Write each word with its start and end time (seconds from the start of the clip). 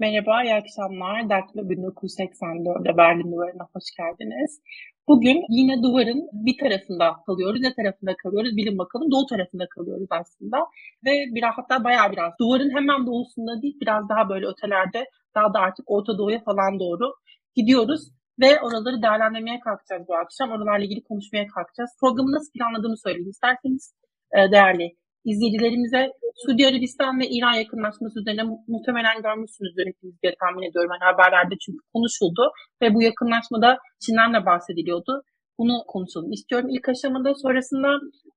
Merhaba, 0.00 0.42
iyi 0.44 0.54
akşamlar. 0.54 1.30
Daktilo 1.30 1.62
1984'de 1.62 2.96
Berlin 2.96 3.32
Duvarı'na 3.32 3.66
hoş 3.74 3.84
geldiniz. 3.98 4.60
Bugün 5.08 5.38
yine 5.48 5.82
duvarın 5.82 6.28
bir 6.32 6.56
tarafında 6.58 7.16
kalıyoruz. 7.26 7.60
Ne 7.60 7.74
tarafında 7.74 8.16
kalıyoruz? 8.22 8.56
Bilin 8.56 8.78
bakalım. 8.78 9.10
Doğu 9.10 9.26
tarafında 9.26 9.66
kalıyoruz 9.68 10.06
aslında. 10.10 10.58
Ve 11.04 11.12
biraz 11.34 11.54
hatta 11.56 11.84
bayağı 11.84 12.12
biraz 12.12 12.32
duvarın 12.40 12.70
hemen 12.76 13.06
doğusunda 13.06 13.62
değil, 13.62 13.76
biraz 13.80 14.08
daha 14.08 14.28
böyle 14.28 14.46
ötelerde, 14.46 15.04
daha 15.34 15.54
da 15.54 15.58
artık 15.58 15.90
Orta 15.90 16.18
Doğu'ya 16.18 16.40
falan 16.44 16.80
doğru 16.80 17.14
gidiyoruz. 17.56 18.02
Ve 18.40 18.60
oraları 18.60 19.02
değerlendirmeye 19.02 19.60
kalkacağız 19.60 20.08
bu 20.08 20.14
akşam. 20.16 20.50
Oralarla 20.50 20.84
ilgili 20.84 21.02
konuşmaya 21.02 21.46
kalkacağız. 21.46 21.90
Programı 22.00 22.32
nasıl 22.32 22.52
planladığımı 22.52 22.98
söyleyeyim 23.04 23.30
isterseniz 23.30 23.94
e, 24.36 24.52
değerli 24.52 24.96
izleyicilerimize 25.24 26.12
Suudi 26.42 26.66
Arabistan 26.66 27.20
ve 27.20 27.26
İran 27.28 27.52
yakınlaşması 27.52 28.20
üzerine 28.20 28.44
muhtemelen 28.68 29.22
görmüşsünüzdür 29.22 29.86
hepiniz 29.86 30.22
diye 30.22 30.34
tahmin 30.40 30.68
ediyorum. 30.68 30.90
Yani 30.94 31.12
haberlerde 31.12 31.54
çünkü 31.64 31.82
konuşuldu 31.94 32.42
ve 32.82 32.94
bu 32.94 33.02
yakınlaşmada 33.02 33.78
Çin'den 34.02 34.34
de 34.34 34.46
bahsediliyordu. 34.46 35.22
Bunu 35.58 35.74
konuşalım 35.86 36.32
istiyorum. 36.32 36.68
İlk 36.70 36.88
aşamada 36.88 37.34
sonrasında 37.34 37.88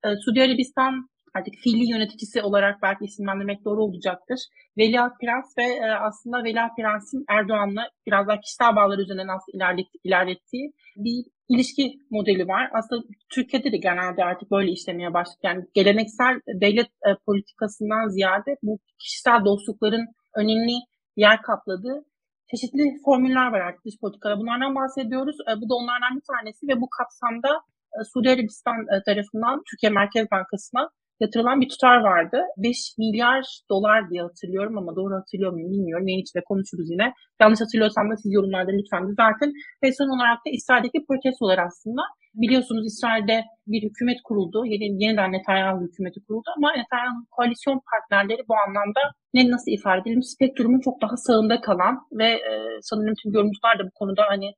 e, 0.04 0.08
Suudi 0.24 0.42
Arabistan 0.42 1.08
artık 1.34 1.54
fiili 1.62 1.90
yöneticisi 1.90 2.42
olarak 2.42 2.82
belki 2.82 3.04
isimlendirmek 3.04 3.64
doğru 3.64 3.82
olacaktır. 3.82 4.40
Veliaht 4.78 5.12
Prens 5.20 5.48
ve 5.58 5.66
e, 5.86 5.86
aslında 6.08 6.44
Veliaht 6.44 6.76
Prens'in 6.76 7.24
Erdoğan'la 7.28 7.82
biraz 8.06 8.28
daha 8.28 8.40
kişisel 8.40 8.76
bağlar 8.76 8.98
üzerinden 8.98 9.34
aslında 9.36 9.56
ilerlet, 9.56 9.86
ilerlettiği 10.04 10.72
bir 10.96 11.24
ilişki 11.48 11.98
modeli 12.10 12.48
var. 12.48 12.70
Aslında 12.78 13.02
Türkiye'de 13.34 13.72
de 13.72 13.76
genelde 13.76 14.24
artık 14.24 14.50
böyle 14.50 14.70
işlemeye 14.72 15.14
başladı. 15.14 15.38
Yani 15.42 15.64
geleneksel 15.74 16.40
devlet 16.62 16.86
e, 16.86 17.10
politikasından 17.26 18.08
ziyade 18.08 18.56
bu 18.62 18.78
kişisel 18.98 19.44
dostlukların 19.44 20.06
önemli 20.36 20.76
yer 21.16 21.42
kapladığı 21.42 22.04
çeşitli 22.50 22.84
formüller 23.04 23.48
var 23.52 23.60
artık 23.60 23.84
dış 23.84 23.94
politikada. 24.00 24.38
Bunlardan 24.38 24.74
bahsediyoruz. 24.74 25.36
E, 25.50 25.52
bu 25.60 25.64
da 25.70 25.74
onlardan 25.74 26.16
bir 26.16 26.26
tanesi 26.32 26.68
ve 26.68 26.80
bu 26.80 26.88
kapsamda 26.98 27.50
e, 27.94 27.98
Suudi 28.12 28.30
Arabistan 28.30 28.80
e, 28.94 29.02
tarafından 29.08 29.62
Türkiye 29.70 29.90
Merkez 29.92 30.26
Bankası'na 30.30 30.90
yatırılan 31.20 31.60
bir 31.60 31.68
tutar 31.68 31.96
vardı. 32.00 32.38
5 32.56 32.98
milyar 32.98 33.44
dolar 33.70 34.10
diye 34.10 34.22
hatırlıyorum 34.22 34.78
ama 34.78 34.96
doğru 34.96 35.14
hatırlıyor 35.14 35.52
muyum 35.52 35.72
bilmiyorum. 35.72 36.08
Yayın 36.08 36.22
içinde 36.22 36.44
konuşuruz 36.44 36.90
yine. 36.90 37.12
Yanlış 37.40 37.60
hatırlıyorsam 37.60 38.10
da 38.10 38.16
siz 38.16 38.32
yorumlarda 38.32 38.72
lütfen 38.72 39.08
düzeltin. 39.08 39.52
Ve 39.82 39.92
son 39.92 40.08
olarak 40.16 40.38
da 40.46 40.50
İsrail'deki 40.50 41.04
protestolar 41.08 41.58
aslında. 41.58 42.02
Biliyorsunuz 42.34 42.86
İsrail'de 42.86 43.44
bir 43.66 43.82
hükümet 43.82 44.18
kuruldu. 44.24 44.66
Yeni, 44.66 45.04
yeniden 45.04 45.32
Netanyahu 45.32 45.80
hükümeti 45.80 46.20
kuruldu 46.26 46.48
ama 46.56 46.72
Netanyahu 46.72 47.16
koalisyon 47.30 47.80
partnerleri 47.90 48.42
bu 48.48 48.54
anlamda 48.66 49.00
ne 49.34 49.50
nasıl 49.50 49.70
ifade 49.70 50.00
edelim 50.00 50.22
spektrumun 50.22 50.80
çok 50.80 51.02
daha 51.02 51.16
sağında 51.16 51.60
kalan 51.60 51.94
ve 52.12 52.28
e, 52.50 52.50
sanırım 52.82 53.14
tüm 53.22 53.32
yorumcular 53.32 53.78
da 53.78 53.84
bu 53.84 53.90
konuda 53.94 54.22
hani 54.28 54.52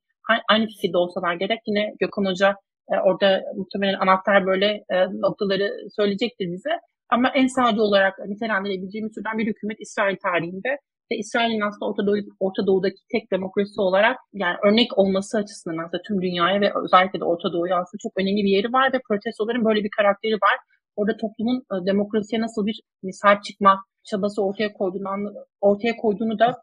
aynı 0.49 0.65
fikirde 0.67 0.97
olsalar 0.97 1.33
gerek 1.33 1.59
yine 1.67 1.93
Gökhan 1.99 2.25
Hoca 2.25 2.55
e, 2.91 2.95
orada 3.07 3.41
muhtemelen 3.55 3.99
anahtar 3.99 4.45
böyle 4.45 4.65
e, 4.65 4.95
noktaları 5.25 5.67
söyleyecektir 5.95 6.47
bize. 6.51 6.73
Ama 7.09 7.29
en 7.35 7.47
sağcı 7.47 7.81
olarak 7.81 8.13
nitelendirebileceğimiz 8.27 9.13
türden 9.15 9.37
bir 9.37 9.47
hükümet 9.47 9.77
İsrail 9.79 10.17
tarihinde 10.23 10.69
ve 11.11 11.15
İsrail'in 11.17 11.61
aslında 11.67 11.85
Orta, 11.89 12.05
Doğu, 12.07 12.17
Orta 12.39 12.67
Doğu'daki 12.67 13.01
tek 13.11 13.31
demokrasi 13.31 13.81
olarak 13.81 14.17
yani 14.33 14.57
örnek 14.67 14.97
olması 14.97 15.37
açısından 15.37 15.77
aslında 15.77 16.01
tüm 16.07 16.21
dünyaya 16.21 16.61
ve 16.61 16.71
özellikle 16.83 17.19
de 17.19 17.25
Orta 17.25 17.53
Doğu'ya 17.53 17.75
aslında 17.75 18.01
çok 18.03 18.13
önemli 18.19 18.43
bir 18.45 18.55
yeri 18.57 18.73
var 18.73 18.93
ve 18.93 18.99
protestoların 19.07 19.65
böyle 19.65 19.83
bir 19.83 19.89
karakteri 19.97 20.33
var. 20.33 20.57
Orada 20.95 21.17
toplumun 21.17 21.57
e, 21.57 21.75
demokrasiye 21.85 22.41
nasıl 22.41 22.65
bir 22.65 22.81
hani, 23.01 23.13
sahip 23.13 23.43
çıkma 23.43 23.83
çabası 24.09 24.43
ortaya 24.43 24.73
koyduğunu, 24.73 25.33
ortaya 25.61 25.95
koyduğunu 25.97 26.39
da 26.39 26.55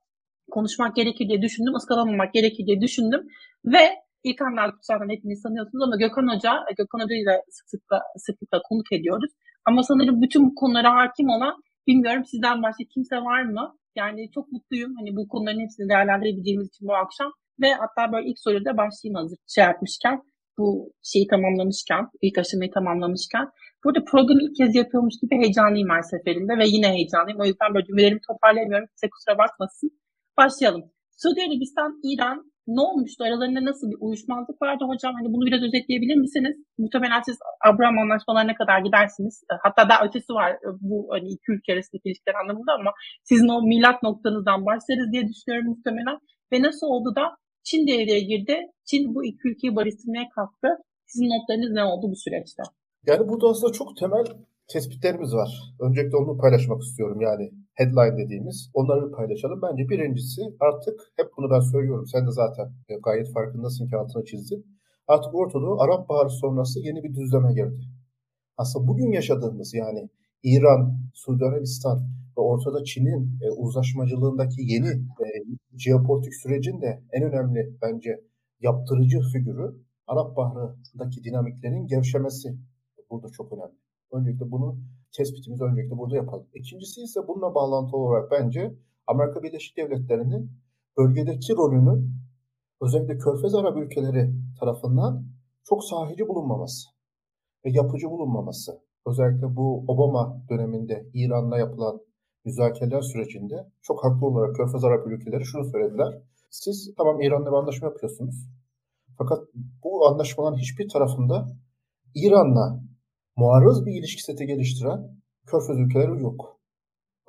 konuşmak 0.51 0.97
gerekir 0.97 1.29
diye 1.29 1.43
düşündüm, 1.43 1.75
ıskalamamak 1.75 2.33
gerekir 2.35 2.67
diye 2.67 2.81
düşündüm 2.81 3.21
ve 3.65 3.85
İlkan 4.25 4.57
Narkut 4.57 4.85
zaten 4.85 5.09
hepiniz 5.15 5.41
sanıyorsunuz 5.43 5.83
ama 5.85 5.97
Gökhan 5.97 6.29
Hoca, 6.35 6.53
Gökhan 6.79 7.01
Hoca'yı 7.05 7.27
da 7.27 7.35
sık 7.51 7.67
sıkla, 7.71 8.03
sıklıkla 8.17 8.59
konuk 8.69 8.93
ediyoruz. 8.93 9.33
Ama 9.69 9.83
sanırım 9.83 10.23
bütün 10.23 10.47
bu 10.47 10.55
konulara 10.55 10.91
hakim 10.97 11.29
olan, 11.29 11.55
bilmiyorum 11.87 12.25
sizden 12.25 12.63
başka 12.63 12.85
kimse 12.95 13.17
var 13.17 13.43
mı? 13.43 13.77
Yani 13.97 14.31
çok 14.35 14.53
mutluyum 14.53 14.93
hani 14.99 15.17
bu 15.17 15.29
konuların 15.29 15.61
hepsini 15.61 15.89
değerlendirebileceğimiz 15.89 16.69
için 16.69 16.89
bu 16.89 16.95
akşam. 16.95 17.33
Ve 17.61 17.69
hatta 17.83 18.13
böyle 18.13 18.29
ilk 18.29 18.39
soruda 18.39 18.77
başlayayım 18.77 19.15
hazır 19.21 19.39
şey 19.55 19.65
yapmışken, 19.65 20.23
bu 20.59 20.93
şeyi 21.03 21.27
tamamlamışken, 21.27 22.09
ilk 22.23 22.39
aşamayı 22.39 22.71
tamamlamışken. 22.71 23.47
Burada 23.85 24.05
programı 24.05 24.43
ilk 24.43 24.57
kez 24.57 24.75
yapıyormuş 24.75 25.15
gibi 25.23 25.35
heyecanlıyım 25.37 25.91
her 25.91 26.03
seferinde 26.03 26.59
ve 26.59 26.67
yine 26.67 26.89
heyecanlıyım. 26.89 27.41
O 27.41 27.45
yüzden 27.45 27.75
böyle 27.75 27.87
cümlelerimi 27.87 28.21
toparlayamıyorum. 28.29 28.89
Size 28.95 29.11
kusura 29.11 29.39
bakmasın. 29.39 29.91
Başlayalım. 30.37 30.85
Suudi 31.21 31.41
Arabistan, 31.49 32.01
İran 32.03 32.54
ne 32.67 32.81
olmuştu? 32.81 33.25
Aralarında 33.25 33.65
nasıl 33.65 33.91
bir 33.91 33.97
uyuşmazlık 34.01 34.63
vardı 34.63 34.85
hocam? 34.85 35.15
Hani 35.15 35.29
bunu 35.35 35.47
biraz 35.47 35.63
özetleyebilir 35.63 36.17
misiniz? 36.17 36.57
Muhtemelen 36.79 37.23
siz 37.23 37.39
Abraham 37.69 37.99
anlaşmalarına 37.99 38.55
kadar 38.55 38.79
gidersiniz. 38.79 39.43
E, 39.51 39.55
hatta 39.63 39.89
daha 39.89 40.05
ötesi 40.07 40.33
var 40.33 40.51
e, 40.51 40.69
bu 40.81 41.07
hani 41.11 41.29
iki 41.29 41.53
ülke 41.53 41.73
arasındaki 41.73 42.09
ilişkiler 42.09 42.35
anlamında 42.35 42.73
ama 42.81 42.91
sizin 43.25 43.49
o 43.49 43.63
milat 43.63 44.03
noktanızdan 44.03 44.67
başlarız 44.67 45.13
diye 45.13 45.29
düşünüyorum 45.29 45.69
muhtemelen. 45.69 46.19
Ve 46.53 46.63
nasıl 46.63 46.87
oldu 46.87 47.15
da 47.17 47.25
Çin 47.65 47.87
devreye 47.87 48.21
girdi? 48.21 48.57
Çin 48.85 49.15
bu 49.15 49.25
iki 49.25 49.49
ülkeyi 49.49 49.77
barıştırmaya 49.77 50.29
kalktı. 50.29 50.69
Sizin 51.07 51.29
notlarınız 51.29 51.73
ne 51.73 51.85
oldu 51.85 52.07
bu 52.11 52.17
süreçte? 52.17 52.63
Yani 53.07 53.29
burada 53.29 53.49
aslında 53.49 53.73
çok 53.73 53.97
temel 53.97 54.25
tespitlerimiz 54.69 55.35
var. 55.35 55.75
Öncelikle 55.81 56.17
onu 56.17 56.39
paylaşmak 56.39 56.83
istiyorum 56.83 57.21
yani 57.21 57.51
headline 57.75 58.19
dediğimiz. 58.19 58.71
Onları 58.75 59.13
paylaşalım. 59.13 59.63
Bence 59.63 59.89
birincisi 59.89 60.41
artık 60.61 61.01
hep 61.17 61.27
bunu 61.37 61.51
ben 61.51 61.61
söylüyorum. 61.61 62.07
Sen 62.07 62.27
de 62.27 62.31
zaten 62.31 62.73
gayet 63.05 63.33
farkındasın 63.33 63.89
ki 63.89 63.97
altına 63.97 64.25
çizdin. 64.25 64.67
Artık 65.09 65.35
Orta 65.35 65.61
Doğu 65.61 65.81
Arap 65.81 66.09
Baharı 66.09 66.31
sonrası 66.31 66.81
yeni 66.81 67.03
bir 67.05 67.15
düzleme 67.15 67.55
girdi. 67.55 67.81
Aslında 68.57 68.89
bugün 68.89 69.13
yaşadığımız 69.13 69.75
yani 69.75 70.09
İran, 70.43 70.99
Suudi 71.15 71.45
Arabistan 71.45 71.99
ve 72.39 72.41
ortada 72.41 72.85
Çin'in 72.85 73.39
e, 73.43 73.51
uzlaşmacılığındaki 73.51 74.63
yeni 74.63 74.89
e, 74.89 75.27
jeopolitik 75.79 76.35
sürecin 76.35 76.81
de 76.81 77.03
en 77.13 77.23
önemli 77.23 77.77
bence 77.83 78.21
yaptırıcı 78.61 79.21
figürü 79.33 79.77
Arap 80.07 80.37
Baharı'ndaki 80.37 81.25
dinamiklerin 81.25 81.87
gevşemesi 81.87 82.59
burada 83.11 83.29
çok 83.29 83.53
önemli. 83.53 83.84
Öncelikle 84.15 84.51
bunu 84.51 84.77
tespitimizi 85.17 85.65
öncelikle 85.65 85.99
burada 85.99 86.17
yapalım. 86.17 86.47
İkincisi 86.55 87.03
ise 87.03 87.21
bununla 87.29 87.55
bağlantılı 87.55 87.97
olarak 87.97 88.31
bence 88.31 88.75
Amerika 89.07 89.43
Birleşik 89.43 89.77
Devletleri'nin 89.77 90.51
bölgedeki 90.99 91.53
rolünün 91.53 92.13
özellikle 92.81 93.19
Körfez 93.19 93.55
Arap 93.55 93.77
ülkeleri 93.77 94.35
tarafından 94.61 95.25
çok 95.65 95.85
sahici 95.85 96.29
bulunmaması 96.29 96.89
ve 97.65 97.71
yapıcı 97.71 98.11
bulunmaması. 98.11 98.81
Özellikle 99.07 99.57
bu 99.57 99.85
Obama 99.89 100.43
döneminde 100.51 101.07
İran'la 101.15 101.59
yapılan 101.59 102.01
müzakereler 102.45 103.01
sürecinde 103.01 103.67
çok 103.83 104.05
haklı 104.05 104.27
olarak 104.27 104.57
Körfez 104.57 104.85
Arap 104.85 105.07
ülkeleri 105.07 105.45
şunu 105.45 105.65
söylediler. 105.65 106.23
Siz 106.51 106.95
tamam 106.97 107.21
İran'la 107.21 107.51
bir 107.51 107.57
anlaşma 107.57 107.89
yapıyorsunuz. 107.89 108.49
Fakat 109.19 109.39
bu 109.85 110.07
anlaşmaların 110.07 110.59
hiçbir 110.59 110.89
tarafında 110.89 111.47
İran'la 112.15 112.81
muarız 113.37 113.87
bir 113.87 113.93
ilişki 113.93 114.23
seti 114.23 114.47
geliştiren 114.47 115.01
Körfez 115.47 115.79
ülkeleri 115.79 116.23
yok. 116.23 116.61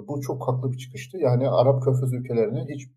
Bu 0.08 0.22
çok 0.22 0.48
haklı 0.48 0.72
bir 0.72 0.78
çıkıştı. 0.78 1.18
Yani 1.18 1.50
Arap 1.50 1.84
Körfez 1.84 2.14
ülkelerini 2.14 2.66
hiç 2.74 2.88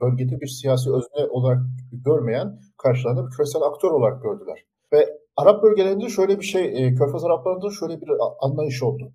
bölgede 0.00 0.40
bir 0.40 0.46
siyasi 0.46 0.90
özne 0.90 1.30
olarak 1.30 1.62
görmeyen 1.92 2.60
karşılarında 2.78 3.26
bir 3.26 3.30
küresel 3.30 3.62
aktör 3.62 3.90
olarak 3.90 4.22
gördüler. 4.22 4.58
Ve 4.92 5.18
Arap 5.36 5.62
bölgelerinde 5.62 6.08
şöyle 6.08 6.38
bir 6.38 6.44
şey, 6.44 6.64
e, 6.64 6.94
Körfez 6.94 7.24
Araplarında 7.24 7.70
şöyle 7.70 8.00
bir 8.00 8.08
anlayış 8.40 8.82
oldu. 8.82 9.12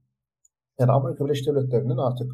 Yani 0.79 0.91
Amerika 0.91 1.25
Birleşik 1.25 1.47
Devletleri'nin 1.47 1.97
artık 1.97 2.31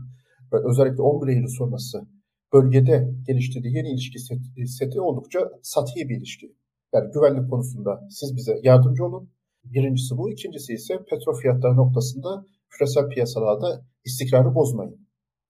özellikle 0.51 1.01
11 1.01 1.27
Eylül 1.27 1.47
sonrası 1.47 2.07
bölgede 2.53 3.09
geliştirdiği 3.27 3.75
yeni 3.75 3.89
ilişki 3.89 4.19
seti, 4.19 4.67
seti 4.67 5.01
oldukça 5.01 5.39
sati 5.61 6.09
bir 6.09 6.17
ilişki. 6.17 6.55
Yani 6.93 7.11
güvenlik 7.11 7.49
konusunda 7.49 8.07
siz 8.09 8.35
bize 8.35 8.59
yardımcı 8.63 9.05
olun, 9.05 9.29
Birincisi 9.73 10.17
bu. 10.17 10.31
ikincisi 10.31 10.73
ise 10.73 10.93
petrol 11.09 11.35
fiyatları 11.41 11.75
noktasında 11.75 12.45
küresel 12.69 13.09
piyasalarda 13.09 13.81
istikrarı 14.05 14.55
bozmayın. 14.55 15.07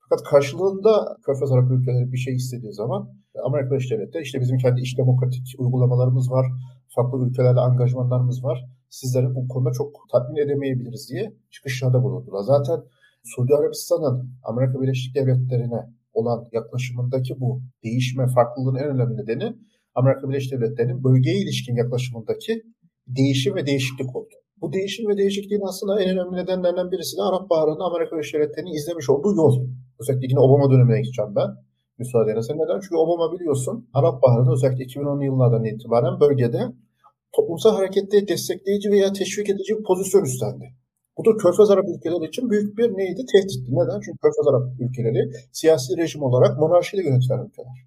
Fakat 0.10 0.26
karşılığında 0.30 1.18
Körfez 1.26 1.52
Arap 1.52 1.72
ülkeleri 1.72 2.12
bir 2.12 2.18
şey 2.18 2.36
istediği 2.36 2.74
zaman 2.74 3.10
Amerika 3.44 3.72
Birleşik 3.72 3.92
Devletleri 3.92 4.24
işte 4.24 4.40
bizim 4.40 4.58
kendi 4.58 4.82
iş 4.82 4.98
demokratik 4.98 5.56
uygulamalarımız 5.58 6.32
var, 6.32 6.46
farklı 6.96 7.28
ülkelerle 7.28 7.60
angajmanlarımız 7.60 8.44
var. 8.44 8.66
Sizleri 8.90 9.36
bu 9.36 9.48
konuda 9.48 9.72
çok 9.72 9.96
tatmin 10.12 10.42
edemeyebiliriz 10.46 11.10
diye 11.10 11.34
çıkışlarda 11.52 12.04
bulundular. 12.04 12.42
Zaten 12.42 12.80
Suudi 13.24 13.56
Arabistan'ın 13.56 14.30
Amerika 14.44 14.82
Birleşik 14.82 15.16
Devletleri'ne 15.16 15.82
olan 16.14 16.46
yaklaşımındaki 16.52 17.40
bu 17.40 17.62
değişme 17.84 18.28
farklılığın 18.28 18.76
en 18.76 18.88
önemli 18.88 19.18
nedeni 19.18 19.56
Amerika 19.96 20.30
Birleşik 20.30 20.52
Devletleri'nin 20.52 21.04
bölgeye 21.04 21.38
ilişkin 21.38 21.76
yaklaşımındaki 21.76 22.64
değişim 23.07 23.56
ve 23.56 23.66
değişiklik 23.66 24.16
oldu. 24.16 24.34
Bu 24.62 24.74
değişim 24.74 25.07
ve 25.10 25.18
değişikliğin 25.18 25.62
aslında 25.69 26.02
en 26.02 26.10
önemli 26.10 26.36
nedenlerinden 26.42 26.92
birisi 26.92 27.18
de 27.18 27.22
Arap 27.22 27.50
Baharı'nda 27.50 27.84
Amerika 27.84 28.12
Birleşik 28.16 28.34
Devletleri'nin 28.34 28.78
izlemiş 28.80 29.10
olduğu 29.10 29.36
yol. 29.36 29.54
Özellikle 30.00 30.28
yine 30.30 30.40
Obama 30.40 30.72
dönemine 30.72 31.02
gideceğim 31.02 31.36
ben. 31.36 31.50
müsaade 32.00 32.31
ederse. 32.31 32.54
Neden? 32.54 32.80
Çünkü 32.80 32.96
Obama 32.96 33.34
biliyorsun 33.34 33.90
Arap 33.94 34.24
Baharı'nda 34.24 34.52
özellikle 34.52 34.84
2010'lu 34.84 35.24
yıllardan 35.24 35.63
itibaren 35.66 36.19
bölgede 36.19 36.62
toplumsal 37.36 37.75
hareketleri 37.75 38.28
destekleyici 38.28 38.92
veya 38.92 39.13
teşvik 39.13 39.50
edici 39.50 39.78
bir 39.78 39.84
pozisyon 39.84 40.24
üstlendi. 40.24 40.66
Bu 41.18 41.25
da 41.25 41.38
Körfez 41.38 41.69
Arap 41.69 41.86
ülkeleri 41.94 42.30
için 42.30 42.50
büyük 42.50 42.78
bir 42.78 42.90
neydi? 42.98 43.22
Tehditti. 43.31 43.69
Neden? 43.72 44.00
Çünkü 44.04 44.18
Körfez 44.24 44.48
Arap 44.50 44.63
ülkeleri 44.80 45.31
siyasi 45.52 45.98
rejim 45.98 46.22
olarak 46.24 46.60
monarşiyle 46.60 47.04
yönetilen 47.04 47.46
ülkeler. 47.48 47.78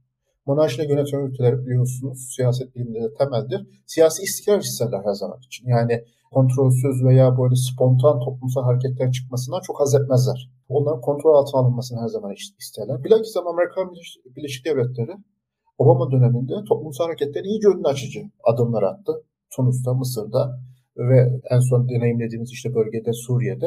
Monarşiyle 0.49 0.93
yönetilen 0.93 1.27
ülkeler 1.27 1.67
biliyorsunuz 1.67 2.19
siyaset 2.37 2.75
biliminde 2.75 3.01
de 3.03 3.15
temeldir. 3.19 3.61
Siyasi 3.87 4.23
istikrar 4.23 4.61
isterler 4.61 5.01
her 5.05 5.13
zaman 5.13 5.39
için. 5.47 5.69
Yani 5.69 6.05
kontrolsüz 6.31 7.05
veya 7.05 7.39
böyle 7.39 7.57
spontan 7.57 8.21
toplumsal 8.21 8.63
hareketler 8.63 9.13
çıkmasından 9.13 9.61
çok 9.61 9.81
haz 9.81 9.95
etmezler. 9.95 10.51
Onların 10.69 11.01
kontrol 11.01 11.35
altına 11.35 11.61
alınmasını 11.61 12.01
her 12.01 12.09
zaman 12.09 12.35
isterler. 12.59 13.05
Bilakis 13.05 13.37
Amerika 13.37 13.81
Birleşik 14.37 14.65
Devletleri 14.67 15.15
Obama 15.79 16.11
döneminde 16.11 16.55
toplumsal 16.69 17.05
hareketlerin 17.05 17.49
iyice 17.49 17.69
önünü 17.69 17.87
açıcı 17.87 18.21
adımlar 18.45 18.83
attı. 18.83 19.13
Tunus'ta, 19.51 19.95
Mısır'da 19.95 20.61
ve 20.97 21.41
en 21.51 21.61
son 21.61 21.89
deneyimlediğimiz 21.89 22.51
işte 22.53 22.75
bölgede 22.75 23.13
Suriye'de. 23.13 23.67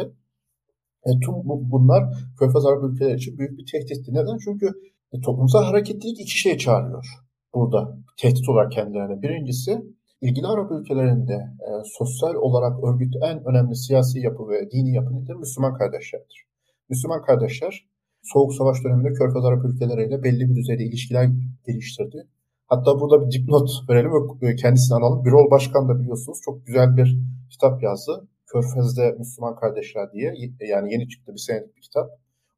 E, 1.05 1.09
tüm 1.25 1.33
bunlar 1.45 2.03
Körfez 2.39 2.65
Arap 2.65 2.83
ülkeleri 2.83 3.15
için 3.17 3.37
büyük 3.37 3.57
bir 3.57 3.65
tehditti. 3.71 4.13
Neden? 4.13 4.37
Çünkü 4.45 4.67
e, 5.13 5.21
toplumsal 5.21 5.63
hareketlilik 5.63 6.19
iki 6.19 6.39
şey 6.39 6.57
çağırıyor 6.57 7.05
burada 7.53 7.97
tehdit 8.17 8.49
olarak 8.49 8.71
kendilerine. 8.71 9.21
Birincisi 9.21 9.81
ilgili 10.21 10.47
Arap 10.47 10.71
ülkelerinde 10.71 11.33
e, 11.33 11.69
sosyal 11.85 12.35
olarak 12.35 12.83
örgüt 12.83 13.15
en 13.21 13.45
önemli 13.45 13.75
siyasi 13.75 14.19
yapı 14.19 14.49
ve 14.49 14.71
dini 14.71 14.95
yapı 14.95 15.15
nedir? 15.15 15.33
Müslüman 15.33 15.73
kardeşlerdir. 15.73 16.45
Müslüman 16.89 17.21
kardeşler 17.21 17.91
Soğuk 18.23 18.53
Savaş 18.53 18.83
döneminde 18.83 19.13
Körfez 19.13 19.45
Arap 19.45 19.65
ülkeleriyle 19.65 20.23
belli 20.23 20.49
bir 20.49 20.55
düzeyde 20.55 20.83
ilişkiler 20.83 21.29
geliştirdi. 21.67 22.27
Hatta 22.67 22.99
burada 22.99 23.25
bir 23.25 23.31
dipnot 23.31 23.69
verelim 23.89 24.11
ve 24.41 24.55
kendisini 24.55 24.95
analım. 24.97 25.25
Birol 25.25 25.51
Başkan 25.51 25.89
da 25.89 25.99
biliyorsunuz 25.99 26.39
çok 26.45 26.65
güzel 26.65 26.97
bir 26.97 27.19
kitap 27.49 27.83
yazdı. 27.83 28.27
Körfez'de 28.47 29.15
Müslüman 29.19 29.55
Kardeşler 29.55 30.11
diye. 30.13 30.33
Yani 30.69 30.93
yeni 30.93 31.09
çıktı 31.09 31.33
bir 31.33 31.39
senelik 31.39 31.75
bir 31.75 31.81
kitap. 31.81 32.09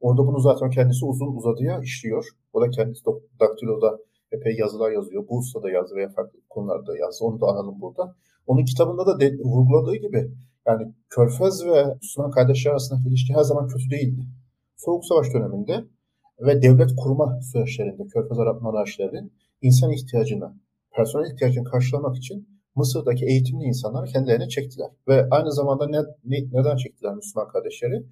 Orada 0.04 0.28
bunu 0.28 0.40
zaten 0.40 0.70
kendisi 0.70 1.06
uzun 1.06 1.36
uzadıya 1.36 1.80
işliyor. 1.80 2.28
O 2.54 2.62
da 2.62 2.70
kendisi 2.70 3.06
Daktilo'da 3.40 4.00
epey 4.32 4.56
yazılar 4.58 4.92
yazıyor. 4.92 5.28
Bursa'da 5.30 5.70
yazdı 5.72 5.96
veya 5.96 6.10
farklı 6.10 6.40
konularda 6.50 6.98
yazdı. 6.98 7.26
Onu 7.26 7.42
da 7.42 7.46
analım 7.46 7.82
burada. 7.82 8.16
Onun 8.48 8.66
kitabında 8.66 9.06
da 9.06 9.20
de, 9.20 9.38
vurguladığı 9.44 9.96
gibi 9.96 10.32
yani 10.68 10.94
Körfez 11.10 11.66
ve 11.66 11.86
Müslüman 12.02 12.32
kardeşler 12.32 12.72
arasındaki 12.72 13.08
ilişki 13.08 13.34
her 13.34 13.44
zaman 13.44 13.68
kötü 13.68 13.90
değildi. 13.90 14.22
Soğuk 14.78 15.06
Savaş 15.06 15.34
döneminde 15.34 15.84
ve 16.42 16.62
devlet 16.62 16.96
kurma 16.98 17.40
süreçlerinde 17.42 18.08
Körfez 18.08 18.40
Arap 18.40 18.62
monarşileri 18.62 19.30
insan 19.62 19.92
ihtiyacını, 19.92 20.54
personel 20.96 21.32
ihtiyacını 21.32 21.64
karşılamak 21.64 22.18
için 22.18 22.48
Mısır'daki 22.76 23.26
eğitimli 23.26 23.64
insanları 23.64 24.06
kendilerine 24.06 24.48
çektiler. 24.48 24.90
Ve 25.08 25.28
aynı 25.32 25.52
zamanda 25.52 25.88
ne, 25.88 25.98
ne, 26.26 26.38
neden 26.52 26.76
çektiler 26.76 27.16
Müslüman 27.16 27.48
kardeşleri? 27.48 28.04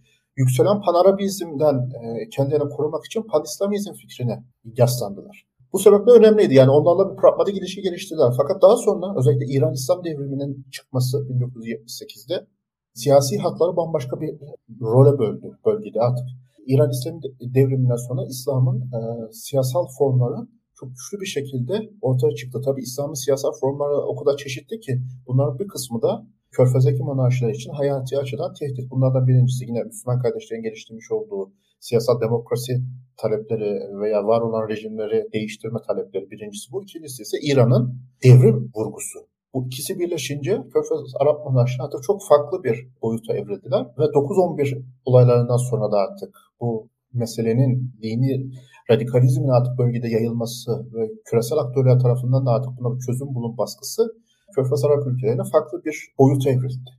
Yükselen 0.41 0.81
panarabizmden 0.81 1.77
e, 2.01 2.29
kendilerini 2.29 2.69
korumak 2.69 3.05
için 3.05 3.21
panislamizm 3.21 3.93
fikrine 3.93 4.43
yaslandılar. 4.77 5.45
Bu 5.73 5.79
sebeple 5.79 6.11
önemliydi. 6.11 6.53
Yani 6.53 6.71
onlarla 6.71 7.11
bir 7.11 7.17
pragmatik 7.21 7.57
ilişki 7.57 7.81
geliştirdiler. 7.81 8.33
Fakat 8.37 8.61
daha 8.61 8.77
sonra 8.77 9.19
özellikle 9.19 9.45
İran 9.45 9.73
İslam 9.73 10.03
devriminin 10.03 10.65
çıkması 10.71 11.17
1978'de 11.17 12.47
siyasi 12.93 13.37
hakları 13.37 13.77
bambaşka 13.77 14.21
bir 14.21 14.31
role 14.81 15.19
böldü 15.19 15.47
bölgede 15.65 15.99
artık. 15.99 16.25
İran 16.67 16.89
İslam 16.89 17.21
devriminden 17.55 18.01
sonra 18.07 18.21
İslam'ın 18.29 18.79
e, 18.79 18.99
siyasal 19.31 19.87
formları 19.97 20.47
çok 20.79 20.89
güçlü 20.89 21.21
bir 21.21 21.25
şekilde 21.25 21.89
ortaya 22.01 22.35
çıktı. 22.35 22.61
Tabi 22.65 22.81
İslam'ın 22.81 23.13
siyasal 23.13 23.51
formları 23.61 23.97
o 23.97 24.15
kadar 24.15 24.37
çeşitli 24.37 24.79
ki 24.79 25.01
bunların 25.27 25.59
bir 25.59 25.67
kısmı 25.67 26.01
da 26.01 26.27
Körfez'deki 26.51 27.03
monarşiler 27.03 27.49
için 27.49 27.71
hayati 27.71 28.17
açıdan 28.17 28.53
tehdit. 28.53 28.91
Bunlardan 28.91 29.27
birincisi 29.27 29.65
yine 29.65 29.83
Müslüman 29.83 30.21
kardeşlerin 30.21 30.63
geliştirmiş 30.63 31.11
olduğu 31.11 31.53
siyasal 31.79 32.21
demokrasi 32.21 32.81
talepleri 33.17 33.99
veya 34.01 34.23
var 34.27 34.41
olan 34.41 34.69
rejimleri 34.69 35.25
değiştirme 35.33 35.79
talepleri 35.87 36.31
birincisi 36.31 36.71
bu. 36.71 36.83
İkincisi 36.83 37.21
ise 37.21 37.37
İran'ın 37.41 38.01
devrim 38.23 38.71
vurgusu. 38.75 39.19
Bu 39.53 39.65
ikisi 39.65 39.99
birleşince 39.99 40.51
Körfez 40.73 41.13
Arap 41.19 41.45
monarşileri 41.45 41.85
artık 41.85 42.03
çok 42.03 42.21
farklı 42.29 42.63
bir 42.63 42.87
boyuta 43.01 43.33
evrildiler 43.33 43.83
ve 43.99 44.03
9-11 44.03 44.83
olaylarından 45.05 45.57
sonra 45.69 45.91
da 45.91 45.97
artık 45.97 46.35
bu 46.61 46.89
meselenin 47.13 47.93
dini 48.01 48.51
radikalizmin 48.91 49.47
artık 49.47 49.77
bölgede 49.77 50.07
yayılması 50.07 50.71
ve 50.93 51.09
küresel 51.25 51.57
aktörler 51.57 51.99
tarafından 51.99 52.45
da 52.45 52.51
artık 52.51 52.71
buna 52.79 52.95
bir 52.95 53.01
çözüm 53.05 53.35
bulun 53.35 53.57
baskısı 53.57 54.03
Körfez 54.55 54.85
Arap 54.85 55.07
ülkelerine 55.07 55.43
farklı 55.51 55.85
bir 55.85 56.13
boyuta 56.19 56.49
evrildi. 56.49 56.89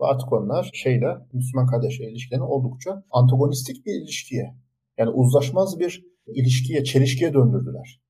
Ve 0.00 0.04
artık 0.04 0.32
onlar 0.32 0.70
şeyle 0.74 1.06
Müslüman 1.32 1.66
kardeşler 1.66 2.08
ilişkilerine 2.08 2.44
oldukça 2.44 3.02
antagonistik 3.10 3.86
bir 3.86 4.02
ilişkiye 4.02 4.54
yani 4.98 5.10
uzlaşmaz 5.10 5.80
bir 5.80 6.04
ilişkiye, 6.26 6.84
çelişkiye 6.84 7.34
döndürdüler. 7.34 8.00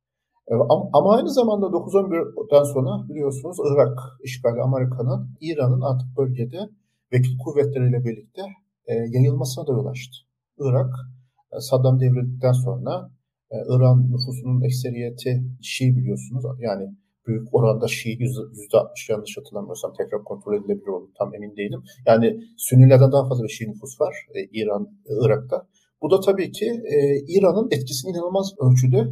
E, 0.49 0.55
ama 0.71 1.17
aynı 1.17 1.31
zamanda 1.31 1.67
9-11'den 1.67 2.63
sonra 2.63 3.09
biliyorsunuz 3.09 3.57
Irak 3.73 3.99
işgali 4.25 4.61
Amerika'nın 4.63 5.37
İran'ın 5.41 5.81
artık 5.81 6.17
bölgede 6.17 6.71
vekil 7.13 7.39
kuvvetleriyle 7.39 8.05
birlikte 8.05 8.43
e, 8.87 8.95
yayılmasına 8.95 9.67
da 9.67 9.73
yol 9.73 9.87
açtı. 9.87 10.17
Irak 10.59 10.95
e, 11.53 11.61
Saddam 11.61 12.01
devrildikten 12.01 12.53
sonra 12.53 13.11
İran 13.53 14.11
nüfusunun 14.13 14.63
ekseriyeti 14.63 15.45
Şii 15.63 15.97
biliyorsunuz. 15.97 16.45
Yani 16.59 16.95
büyük 17.27 17.55
oranda 17.55 17.89
Şii 17.89 18.19
%60 18.19 19.13
yanlış 19.13 19.39
hatırlamıyorsam 19.39 19.93
tekrar 19.99 20.25
kontrol 20.25 20.55
edilebilir 20.55 20.87
oldu. 20.87 21.11
Tam 21.19 21.35
emin 21.35 21.57
değilim. 21.57 21.83
Yani 22.07 22.41
Sünnilerden 22.57 23.13
daha 23.13 23.29
fazla 23.29 23.45
bir 23.45 23.49
Şii 23.49 23.71
nüfus 23.71 24.01
var 24.01 24.15
e, 24.35 24.45
İran, 24.45 24.89
e, 25.07 25.13
Irak'ta. 25.25 25.67
Bu 26.03 26.11
da 26.11 26.21
tabii 26.21 26.53
ki 26.53 26.67
e, 26.67 27.19
İran'ın 27.29 27.69
etkisini 27.71 28.11
inanılmaz 28.11 28.53
ölçüde 28.61 29.09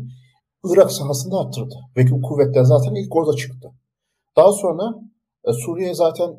Irak 0.64 0.93
sahasında 0.93 1.38
arttırdı. 1.38 1.75
Ve 1.96 2.06
kuvvetler 2.22 2.64
zaten 2.64 2.94
ilk 2.94 3.16
orada 3.16 3.37
çıktı. 3.37 3.69
Daha 4.37 4.52
sonra 4.52 4.94
e, 5.49 5.52
Suriye 5.52 5.94
zaten 5.94 6.31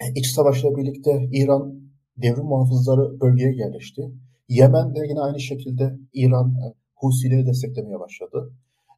e, 0.00 0.04
iç 0.14 0.26
savaşla 0.26 0.76
birlikte 0.76 1.28
İran 1.32 1.84
devrim 2.16 2.44
muhafızları 2.44 3.20
bölgeye 3.20 3.54
yerleşti. 3.54 4.02
Yemen'de 4.48 5.06
yine 5.08 5.20
aynı 5.20 5.40
şekilde 5.40 5.98
İran 6.12 6.48
e, 6.48 6.74
Husileri 6.94 7.46
desteklemeye 7.46 8.00
başladı. 8.00 8.52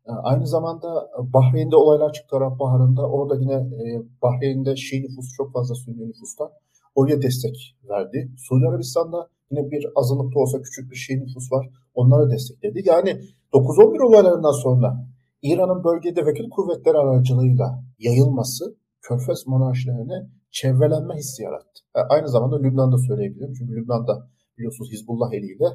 E, 0.06 0.12
aynı 0.12 0.46
zamanda 0.46 1.10
Bahreyn'de 1.18 1.76
olaylar 1.76 2.12
çıktı 2.12 2.36
Arap 2.36 2.58
Baharı'nda. 2.60 3.10
Orada 3.10 3.40
yine 3.40 3.54
e, 3.54 4.02
Bahreyn'de 4.22 4.76
Şii 4.76 5.02
nüfusu 5.02 5.36
çok 5.36 5.52
fazla 5.52 5.74
Sünni 5.74 6.08
nüfusta. 6.08 6.52
Oraya 6.94 7.22
destek 7.22 7.76
verdi. 7.88 8.30
Suudi 8.36 8.66
Arabistan'da 8.66 9.28
yine 9.50 9.70
bir 9.70 9.86
azınlıkta 9.96 10.40
olsa 10.40 10.62
küçük 10.62 10.90
bir 10.90 10.96
Şii 10.96 11.20
nüfus 11.20 11.52
var. 11.52 11.68
Onlara 11.94 12.30
destekledi. 12.30 12.82
Yani 12.84 13.20
9-11 13.52 14.02
olaylarından 14.02 14.62
sonra 14.62 15.06
İran'ın 15.42 15.84
bölgede 15.84 16.26
vekil 16.26 16.50
kuvvetleri 16.50 16.98
aracılığıyla 16.98 17.84
yayılması 17.98 18.76
Körfez 19.00 19.46
monarşilerine 19.46 20.30
çevrelenme 20.50 21.14
hissi 21.14 21.42
yarattı. 21.42 21.80
E, 21.96 22.00
aynı 22.00 22.28
zamanda 22.28 22.62
Lübnan'da 22.62 22.98
söyleyebilirim. 22.98 23.54
Çünkü 23.58 23.72
Lübnan'da 23.76 24.28
biliyorsunuz 24.58 24.92
Hizbullah 24.92 25.32
eliyle 25.32 25.66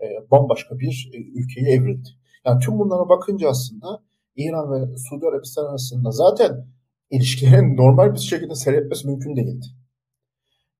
e, 0.00 0.06
bambaşka 0.30 0.78
bir 0.78 1.10
e, 1.14 1.18
ülkeye 1.18 1.74
evrildi. 1.74 2.08
Yani 2.44 2.60
tüm 2.60 2.78
bunlara 2.78 3.08
bakınca 3.08 3.48
aslında 3.48 4.02
İran 4.36 4.72
ve 4.72 4.96
Suudi 4.96 5.26
Arabistan 5.26 5.66
arasında 5.66 6.10
zaten 6.10 6.66
ilişkilerin 7.10 7.76
normal 7.82 8.14
bir 8.14 8.18
şekilde 8.18 8.54
seyretmesi 8.54 9.06
mümkün 9.06 9.36
değildi. 9.36 9.66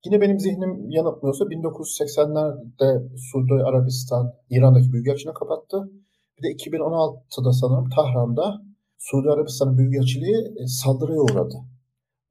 Yine 0.05 0.21
benim 0.21 0.39
zihnim 0.39 0.89
yanıltmıyorsa 0.89 1.45
1980'lerde 1.45 3.17
Suudi 3.17 3.63
Arabistan 3.63 4.33
İran'daki 4.49 4.93
büyükelçiliğini 4.93 5.33
kapattı. 5.33 5.91
Bir 6.37 6.43
de 6.43 6.47
2016'da 6.47 7.53
sanırım 7.53 7.89
Tahran'da 7.89 8.61
Suudi 8.97 9.29
Arabistan'ın 9.29 9.77
büyükelçiliği 9.77 10.35
e, 10.35 10.67
saldırıya 10.67 11.21
uğradı. 11.21 11.55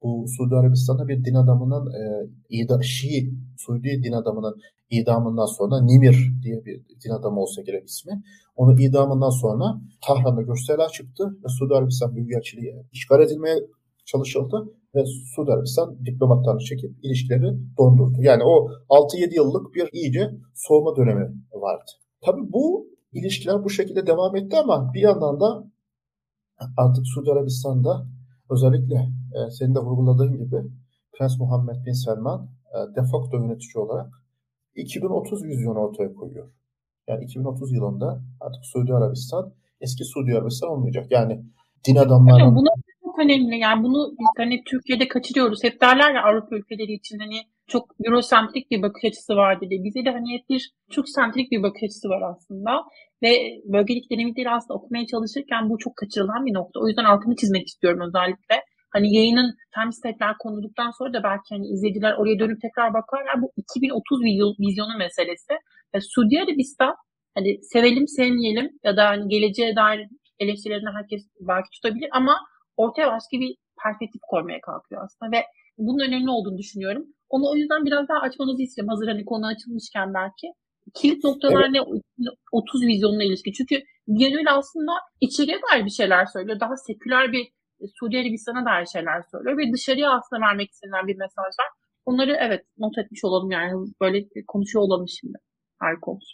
Bu 0.01 0.25
Suudi 0.37 0.55
Arabistan'da 0.55 1.07
bir 1.07 1.25
din 1.25 1.33
adamının 1.33 1.91
e, 1.93 2.29
ida, 2.49 2.81
Şii 2.81 3.33
Suudi 3.57 4.03
din 4.03 4.11
adamının 4.11 4.55
idamından 4.89 5.45
sonra 5.45 5.81
Nimir 5.81 6.31
diye 6.43 6.65
bir 6.65 6.81
din 7.03 7.09
adamı 7.09 7.39
olsa 7.39 7.61
gerek 7.61 7.87
ismi. 7.87 8.23
Onun 8.55 8.77
idamından 8.77 9.29
sonra 9.29 9.81
Tahran'da 10.01 10.41
gösteriler 10.41 10.87
çıktı 10.87 11.37
ve 11.43 11.49
Suudi 11.49 11.73
Arabistan 11.73 12.15
Büyükelçiliği 12.15 12.75
işgal 12.91 13.21
edilmeye 13.21 13.55
çalışıldı 14.05 14.69
ve 14.95 15.03
Suudi 15.35 15.51
Arabistan 15.51 16.05
diplomatlarını 16.05 16.59
çekip 16.59 17.05
ilişkileri 17.05 17.57
dondurdu. 17.77 18.17
Yani 18.21 18.43
o 18.43 18.67
6-7 18.89 19.35
yıllık 19.35 19.75
bir 19.75 19.89
iyice 19.93 20.31
soğuma 20.55 20.95
dönemi 20.95 21.33
vardı. 21.53 21.91
Tabii 22.21 22.53
bu 22.53 22.87
ilişkiler 23.13 23.63
bu 23.63 23.69
şekilde 23.69 24.07
devam 24.07 24.35
etti 24.35 24.57
ama 24.57 24.93
bir 24.93 25.01
yandan 25.01 25.39
da 25.39 25.63
artık 26.77 27.07
Suudi 27.07 27.31
Arabistan'da 27.31 28.07
özellikle 28.49 29.09
e, 29.35 29.51
senin 29.51 29.75
de 29.75 29.79
vurguladığın 29.79 30.37
gibi 30.37 30.57
Prens 31.13 31.39
Muhammed 31.39 31.85
Bin 31.85 32.05
Selman 32.05 32.49
e, 32.75 32.95
de 32.95 33.01
facto 33.11 33.37
yönetici 33.37 33.83
olarak 33.83 34.11
2030 34.75 35.43
vizyonu 35.43 35.79
ortaya 35.79 36.13
koyuyor. 36.13 36.51
Yani 37.07 37.23
2030 37.23 37.73
yılında 37.73 38.21
artık 38.39 38.65
Suudi 38.65 38.93
Arabistan 38.93 39.53
eski 39.81 40.03
Suudi 40.05 40.37
Arabistan 40.37 40.69
olmayacak. 40.69 41.07
Yani 41.11 41.41
din 41.87 41.95
adamları... 41.95 42.55
Bunu 42.55 42.67
çok 43.03 43.19
önemli. 43.19 43.59
Yani 43.59 43.83
bunu 43.83 44.11
biz 44.19 44.27
hani 44.37 44.63
Türkiye'de 44.63 45.07
kaçırıyoruz. 45.07 45.63
Hep 45.63 45.81
derler 45.81 46.15
ya 46.15 46.23
Avrupa 46.23 46.55
ülkeleri 46.55 46.93
için 46.93 47.19
hani 47.19 47.37
çok 47.67 47.95
Eurosentrik 48.05 48.71
bir 48.71 48.81
bakış 48.81 49.03
açısı 49.05 49.35
vardı 49.35 49.65
diye. 49.69 49.83
Bize 49.83 50.05
de 50.05 50.11
hani 50.11 50.33
hep 50.33 50.49
bir 50.49 50.71
Türk 50.91 51.09
sentrik 51.09 51.51
bir 51.51 51.63
bakış 51.63 51.83
açısı 51.83 52.09
var 52.09 52.21
aslında. 52.31 52.71
Ve 53.23 53.61
bölgelik 53.65 54.11
dinamikleri 54.11 54.49
aslında 54.49 54.73
okumaya 54.73 55.05
çalışırken 55.05 55.69
bu 55.69 55.77
çok 55.77 55.95
kaçırılan 55.95 56.45
bir 56.45 56.53
nokta. 56.53 56.79
O 56.79 56.87
yüzden 56.87 57.03
altını 57.03 57.35
çizmek 57.35 57.67
istiyorum 57.67 57.99
özellikle. 58.07 58.55
Hani 58.93 59.15
yayının 59.15 59.55
timestamp'ler 59.75 60.37
konulduktan 60.39 60.91
sonra 60.91 61.13
da 61.13 61.23
belki 61.23 61.49
hani 61.49 61.67
izleyiciler 61.67 62.13
oraya 62.13 62.39
dönüp 62.39 62.61
tekrar 62.61 62.93
bakarlar. 62.93 63.41
Bu 63.41 63.51
2030 63.57 64.21
vizyonu 64.59 64.97
meselesi. 64.97 65.53
Ve 65.95 66.01
Suudi 66.01 66.39
Arabistan 66.39 66.95
hani 67.35 67.63
sevelim 67.63 68.07
sevmeyelim 68.07 68.69
ya 68.83 68.97
da 68.97 69.07
hani 69.07 69.27
geleceğe 69.27 69.75
dair 69.75 70.07
eleştirilerini 70.39 70.89
herkes 70.97 71.21
belki 71.39 71.69
tutabilir 71.69 72.09
ama 72.11 72.35
ortaya 72.77 73.07
başka 73.07 73.39
bir 73.39 73.55
perspektif 73.83 74.21
koymaya 74.21 74.61
kalkıyor 74.61 75.03
aslında 75.03 75.31
ve 75.31 75.41
bunun 75.77 76.07
önemli 76.07 76.29
olduğunu 76.29 76.57
düşünüyorum. 76.57 77.05
Onu 77.29 77.43
o 77.51 77.55
yüzden 77.55 77.85
biraz 77.85 78.07
daha 78.09 78.19
açmanızı 78.19 78.61
istiyorum. 78.61 78.89
Hazır 78.89 79.07
hani 79.07 79.25
konu 79.25 79.47
açılmışken 79.47 80.13
belki. 80.13 80.47
Kilit 80.93 81.23
noktalar 81.23 81.61
evet. 81.61 81.71
ne 82.17 82.29
30 82.51 82.81
vizyonuna 82.81 83.23
ilişkin. 83.23 83.51
Çünkü 83.51 83.75
Biyanül 84.07 84.53
aslında 84.53 84.91
içeriye 85.21 85.59
dair 85.61 85.85
bir 85.85 85.89
şeyler 85.89 86.25
söylüyor. 86.25 86.59
Daha 86.59 86.77
seküler 86.77 87.31
bir 87.31 87.47
Suudi 87.99 88.17
Arabistan'a 88.17 88.65
dair 88.65 88.85
şeyler 88.85 89.21
söylüyor 89.31 89.57
ve 89.57 89.73
dışarıya 89.73 90.09
aslında 90.17 90.41
vermek 90.47 90.69
istenen 90.71 91.07
bir 91.07 91.17
mesaj 91.17 91.51
var. 91.61 91.69
Onları 92.05 92.37
evet 92.45 92.61
not 92.77 92.97
etmiş 92.97 93.23
olalım 93.23 93.51
yani 93.51 93.71
böyle 94.01 94.17
konuşuyor 94.47 94.83
olalım 94.85 95.07
şimdi. 95.07 95.37
Harika 95.79 96.11
olur. 96.11 96.29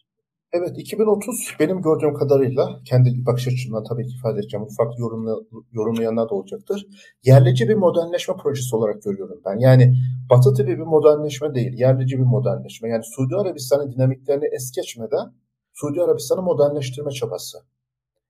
Evet 0.54 0.72
2030 0.78 1.56
benim 1.60 1.82
gördüğüm 1.82 2.14
kadarıyla 2.14 2.80
kendi 2.86 3.26
bakış 3.26 3.48
açımdan 3.48 3.84
tabii 3.84 4.08
ki 4.08 4.16
ifade 4.20 4.40
edeceğim. 4.40 4.66
Ufak 4.66 5.00
yorumla, 5.00 5.36
yorumlayanlar 5.72 6.30
da 6.30 6.36
olacaktır. 6.36 6.88
Yerlici 7.24 7.68
bir 7.68 7.76
modernleşme 7.76 8.36
projesi 8.36 8.76
olarak 8.76 9.04
görüyorum 9.04 9.42
ben. 9.46 9.58
Yani 9.60 9.96
batı 10.30 10.54
tipi 10.54 10.78
bir 10.78 10.88
modernleşme 10.96 11.56
değil, 11.56 11.74
yerlici 11.74 12.18
bir 12.18 12.24
modernleşme. 12.24 12.90
Yani 12.90 13.04
Suudi 13.04 13.36
Arabistan'ın 13.36 13.92
dinamiklerini 13.92 14.46
es 14.56 14.72
geçmeden 14.76 15.34
Suudi 15.74 16.02
Arabistan'ı 16.02 16.42
modernleştirme 16.42 17.12
çabası. 17.12 17.58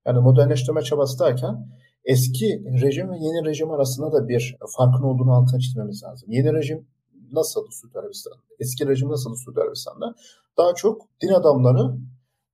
Yani 0.06 0.20
modernleştirme 0.20 0.82
çabası 0.82 1.20
derken 1.20 1.68
eski 2.08 2.64
rejim 2.82 3.10
ve 3.12 3.16
yeni 3.16 3.46
rejim 3.46 3.72
arasında 3.72 4.12
da 4.12 4.28
bir 4.28 4.58
farkın 4.78 5.04
olduğunu 5.04 5.34
altına 5.34 5.60
çizmemiz 5.60 6.04
lazım. 6.04 6.32
Yeni 6.32 6.54
rejim 6.54 6.88
nasıl 7.32 7.62
Suudi 7.72 8.00
Arabistan? 8.00 8.34
Eski 8.60 8.88
rejim 8.88 9.10
nasıl 9.10 9.36
Suudi 9.36 9.60
Arabistan'da? 9.62 10.14
Daha 10.58 10.74
çok 10.74 11.02
din 11.22 11.34
adamları, 11.40 11.98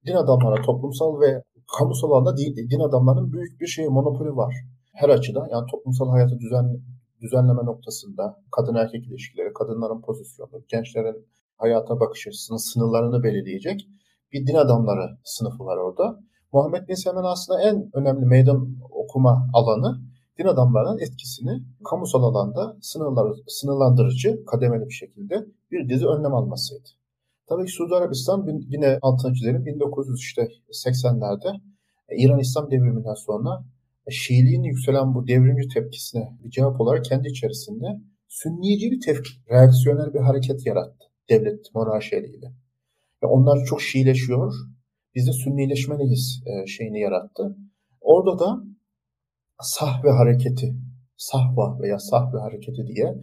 din 0.05 0.13
adamlara 0.13 0.61
toplumsal 0.61 1.19
ve 1.21 1.43
kamusal 1.77 2.11
alanda 2.11 2.37
din 2.37 2.79
adamlarının 2.79 3.33
büyük 3.33 3.61
bir 3.61 3.67
şey 3.67 3.87
monopoli 3.87 4.35
var. 4.35 4.55
Her 4.93 5.09
açıdan 5.09 5.47
yani 5.51 5.65
toplumsal 5.71 6.09
hayatı 6.09 6.39
düzen, 6.39 6.81
düzenleme 7.21 7.65
noktasında 7.65 8.43
kadın 8.51 8.75
erkek 8.75 9.07
ilişkileri, 9.07 9.53
kadınların 9.53 10.01
pozisyonu, 10.01 10.63
gençlerin 10.67 11.27
hayata 11.57 11.99
bakış 11.99 12.27
açısının 12.27 12.57
sınırlarını 12.57 13.23
belirleyecek 13.23 13.87
bir 14.33 14.47
din 14.47 14.55
adamları 14.55 15.17
sınıfı 15.23 15.65
var 15.65 15.77
orada. 15.77 16.19
Muhammed 16.53 16.87
Bin 16.87 16.95
Selman 16.95 17.23
aslında 17.23 17.61
en 17.61 17.89
önemli 17.93 18.25
meydan 18.25 18.77
okuma 18.91 19.49
alanı 19.53 20.01
din 20.39 20.45
adamlarının 20.45 20.99
etkisini 20.99 21.63
kamusal 21.89 22.23
alanda 22.23 22.77
sınırlar, 22.81 23.37
sınırlandırıcı 23.47 24.45
kademeli 24.45 24.85
bir 24.85 24.93
şekilde 24.93 25.45
bir 25.71 25.89
dizi 25.89 26.07
önlem 26.07 26.33
almasıydı. 26.33 26.89
Tabii 27.47 27.65
ki 27.65 27.71
Suudi 27.71 27.95
Arabistan 27.95 28.47
yine 28.69 28.99
çizelim 29.33 29.65
1980'lerde 29.65 31.59
e, 32.09 32.17
İran 32.17 32.39
İslam 32.39 32.71
devriminden 32.71 33.13
sonra 33.13 33.63
e, 34.07 34.11
Şiiliğin 34.11 34.63
yükselen 34.63 35.15
bu 35.15 35.27
devrimci 35.27 35.67
tepkisine 35.67 36.37
bir 36.43 36.49
cevap 36.49 36.81
olarak 36.81 37.05
kendi 37.05 37.27
içerisinde 37.27 37.85
sünnici 38.27 38.91
bir 38.91 39.01
tepki, 39.01 39.31
reaksiyonel 39.49 40.13
bir 40.13 40.19
hareket 40.19 40.65
yarattı 40.65 41.05
devlet 41.29 41.75
monarşi 41.75 42.15
eliyle. 42.15 42.51
Ve 43.23 43.27
onlar 43.27 43.65
çok 43.65 43.81
Şiileşiyor, 43.81 44.53
biz 45.15 45.27
de 45.27 45.31
sünnileşmeliyiz 45.31 46.43
e, 46.45 46.67
şeyini 46.67 46.99
yarattı. 46.99 47.57
Orada 48.01 48.39
da 48.39 48.63
sahve 49.61 50.11
hareketi, 50.11 50.75
sahva 51.17 51.79
veya 51.81 51.99
sahve 51.99 52.39
hareketi 52.39 52.87
diye 52.87 53.15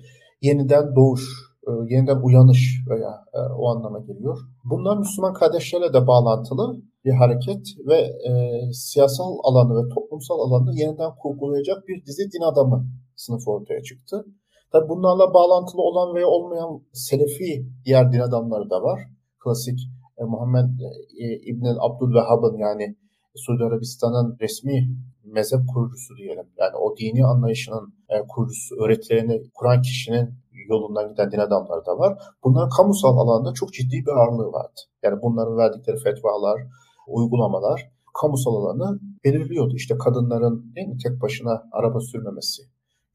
yeniden 0.42 0.97
doğuş, 0.97 1.23
e, 1.68 1.70
yeniden 1.94 2.20
uyanış 2.23 2.85
veya 2.90 3.25
e, 3.35 3.38
o 3.59 3.68
anlama 3.68 3.99
geliyor. 3.99 4.38
Bunlar 4.64 4.99
Müslüman 4.99 5.32
kardeşlerle 5.32 5.92
de 5.92 6.06
bağlantılı 6.06 6.82
bir 7.04 7.12
hareket 7.12 7.66
ve 7.88 7.99
e, 8.28 8.32
siyasal 8.73 9.38
alanı 9.42 9.85
ve 9.85 9.94
toplumsal 9.94 10.38
alanı 10.40 10.70
yeniden 10.75 11.11
kurgulayacak 11.23 11.88
bir 11.88 12.06
dizi 12.06 12.23
din 12.32 12.52
adamı 12.52 12.87
sınıfı 13.16 13.50
ortaya 13.50 13.82
çıktı. 13.82 14.25
Tabi 14.73 14.88
bunlarla 14.88 15.35
bağlantılı 15.35 15.82
olan 15.82 16.14
veya 16.14 16.26
olmayan 16.26 16.82
Selefi 16.92 17.66
diğer 17.85 18.12
din 18.12 18.20
adamları 18.20 18.70
da 18.70 18.82
var. 18.82 19.00
Klasik 19.44 19.78
Muhammed 20.25 20.81
e, 21.19 21.27
İbn 21.50 21.65
Abdülvehhab'ın 21.81 22.59
yani 22.59 22.97
Suudi 23.37 23.65
Arabistan'ın 23.65 24.37
resmi 24.41 24.89
mezhep 25.25 25.61
kurucusu 25.75 26.17
diyelim. 26.17 26.47
Yani 26.59 26.77
o 26.77 26.97
dini 26.97 27.27
anlayışının 27.27 27.95
e, 28.09 28.15
kurucusu, 28.29 28.77
öğretilerini 28.85 29.43
kuran 29.55 29.83
kişinin 29.83 30.35
yolundan 30.69 31.09
giden 31.09 31.31
din 31.31 31.39
adamları 31.39 31.87
da 31.87 31.99
var. 31.99 32.19
Bunların 32.45 32.71
kamusal 32.77 33.17
alanda 33.19 33.53
çok 33.53 33.73
ciddi 33.73 33.97
bir 34.07 34.12
ağırlığı 34.12 34.53
vardı. 34.53 34.81
Yani 35.03 35.23
bunların 35.23 35.57
verdikleri 35.57 35.97
fetvalar, 35.97 36.61
uygulamalar 37.09 37.91
kamusal 38.21 38.55
alanı 38.55 39.00
belirliyordu. 39.25 39.75
İşte 39.77 39.99
kadınların 39.99 40.75
değil 40.75 40.89
mi, 40.89 40.99
tek 41.05 41.23
başına 41.23 41.62
araba 41.73 42.00
sürmemesi, 42.00 42.62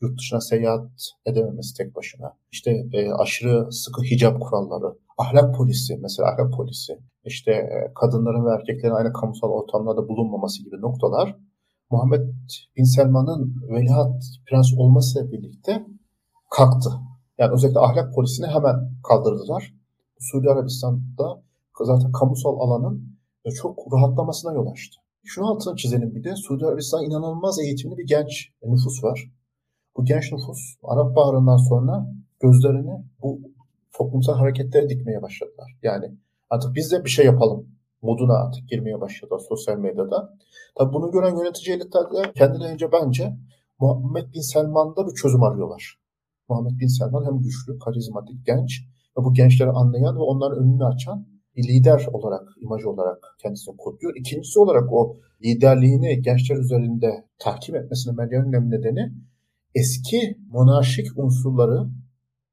yurt 0.05 0.19
dışına 0.19 0.41
seyahat 0.41 0.89
edememesi 1.25 1.77
tek 1.77 1.95
başına, 1.95 2.33
işte 2.51 2.71
e, 2.93 3.11
aşırı 3.11 3.71
sıkı 3.71 4.03
hicap 4.03 4.41
kuralları, 4.41 4.97
ahlak 5.17 5.55
polisi 5.55 5.97
mesela 6.01 6.29
ahlak 6.29 6.53
polisi, 6.53 6.99
işte 7.25 7.51
e, 7.51 7.93
kadınların 7.95 8.45
ve 8.45 8.49
erkeklerin 8.49 8.93
aynı 8.93 9.13
kamusal 9.13 9.49
ortamlarda 9.49 10.07
bulunmaması 10.07 10.63
gibi 10.63 10.81
noktalar 10.81 11.35
Muhammed 11.91 12.29
Bin 12.77 12.83
Selman'ın 12.83 13.55
veliaht 13.69 14.23
prens 14.49 14.73
olmasıyla 14.77 15.31
birlikte 15.31 15.85
kalktı. 16.51 16.89
Yani 17.37 17.53
özellikle 17.53 17.79
ahlak 17.79 18.13
polisini 18.15 18.47
hemen 18.47 18.75
kaldırdılar. 19.07 19.73
Suudi 20.19 20.49
Arabistan'da 20.49 21.43
zaten 21.83 22.11
kamusal 22.11 22.59
alanın 22.59 23.17
çok 23.55 23.93
rahatlamasına 23.93 24.53
yol 24.53 24.67
açtı. 24.67 24.97
Şunu 25.23 25.51
altını 25.51 25.75
çizelim 25.75 26.15
bir 26.15 26.23
de 26.23 26.35
Suudi 26.35 26.65
Arabistan 26.65 27.03
inanılmaz 27.03 27.59
eğitimli 27.59 27.97
bir 27.97 28.07
genç 28.07 28.49
nüfus 28.63 29.03
var. 29.03 29.31
Bu 29.97 30.05
genç 30.05 30.31
nüfus 30.31 30.75
Arap 30.83 31.15
Baharı'ndan 31.15 31.57
sonra 31.57 32.07
gözlerini 32.39 33.03
bu 33.21 33.41
toplumsal 33.93 34.33
hareketlere 34.33 34.89
dikmeye 34.89 35.21
başladılar. 35.21 35.77
Yani 35.83 36.05
artık 36.49 36.75
biz 36.75 36.91
de 36.91 37.03
bir 37.03 37.09
şey 37.09 37.25
yapalım 37.25 37.69
moduna 38.01 38.33
artık 38.33 38.69
girmeye 38.69 39.01
başladı 39.01 39.35
sosyal 39.49 39.77
medyada. 39.77 40.37
Tabi 40.77 40.93
bunu 40.93 41.11
gören 41.11 41.37
yönetici 41.37 41.75
elitler 41.75 42.03
de 42.03 42.33
kendilerince 42.35 42.91
bence 42.91 43.37
Muhammed 43.79 44.33
Bin 44.33 44.41
Selman'da 44.41 45.07
bir 45.07 45.13
çözüm 45.13 45.43
arıyorlar. 45.43 45.99
Muhammed 46.49 46.79
Bin 46.79 46.87
Selman 46.87 47.25
hem 47.25 47.41
güçlü, 47.41 47.79
karizmatik, 47.79 48.45
genç 48.45 48.81
ve 49.17 49.23
bu 49.23 49.33
gençleri 49.33 49.69
anlayan 49.69 50.15
ve 50.15 50.21
onların 50.21 50.63
önünü 50.63 50.85
açan 50.85 51.27
bir 51.55 51.63
lider 51.63 52.05
olarak, 52.13 52.47
imaj 52.61 52.85
olarak 52.85 53.17
kendisini 53.41 53.77
kodluyor. 53.77 54.15
İkincisi 54.15 54.59
olarak 54.59 54.93
o 54.93 55.15
liderliğini 55.43 56.21
gençler 56.21 56.57
üzerinde 56.57 57.25
tahkim 57.39 57.75
etmesinin 57.75 58.17
bence 58.17 58.35
önemli 58.35 58.71
nedeni 58.71 59.13
eski 59.75 60.37
monarşik 60.49 61.07
unsurları 61.17 61.89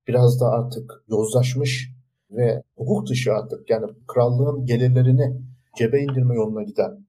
biraz 0.08 0.40
da 0.40 0.46
artık 0.46 1.04
yozlaşmış 1.08 1.90
ve 2.30 2.62
hukuk 2.76 3.08
dışı 3.08 3.32
artık 3.32 3.70
yani 3.70 3.86
krallığın 4.08 4.66
gelirlerini 4.66 5.42
cebe 5.78 6.02
indirme 6.02 6.34
yoluna 6.34 6.62
giden 6.62 7.06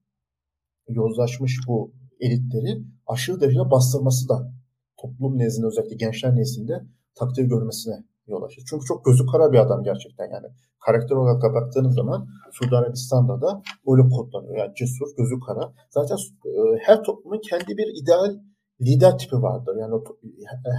yozlaşmış 0.88 1.58
bu 1.68 1.92
elitleri 2.20 2.82
aşırı 3.06 3.40
derecede 3.40 3.70
bastırması 3.70 4.28
da 4.28 4.52
toplum 4.96 5.38
nezdinde 5.38 5.66
özellikle 5.66 5.96
gençler 5.96 6.36
nezdinde 6.36 6.84
takdir 7.14 7.44
görmesine 7.44 7.94
yol 8.26 8.42
açıyor. 8.42 8.66
Çünkü 8.70 8.84
çok 8.86 9.04
gözü 9.04 9.26
kara 9.26 9.52
bir 9.52 9.58
adam 9.58 9.82
gerçekten 9.82 10.24
yani. 10.24 10.46
Karakter 10.86 11.16
olarak 11.16 11.42
da 11.42 11.54
baktığınız 11.54 11.94
zaman 11.94 12.28
Suudi 12.52 12.76
Arabistan'da 12.76 13.40
da 13.40 13.62
öyle 13.86 14.08
kodlanıyor. 14.08 14.56
Yani 14.56 14.74
cesur, 14.74 15.16
gözü 15.18 15.40
kara. 15.46 15.72
Zaten 15.90 16.16
e, 16.46 16.78
her 16.80 17.02
toplumun 17.02 17.40
kendi 17.50 17.76
bir 17.76 18.02
ideal 18.02 18.36
lider 18.80 19.18
tipi 19.18 19.36
vardır. 19.36 19.76
Yani 19.76 19.94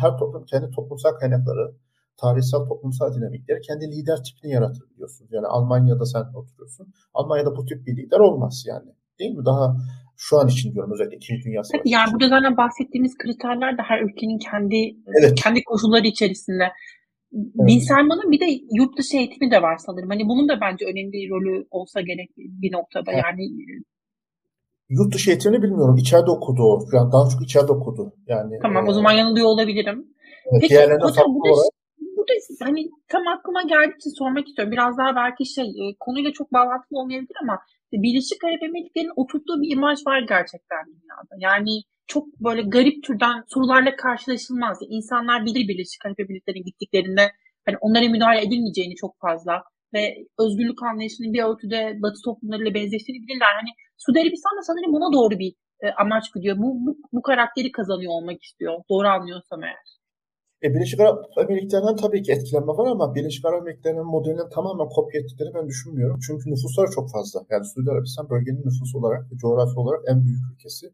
her 0.01 0.17
toplum 0.17 0.45
kendi 0.45 0.69
toplumsal 0.75 1.11
kaynakları, 1.19 1.75
tarihsel 2.17 2.59
toplumsal 2.59 3.13
dinamikleri 3.13 3.61
kendi 3.61 3.85
lider 3.85 4.23
tipini 4.23 4.51
yaratır 4.51 4.83
biliyorsunuz. 4.93 5.31
Yani 5.33 5.47
Almanya'da 5.47 6.05
sen 6.05 6.23
oturuyorsun. 6.35 6.87
Almanya'da 7.13 7.55
bu 7.55 7.65
tip 7.65 7.87
bir 7.87 7.97
lider 7.97 8.19
olmaz 8.19 8.63
yani. 8.67 8.91
Değil 9.19 9.31
mi? 9.31 9.45
Daha 9.45 9.75
şu 10.17 10.39
an 10.39 10.47
için 10.47 10.73
diyorum 10.73 10.91
özellikle 10.93 11.17
İkinci 11.17 11.43
Dünya 11.43 11.63
Savaşı. 11.63 11.89
Yani 11.89 12.13
burada 12.13 12.29
zaten 12.29 12.57
bahsettiğimiz 12.57 13.17
kriterler 13.17 13.77
de 13.77 13.81
her 13.81 14.01
ülkenin 14.01 14.37
kendi 14.37 14.95
evet. 15.19 15.41
kendi 15.43 15.63
koşulları 15.63 16.07
içerisinde. 16.07 16.63
Evet. 17.33 17.67
Bin 17.67 17.79
Selman'ın 17.79 18.31
bir 18.31 18.39
de 18.39 18.47
yurt 18.79 18.97
dışı 18.97 19.17
eğitimi 19.17 19.51
de 19.51 19.61
var 19.61 19.77
sanırım. 19.77 20.09
Hani 20.09 20.23
bunun 20.29 20.49
da 20.49 20.61
bence 20.61 20.85
önemli 20.85 21.11
bir 21.11 21.29
rolü 21.29 21.67
olsa 21.71 22.01
gerek 22.01 22.29
bir 22.37 22.71
noktada. 22.73 23.11
Evet. 23.11 23.23
Yani 23.23 23.43
Yurt 24.97 25.13
dışı 25.13 25.29
eğitimini 25.31 25.63
bilmiyorum. 25.63 25.97
İçeride 25.97 26.31
okudu 26.31 26.63
o. 26.63 26.73
Yani 26.93 27.11
daha 27.11 27.29
çok 27.29 27.41
içeride 27.43 27.71
okudu. 27.71 28.13
Yani 28.27 28.59
Tamam 28.61 28.87
o 28.87 28.93
zaman 28.93 29.11
yanılıyor 29.11 29.47
olabilirim. 29.47 30.07
Evet, 30.51 30.61
Peki 30.61 30.75
hocam 30.75 31.25
burada, 31.35 31.53
olarak 31.53 31.73
burada 32.17 32.33
hani 32.59 32.81
tam 33.07 33.27
aklıma 33.27 33.61
geldiği 33.61 33.95
için 33.95 34.17
sormak 34.19 34.47
istiyorum. 34.47 34.71
Biraz 34.71 34.97
daha 34.97 35.15
belki 35.15 35.45
şey 35.45 35.65
e, 35.65 35.83
konuyla 35.99 36.31
çok 36.33 36.53
bağlantılı 36.53 36.99
olmayabilir 36.99 37.37
ama 37.43 37.59
Birleşik 37.93 38.43
Arap 38.43 38.63
Emirlikleri'nin 38.63 39.13
oturttuğu 39.15 39.61
bir 39.61 39.71
imaj 39.75 39.99
var 40.07 40.19
gerçekten 40.19 40.83
dünyada. 40.87 41.33
Yani 41.39 41.73
çok 42.07 42.25
böyle 42.39 42.61
garip 42.61 43.03
türden 43.03 43.43
sorularla 43.47 43.95
karşılaşılmaz. 43.95 44.77
İnsanlar 44.89 45.45
bilir 45.45 45.67
Birleşik 45.67 46.05
Arap 46.05 46.19
Emirlikleri'ne 46.19 46.61
gittiklerinde 46.61 47.31
hani 47.65 47.77
onlara 47.81 48.09
müdahale 48.09 48.41
edilmeyeceğini 48.41 48.95
çok 48.95 49.19
fazla 49.19 49.63
ve 49.93 50.01
özgürlük 50.39 50.83
anlayışının 50.83 51.33
bir 51.33 51.43
ölçüde 51.43 51.97
Batı 52.01 52.19
toplumlarıyla 52.25 52.73
benzeştiğini 52.73 53.27
bilirler. 53.27 53.53
Hani 53.59 53.71
Suudi 53.97 54.19
Arabistan 54.19 54.57
da 54.57 54.61
sanırım 54.61 54.93
buna 54.93 55.13
doğru 55.13 55.39
bir 55.39 55.51
e, 55.83 55.85
amaç 56.01 56.33
gidiyor. 56.35 56.57
Bu, 56.57 56.85
bu, 56.85 56.97
bu 57.13 57.21
karakteri 57.21 57.71
kazanıyor 57.71 58.11
olmak 58.11 58.43
istiyor. 58.43 58.73
Doğru 58.89 59.07
anlıyorsam 59.07 59.63
eğer. 59.63 59.85
E, 60.63 60.73
Birleşik 60.73 60.99
Arap 60.99 61.25
Emirlikleri'nden 61.37 61.95
tabii 61.95 62.23
ki 62.23 62.31
etkilenme 62.31 62.73
var 62.79 62.87
ama 62.87 63.15
Birleşik 63.15 63.45
Arap 63.45 63.61
Emirlikleri'nin 63.61 64.05
modelini 64.05 64.49
tamamen 64.53 64.89
kopya 64.89 65.21
ettiklerini 65.21 65.53
ben 65.53 65.67
düşünmüyorum. 65.67 66.19
Çünkü 66.27 66.51
nüfusları 66.51 66.91
çok 66.91 67.11
fazla. 67.11 67.39
Yani 67.49 67.65
Suudi 67.65 67.91
Arabistan 67.91 68.29
bölgenin 68.29 68.63
nüfus 68.65 68.95
olarak, 68.95 69.21
coğrafi 69.41 69.79
olarak 69.79 70.01
en 70.11 70.23
büyük 70.25 70.43
ülkesi. 70.53 70.85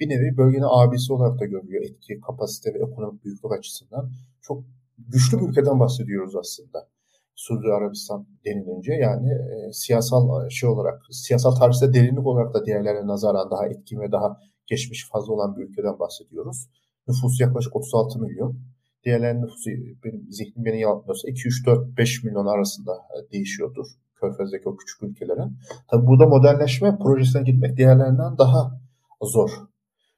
Bir 0.00 0.08
nevi 0.08 0.36
bölgenin 0.36 0.68
abisi 0.68 1.12
olarak 1.12 1.40
da 1.40 1.44
görülüyor 1.44 1.82
etki, 1.82 2.20
kapasite 2.20 2.74
ve 2.74 2.78
ekonomik 2.78 3.24
büyüklük 3.24 3.52
açısından. 3.52 4.10
Çok 4.42 4.64
güçlü 4.98 5.38
bir 5.38 5.48
ülkeden 5.48 5.80
bahsediyoruz 5.80 6.36
aslında. 6.36 6.88
Suudi 7.34 7.72
Arabistan 7.78 8.26
denilince 8.44 8.92
yani 8.92 9.30
e, 9.30 9.72
siyasal 9.72 10.48
şey 10.48 10.68
olarak, 10.68 11.02
siyasal 11.10 11.54
tarihte 11.54 11.92
derinlik 11.94 12.26
olarak 12.26 12.54
da 12.54 12.66
diğerlerine 12.66 13.06
nazaran 13.06 13.50
daha 13.50 13.66
etkin 13.66 14.00
ve 14.00 14.12
daha 14.12 14.38
geçmiş 14.66 15.08
fazla 15.12 15.32
olan 15.32 15.56
bir 15.56 15.62
ülkeden 15.62 15.98
bahsediyoruz. 15.98 16.68
Nüfusu 17.08 17.42
yaklaşık 17.42 17.76
36 17.76 18.18
milyon. 18.18 18.58
Diğerlerinin 19.04 19.42
nüfusu 19.42 19.70
benim 20.04 20.26
zihnim 20.30 20.64
beni 20.64 20.80
yanıltmıyorsa 20.80 21.28
2, 21.28 21.48
3, 21.48 21.66
4, 21.66 21.98
5 21.98 22.24
milyon 22.24 22.46
arasında 22.46 22.92
e, 22.92 23.32
değişiyordur. 23.32 23.86
Körfez'deki 24.14 24.68
o 24.68 24.76
küçük 24.76 25.02
ülkelerin. 25.02 25.58
Tabi 25.90 26.06
burada 26.06 26.26
modernleşme 26.26 26.98
projesine 26.98 27.42
gitmek 27.42 27.76
diğerlerinden 27.76 28.38
daha 28.38 28.80
zor. 29.22 29.50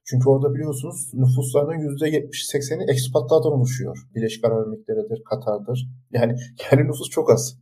Çünkü 0.08 0.28
orada 0.28 0.54
biliyorsunuz 0.54 1.10
nüfuslarının 1.14 1.96
%70-80'i 1.96 2.90
ekspatlardan 2.90 3.52
oluşuyor. 3.52 3.98
Birleşik 4.14 4.44
Arap 4.44 4.66
Emirlikleri'dir, 4.66 5.24
Katar'dır. 5.24 5.88
Yani 6.12 6.36
yerli 6.72 6.84
nüfus 6.88 7.10
çok 7.10 7.30
az. 7.30 7.58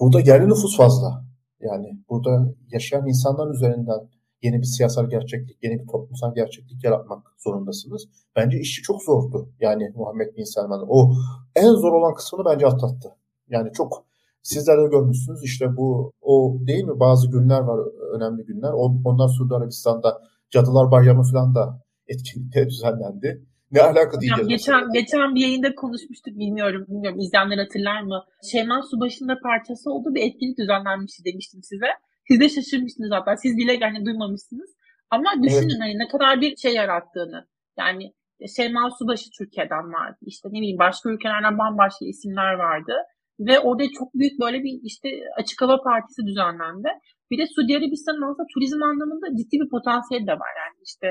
Burada 0.00 0.20
yerli 0.20 0.48
nüfus 0.48 0.76
fazla. 0.76 1.24
Yani 1.60 1.98
burada 2.08 2.54
yaşayan 2.72 3.08
insanlar 3.08 3.54
üzerinden 3.54 4.00
yeni 4.42 4.58
bir 4.58 4.66
siyasal 4.66 5.10
gerçeklik, 5.10 5.62
yeni 5.62 5.80
bir 5.80 5.86
toplumsal 5.86 6.34
gerçeklik 6.34 6.84
yaratmak 6.84 7.26
zorundasınız. 7.38 8.02
Bence 8.36 8.58
işi 8.58 8.82
çok 8.82 9.02
zordu. 9.02 9.50
Yani 9.60 9.92
Muhammed 9.94 10.36
Bin 10.36 10.44
Selman 10.44 10.84
o 10.88 11.12
en 11.56 11.70
zor 11.70 11.92
olan 11.92 12.14
kısmını 12.14 12.44
bence 12.44 12.66
atlattı. 12.66 13.08
Yani 13.48 13.72
çok 13.72 14.06
sizler 14.42 14.78
de 14.78 14.88
görmüşsünüz 14.90 15.44
işte 15.44 15.76
bu 15.76 16.12
o 16.20 16.56
değil 16.66 16.84
mi 16.84 17.00
bazı 17.00 17.30
günler 17.30 17.60
var 17.60 17.78
önemli 18.16 18.44
günler. 18.44 18.72
Onlar 19.04 19.28
Suudi 19.28 19.54
Arabistan'da 19.54 20.22
Cadılar 20.50 20.90
Bayramı 20.90 21.22
falan 21.32 21.54
da 21.54 21.82
etkinlikte 22.08 22.66
düzenlendi. 22.66 23.46
Ne 23.72 23.80
alaka 23.82 24.20
diyeceğiz. 24.20 24.48
Geçen, 24.48 24.74
mesela. 24.74 25.00
geçen 25.00 25.34
bir 25.34 25.40
yayında 25.40 25.74
konuşmuştuk 25.74 26.38
bilmiyorum. 26.38 26.84
Bilmiyorum 26.88 27.20
izleyenler 27.20 27.58
hatırlar 27.58 28.00
mı? 28.02 28.24
Şeyman 28.50 28.80
Subaşı'nda 28.80 29.38
parçası 29.42 29.90
olduğu 29.90 30.14
bir 30.14 30.22
etkinlik 30.22 30.58
düzenlenmişti 30.58 31.24
demiştim 31.24 31.62
size. 31.62 31.90
Siz 32.28 32.40
de 32.40 32.48
şaşırmışsınız 32.48 33.08
zaten. 33.08 33.34
Siz 33.34 33.56
bile 33.56 33.72
yani 33.80 34.06
duymamışsınız. 34.06 34.70
Ama 35.10 35.28
düşünün 35.42 35.70
evet. 35.70 35.80
hani 35.80 35.98
ne 35.98 36.08
kadar 36.08 36.40
bir 36.40 36.56
şey 36.56 36.74
yarattığını. 36.74 37.46
Yani 37.78 38.12
Şeyma 38.56 38.90
Subaşı 38.98 39.30
Türkiye'den 39.38 39.92
vardı. 39.92 40.18
İşte 40.22 40.48
ne 40.48 40.58
bileyim 40.60 40.78
başka 40.78 41.10
ülkelerden 41.10 41.58
bambaşka 41.58 42.04
isimler 42.04 42.52
vardı. 42.54 42.92
Ve 43.40 43.60
orada 43.60 43.84
çok 43.98 44.14
büyük 44.14 44.40
böyle 44.40 44.58
bir 44.64 44.80
işte 44.82 45.08
açık 45.40 45.62
hava 45.62 45.82
partisi 45.82 46.22
düzenlendi. 46.26 46.88
Bir 47.30 47.38
de 47.38 47.44
Suudi 47.54 47.76
Arabistan'ın 47.76 48.22
aslında 48.22 48.46
turizm 48.54 48.82
anlamında 48.82 49.26
ciddi 49.38 49.56
bir 49.62 49.70
potansiyeli 49.70 50.26
de 50.26 50.32
var. 50.32 50.52
Yani 50.62 50.78
işte 50.90 51.08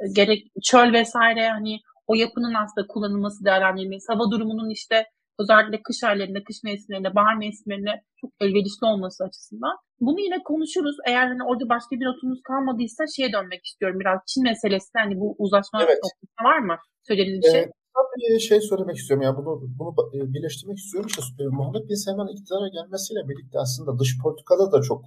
e, 0.00 0.04
gerek 0.16 0.40
çöl 0.70 0.92
vesaire 0.92 1.48
hani 1.48 1.78
o 2.06 2.14
yapının 2.14 2.54
aslında 2.54 2.86
kullanılması, 2.86 3.44
değerlendirilmesi, 3.44 4.12
hava 4.12 4.30
durumunun 4.30 4.70
işte 4.70 4.96
özellikle 5.40 5.82
kış 5.82 6.04
aylarında, 6.04 6.44
kış 6.48 6.56
mevsimlerinde, 6.64 7.14
bahar 7.14 7.36
mevsimlerinde 7.36 7.94
çok 8.20 8.30
elverişli 8.40 8.84
olması 8.92 9.24
açısından. 9.24 9.76
Bunu 10.00 10.20
yine 10.20 10.38
konuşuruz. 10.42 10.96
Eğer 11.06 11.26
hani 11.26 11.42
orada 11.44 11.68
başka 11.68 11.92
bir 12.00 12.06
notumuz 12.06 12.40
kalmadıysa 12.48 13.04
şeye 13.16 13.32
dönmek 13.32 13.64
istiyorum 13.64 14.00
biraz. 14.00 14.18
Çin 14.30 14.42
meselesi 14.42 14.90
hani 15.04 15.14
bu 15.20 15.36
uzlaşma 15.38 15.78
evet. 15.82 15.98
noktasında 16.04 16.42
var 16.50 16.58
mı? 16.58 16.76
Söylediğiniz 17.08 17.42
bir 17.44 17.50
şey. 17.50 17.66
Bir 18.16 18.38
şey 18.38 18.60
söylemek 18.60 18.96
istiyorum 18.96 19.22
ya 19.22 19.36
bunu 19.36 19.52
bunu 19.78 19.90
e, 20.14 20.32
birleştirmek 20.34 20.78
istiyorum. 20.78 21.10
İşte 21.18 21.44
e, 21.44 21.46
Muhammed 21.46 21.88
Bin 21.88 21.94
Selman 21.94 22.28
iktidara 22.28 22.68
gelmesiyle 22.68 23.28
birlikte 23.28 23.58
aslında 23.58 23.98
dış 23.98 24.18
politikada 24.22 24.72
da 24.72 24.82
çok 24.82 25.04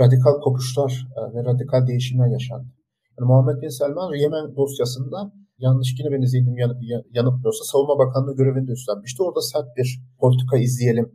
radikal 0.00 0.40
kopuşlar 0.40 1.06
ve 1.34 1.44
radikal 1.44 1.86
değişimler 1.86 2.26
yaşandı. 2.26 2.68
Yani 3.18 3.26
Muhammed 3.28 3.62
Bin 3.62 3.68
Selman 3.68 4.14
Yemen 4.14 4.56
dosyasında 4.56 5.32
yanlış 5.58 5.94
yine 5.98 6.12
beni 6.12 6.28
zihnim 6.28 6.58
yan, 6.58 6.76
yanıltmıyorsa 7.12 7.64
Savunma 7.64 7.98
Bakanlığı 7.98 8.36
görevinde 8.36 8.72
üstlenmişti. 8.72 9.22
Orada 9.22 9.40
sert 9.40 9.76
bir 9.76 10.00
politika 10.20 10.56
izleyelim 10.58 11.12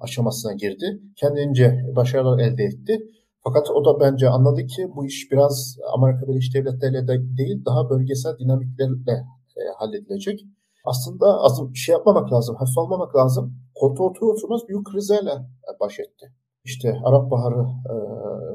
aşamasına 0.00 0.52
girdi. 0.52 1.00
Kendince 1.16 1.92
başarılar 1.96 2.38
elde 2.38 2.64
etti. 2.64 2.98
Fakat 3.44 3.70
o 3.70 3.84
da 3.84 4.00
bence 4.00 4.28
anladı 4.28 4.66
ki 4.66 4.88
bu 4.96 5.06
iş 5.06 5.32
biraz 5.32 5.76
Amerika 5.94 6.28
Birleşik 6.28 6.54
Devletleri 6.54 7.08
de 7.08 7.36
değil 7.38 7.64
daha 7.64 7.90
bölgesel 7.90 8.38
dinamiklerle 8.38 9.24
e, 9.56 9.60
halledilecek. 9.78 10.40
Aslında 10.84 11.26
az 11.40 11.72
bir 11.72 11.78
şey 11.78 11.92
yapmamak 11.92 12.32
lazım, 12.32 12.56
hafif 12.56 12.78
almamak 12.78 13.16
lazım. 13.16 13.54
Koltuğa 13.74 14.06
otur 14.06 14.26
oturmaz 14.26 14.60
büyük 14.68 14.86
krizlerle 14.86 15.34
baş 15.80 16.00
etti. 16.00 16.32
İşte 16.64 17.00
Arap 17.04 17.30
Baharı 17.30 17.62
e, 17.92 17.96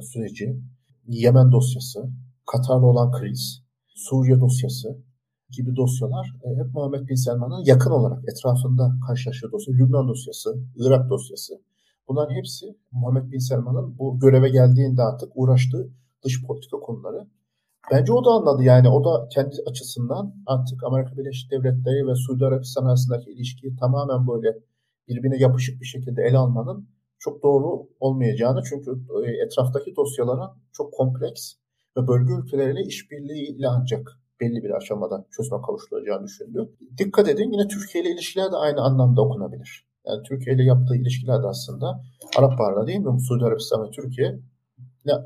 süreci, 0.02 0.60
Yemen 1.08 1.52
dosyası, 1.52 2.10
Katar'la 2.52 2.86
olan 2.86 3.12
kriz, 3.12 3.64
Suriye 3.88 4.40
dosyası 4.40 4.98
gibi 5.50 5.76
dosyalar 5.76 6.28
e, 6.44 6.50
hep 6.60 6.74
Muhammed 6.74 7.08
Bin 7.08 7.16
Selman'ın 7.16 7.64
yakın 7.66 7.92
olarak 7.92 8.24
etrafında 8.32 8.92
karşılaştığı 9.08 9.52
dosya. 9.52 9.74
Lübnan 9.74 10.08
dosyası, 10.08 10.50
Irak 10.76 11.10
dosyası. 11.10 11.54
Bunların 12.08 12.36
hepsi 12.36 12.66
Muhammed 12.92 13.32
Bin 13.32 13.38
Selman'ın 13.38 13.98
bu 14.00 14.20
göreve 14.20 14.50
geldiğinde 14.50 15.02
artık 15.02 15.32
uğraştığı 15.36 15.90
dış 16.26 16.46
politika 16.48 16.80
konuları. 16.80 17.28
Bence 17.92 18.14
o 18.14 18.26
da 18.26 18.30
anladı 18.30 18.64
yani 18.64 18.90
o 18.90 19.04
da 19.04 19.28
kendi 19.28 19.56
açısından 19.70 20.36
artık 20.46 20.84
Amerika 20.84 21.18
Birleşik 21.18 21.52
Devletleri 21.52 22.08
ve 22.08 22.16
Suudi 22.16 22.46
Arabistan 22.46 22.86
arasındaki 22.86 23.32
ilişkiyi 23.32 23.76
tamamen 23.76 24.28
böyle 24.28 24.58
birbirine 25.08 25.38
yapışık 25.38 25.82
bir 25.82 25.86
şekilde 25.86 26.22
ele 26.22 26.38
almanın 26.38 26.90
çok 27.20 27.44
doğru 27.44 27.88
olmayacağını 28.00 28.62
çünkü 28.70 28.92
e, 29.26 29.32
etraftaki 29.46 29.96
dosyaların 29.96 30.52
çok 30.74 30.94
kompleks 30.94 31.54
ve 31.98 32.08
bölge 32.08 32.34
ülkeleriyle 32.34 32.82
işbirliğiyle 32.82 33.68
ancak 33.68 34.20
belli 34.42 34.64
bir 34.64 34.72
aşamada 34.78 35.26
çözüme 35.32 35.62
kavuşturulacağını 35.62 36.24
düşündü. 36.24 36.70
Dikkat 36.98 37.30
edin 37.30 37.52
yine 37.52 37.68
Türkiye 37.68 38.04
ile 38.04 38.12
ilişkiler 38.14 38.52
de 38.52 38.56
aynı 38.56 38.82
anlamda 38.82 39.22
okunabilir. 39.22 39.86
Yani 40.08 40.24
Türkiye 40.24 40.56
ile 40.56 40.64
yaptığı 40.64 40.96
ilişkiler 40.96 41.44
de 41.44 41.48
aslında 41.48 42.02
Arap 42.38 42.60
Baharı'na 42.60 42.88
değil 42.88 43.00
mi? 43.00 43.22
Suudi 43.22 43.46
Arabistan 43.46 43.88
ve 43.88 43.92
Türkiye 43.92 44.40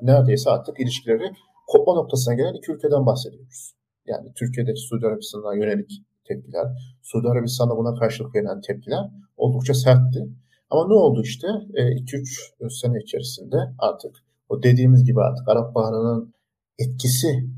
neredeyse 0.01 0.49
artık 0.49 0.79
ilişkileri 0.79 1.31
kopma 1.67 1.93
noktasına 1.93 2.33
gelen 2.33 2.53
iki 2.53 2.71
ülkeden 2.71 3.05
bahsediyoruz. 3.05 3.73
Yani 4.07 4.33
Türkiye'deki 4.35 4.79
Suudi 4.79 5.05
Arabistan'a 5.07 5.55
yönelik 5.55 6.03
tepkiler, 6.23 6.67
Suudi 7.01 7.27
Arabistan'da 7.27 7.77
buna 7.77 7.99
karşılık 7.99 8.35
verilen 8.35 8.61
tepkiler 8.61 9.11
oldukça 9.37 9.73
sertti. 9.73 10.27
Ama 10.69 10.87
ne 10.87 10.93
oldu 10.93 11.21
işte 11.23 11.47
2-3 11.47 12.65
e, 12.65 12.69
sene 12.69 12.99
içerisinde 13.03 13.57
artık 13.79 14.15
o 14.49 14.63
dediğimiz 14.63 15.03
gibi 15.03 15.21
artık 15.21 15.49
Arap 15.49 15.75
Baharı'nın 15.75 16.33
etkisi 16.79 17.49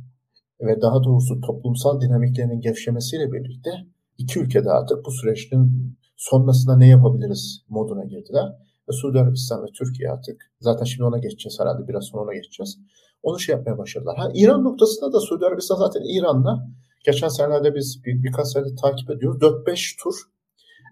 ve 0.61 0.81
daha 0.81 1.03
doğrusu 1.03 1.41
toplumsal 1.41 2.01
dinamiklerinin 2.01 2.61
gevşemesiyle 2.61 3.31
birlikte 3.31 3.71
iki 4.17 4.39
ülkede 4.39 4.69
artık 4.69 5.05
bu 5.05 5.11
süreçin 5.11 5.95
sonrasında 6.17 6.77
ne 6.77 6.87
yapabiliriz 6.87 7.65
moduna 7.69 8.03
girdiler. 8.03 8.45
Ve 8.89 8.93
Suudi 8.93 9.19
Arabistan 9.19 9.63
ve 9.63 9.67
Türkiye 9.79 10.09
artık 10.11 10.51
zaten 10.59 10.85
şimdi 10.85 11.03
ona 11.03 11.17
geçeceğiz 11.17 11.59
herhalde 11.59 11.87
biraz 11.87 12.03
sonra 12.05 12.23
ona 12.23 12.33
geçeceğiz. 12.33 12.77
Onu 13.23 13.39
şey 13.39 13.55
yapmaya 13.55 13.77
başladılar. 13.77 14.17
Ha, 14.17 14.29
İran 14.33 14.63
noktasında 14.63 15.13
da 15.13 15.19
Suudi 15.19 15.45
Arabistan 15.45 15.75
zaten 15.75 16.01
İran'la 16.17 16.67
geçen 17.05 17.27
senelerde 17.27 17.75
biz 17.75 18.01
bir, 18.05 18.23
birkaç 18.23 18.47
senedir 18.47 18.77
takip 18.77 19.09
ediyoruz. 19.09 19.41
4-5 19.41 20.03
tur 20.03 20.15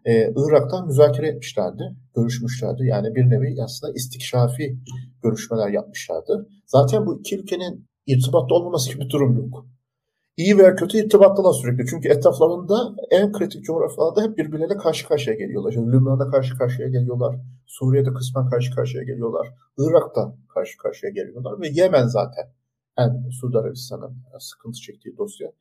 e, 0.05 0.33
Irak'tan 0.35 0.87
müzakere 0.87 1.27
etmişlerdi, 1.27 1.95
görüşmüşlerdi. 2.15 2.85
Yani 2.85 3.15
bir 3.15 3.29
nevi 3.29 3.63
aslında 3.63 3.93
istikşafi 3.93 4.77
görüşmeler 5.23 5.69
yapmışlardı. 5.69 6.47
Zaten 6.65 7.05
bu 7.05 7.19
iki 7.19 7.39
ülkenin 7.39 7.87
irtibatta 8.07 8.55
olmaması 8.55 8.93
gibi 8.93 8.99
bir 8.99 9.09
durum 9.09 9.37
yok. 9.37 9.65
İyi 10.37 10.57
veya 10.57 10.75
kötü 10.75 10.97
irtibattalar 10.97 11.53
sürekli. 11.53 11.85
Çünkü 11.89 12.09
etraflarında 12.09 12.95
en 13.11 13.31
kritik 13.31 13.63
coğrafyalarda 13.63 14.23
hep 14.23 14.37
birbirleriyle 14.37 14.77
karşı 14.77 15.07
karşıya 15.07 15.35
geliyorlar. 15.35 15.71
Şimdi 15.71 15.91
Lübnan'da 15.91 16.29
karşı 16.29 16.57
karşıya 16.57 16.87
geliyorlar. 16.87 17.35
Suriye'de 17.65 18.13
kısmen 18.13 18.49
karşı 18.49 18.75
karşıya 18.75 19.03
geliyorlar. 19.03 19.47
Irak'ta 19.77 20.35
karşı 20.53 20.77
karşıya 20.77 21.11
geliyorlar. 21.11 21.61
Ve 21.61 21.67
Yemen 21.69 22.07
zaten 22.07 22.45
en 22.97 23.29
Suudi 23.29 23.57
Arabistan'ın 23.57 24.17
sıkıntı 24.39 24.79
çektiği 24.79 25.17
dosya 25.17 25.51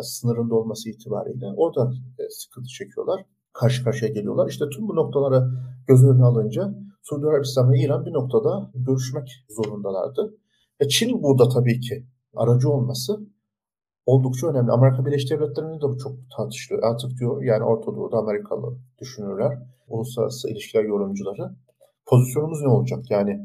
sınırında 0.00 0.54
olması 0.54 0.90
itibariyle 0.90 1.46
orada 1.56 1.92
sıkıntı 2.30 2.68
çekiyorlar. 2.68 3.24
Karşı 3.52 3.84
karşıya 3.84 4.10
geliyorlar. 4.10 4.48
İşte 4.48 4.64
tüm 4.68 4.88
bu 4.88 4.96
noktalara 4.96 5.50
göz 5.88 6.04
önüne 6.04 6.24
alınca 6.24 6.74
Suudi 7.02 7.26
Arabistan 7.26 7.72
ve 7.72 7.78
İran 7.78 8.06
bir 8.06 8.12
noktada 8.12 8.70
görüşmek 8.74 9.44
zorundalardı. 9.48 10.34
Ve 10.80 10.88
Çin 10.88 11.22
burada 11.22 11.48
tabii 11.48 11.80
ki 11.80 12.06
aracı 12.36 12.70
olması 12.70 13.20
oldukça 14.06 14.46
önemli. 14.46 14.72
Amerika 14.72 15.06
Birleşik 15.06 15.30
Devletleri'nde 15.30 15.80
de 15.80 15.88
bu 15.88 15.98
çok 15.98 16.12
tartışılıyor. 16.36 16.82
Artık 16.82 17.18
diyor 17.18 17.42
yani 17.42 17.64
Orta 17.64 17.96
Doğu'da 17.96 18.16
Amerikalı 18.16 18.78
düşünürler, 18.98 19.58
uluslararası 19.88 20.50
ilişkiler 20.50 20.84
yorumcuları. 20.84 21.50
Pozisyonumuz 22.06 22.62
ne 22.62 22.68
olacak? 22.68 23.10
Yani 23.10 23.40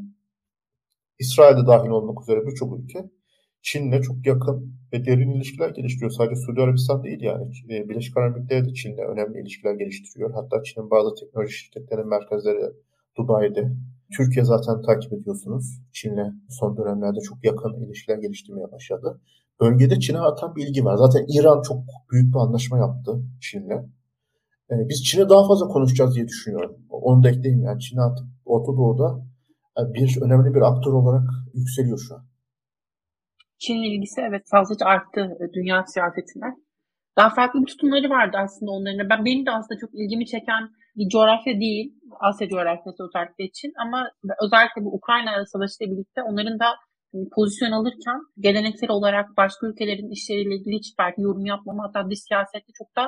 İsrail'de 1.20 1.67
dahil 1.67 1.89
olmak 1.89 2.22
üzere 2.22 2.48
birçok 2.48 2.80
ülke 2.80 3.10
Çin'le 3.62 4.02
çok 4.02 4.26
yakın 4.26 4.74
ve 4.93 5.06
derin 5.06 5.32
ilişkiler 5.32 5.70
geliştiriyor. 5.70 6.12
Sadece 6.12 6.41
Suudi 6.41 6.62
Arabistan 6.62 7.04
değil 7.04 7.22
yani. 7.22 7.52
E, 7.70 7.89
Birleşik 7.89 8.17
Arap 8.17 8.38
Emirlikleri 8.38 8.65
de 8.65 8.74
Çin'le 8.74 8.98
önemli 8.98 9.41
ilişkiler 9.41 9.74
geliştiriyor. 9.74 10.32
Hatta 10.34 10.63
Çin'in 10.63 10.89
bazı 10.89 11.15
teknoloji 11.15 11.54
şirketlerinin 11.54 12.10
merkezleri 12.10 12.74
Dubai'de. 13.17 13.72
Türkiye 14.17 14.46
zaten 14.46 14.82
takip 14.82 15.13
ediyorsunuz. 15.13 15.82
Çin'le 15.91 16.34
son 16.50 16.78
dönemlerde 16.78 17.20
çok 17.20 17.43
yakın 17.43 17.74
ilişkiler 17.74 18.17
geliştirmeye 18.17 18.72
başladı. 18.72 19.22
Bölgede 19.62 20.00
Çin'e 20.00 20.20
atan 20.20 20.56
bir 20.56 20.67
ilgi 20.67 20.86
var. 20.86 20.96
Zaten 20.96 21.26
İran 21.28 21.62
çok 21.62 21.78
büyük 22.12 22.34
bir 22.34 22.39
anlaşma 22.39 22.78
yaptı 22.78 23.12
Çin'le. 23.41 23.78
Yani 24.70 24.84
e, 24.84 24.89
biz 24.89 25.04
Çin'e 25.04 25.30
daha 25.30 25.48
fazla 25.48 25.67
konuşacağız 25.67 26.15
diye 26.15 26.28
düşünüyorum. 26.28 26.76
Onu 26.89 27.24
da 27.24 27.30
ekleyeyim 27.30 27.63
yani. 27.63 27.80
Çin 27.80 27.98
artık 27.98 28.26
Orta 28.46 28.72
Doğu'da 28.78 29.08
e, 29.80 29.82
bir 29.93 30.22
önemli 30.22 30.54
bir 30.56 30.62
aktör 30.62 30.93
olarak 30.93 31.28
yükseliyor 31.54 32.00
şu 32.08 32.15
an. 32.15 32.26
Çin'in 33.60 33.91
ilgisi 33.91 34.22
evet 34.22 34.43
fazlaca 34.52 34.86
arttı 34.86 35.38
dünya 35.54 35.86
siyasetine. 35.86 36.50
Daha 37.17 37.30
farklı 37.30 37.62
bir 37.62 37.65
tutumları 37.65 38.10
vardı 38.10 38.38
aslında 38.43 38.72
onların. 38.72 39.10
Ben 39.10 39.26
benim 39.26 39.46
de 39.46 39.52
aslında 39.52 39.80
çok 39.80 39.89
ilgimi 39.93 40.26
çeken 40.26 40.63
bir 40.98 41.10
coğrafya 41.10 41.54
değil. 41.60 41.93
Asya 42.20 42.48
coğrafyası 42.50 43.04
özellikle 43.08 43.43
için 43.46 43.72
ama 43.84 44.00
özellikle 44.46 44.80
bu 44.86 44.89
Ukrayna 44.98 45.46
Savaşı 45.46 45.76
ile 45.80 45.91
birlikte 45.91 46.22
onların 46.30 46.60
da 46.60 46.65
pozisyon 47.36 47.72
alırken 47.72 48.20
geleneksel 48.39 48.91
olarak 48.91 49.38
başka 49.38 49.67
ülkelerin 49.67 50.10
işleriyle 50.10 50.56
ilgili 50.56 50.76
hiç 50.76 50.88
belki 51.00 51.22
yorum 51.22 51.46
yapmama 51.46 51.84
hatta 51.84 52.10
dış 52.10 52.20
siyasette 52.20 52.72
çok 52.78 52.96
da 52.96 53.04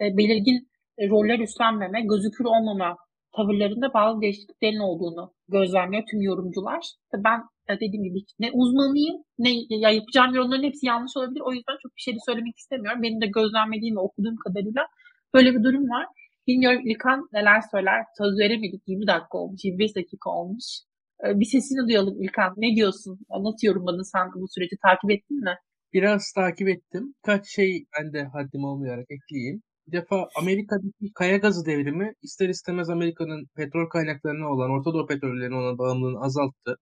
e, 0.00 0.16
belirgin 0.16 0.68
e, 0.98 1.08
roller 1.08 1.38
üstlenmeme, 1.38 2.00
gözükür 2.00 2.44
olmama 2.44 2.96
tavırlarında 3.36 3.94
bazı 3.94 4.20
değişikliklerin 4.20 4.78
olduğunu 4.78 5.32
gözlemliyor 5.48 6.02
tüm 6.10 6.20
yorumcular. 6.20 6.80
Ben 7.14 7.42
dediğim 7.70 8.04
gibi 8.04 8.18
ne 8.38 8.50
uzmanıyım 8.52 9.16
ne 9.38 9.50
ya 9.70 9.90
yapacağım 9.90 10.34
yorumların 10.34 10.62
hepsi 10.62 10.86
yanlış 10.86 11.16
olabilir. 11.16 11.40
O 11.40 11.52
yüzden 11.52 11.76
çok 11.82 11.96
bir 11.96 12.00
şey 12.00 12.14
de 12.14 12.18
söylemek 12.26 12.56
istemiyorum. 12.58 13.02
Benim 13.02 13.20
de 13.20 13.26
gözlemlediğim 13.26 13.96
ve 13.96 14.00
okuduğum 14.00 14.36
kadarıyla 14.36 14.86
böyle 15.34 15.54
bir 15.54 15.64
durum 15.64 15.90
var. 15.90 16.06
Bilmiyorum 16.46 16.82
İlkan 16.84 17.28
neler 17.32 17.60
söyler. 17.70 18.04
Söz 18.18 18.38
veremedik. 18.38 18.82
20 18.86 19.06
dakika 19.06 19.38
olmuş, 19.38 19.64
25 19.64 19.96
dakika 19.96 20.30
olmuş. 20.30 20.64
Ee, 21.26 21.40
bir 21.40 21.44
sesini 21.44 21.88
duyalım 21.88 22.22
İlkan. 22.22 22.54
Ne 22.56 22.76
diyorsun? 22.76 23.18
Nasıl 23.30 23.66
yorumladın 23.66 24.12
sen 24.12 24.28
bu 24.34 24.48
süreci? 24.48 24.76
Takip 24.82 25.10
ettin 25.10 25.40
mi? 25.44 25.56
Biraz 25.92 26.32
takip 26.32 26.68
ettim. 26.68 27.14
Kaç 27.22 27.48
şey 27.48 27.86
ben 27.98 28.12
de 28.12 28.24
haddim 28.24 28.64
olmayarak 28.64 29.06
ekleyeyim. 29.10 29.62
Bir 29.86 29.92
defa 29.92 30.28
Amerika'daki 30.36 31.12
kaya 31.14 31.36
gazı 31.36 31.66
devrimi 31.66 32.12
ister 32.22 32.48
istemez 32.48 32.90
Amerika'nın 32.90 33.46
petrol 33.56 33.88
kaynaklarına 33.88 34.48
olan, 34.52 34.70
Orta 34.70 34.94
Doğu 34.94 35.06
petrollerine 35.06 35.54
olan 35.56 35.78
bağımlılığını 35.78 36.20
azalttı. 36.20 36.76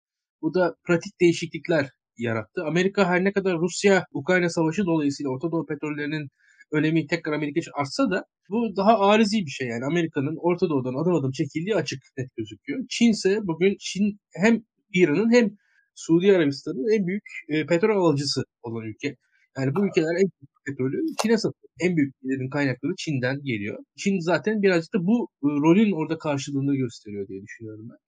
Bu 0.43 0.55
da 0.55 0.75
pratik 0.87 1.21
değişiklikler 1.21 1.91
yarattı. 2.19 2.65
Amerika 2.65 3.07
her 3.09 3.25
ne 3.25 3.33
kadar 3.33 3.59
Rusya-Ukrayna 3.59 4.49
savaşı 4.49 4.87
dolayısıyla 4.87 5.31
Orta 5.31 5.53
Doğu 5.53 5.67
petrollerinin 5.67 6.29
önemi 6.73 7.07
tekrar 7.07 7.33
Amerika 7.33 7.61
için 7.61 7.73
artsa 7.75 8.11
da 8.11 8.25
bu 8.51 8.77
daha 8.77 8.99
arizi 9.01 9.47
bir 9.47 9.51
şey 9.51 9.69
yani 9.69 9.85
Amerika'nın 9.85 10.37
Orta 10.37 10.69
Doğu'dan 10.69 10.95
adım 11.03 11.15
adım 11.15 11.33
çekildiği 11.33 11.75
açık 11.77 12.03
net 12.19 12.37
gözüküyor. 12.37 12.81
Çin 12.91 13.11
ise 13.11 13.39
bugün 13.43 13.77
Çin 13.81 14.19
hem 14.35 14.63
İran'ın 14.95 15.33
hem 15.33 15.51
Suudi 15.95 16.37
Arabistan'ın 16.37 16.95
en 16.97 17.07
büyük 17.07 17.25
e, 17.49 17.67
petrol 17.67 18.07
alıcısı 18.07 18.45
olan 18.63 18.85
ülke. 18.85 19.17
Yani 19.59 19.75
bu 19.75 19.87
ülkeler 19.87 20.15
en 20.15 20.31
büyük 20.33 20.53
petrolü 20.67 20.97
Çin'e 21.23 21.39
satıyor. 21.39 21.71
En 21.81 21.97
büyük 21.97 22.15
ülkelerin 22.23 22.51
kaynakları 22.51 22.93
Çin'den 22.99 23.39
geliyor. 23.45 23.79
Çin 23.97 24.19
zaten 24.21 24.63
birazcık 24.63 24.95
da 24.95 25.07
bu 25.07 25.29
e, 25.45 25.47
rolün 25.47 25.93
orada 25.93 26.19
karşılığını 26.19 26.77
gösteriyor 26.77 27.29
diye 27.29 27.43
düşünüyorum 27.43 27.89
ben. 27.91 27.99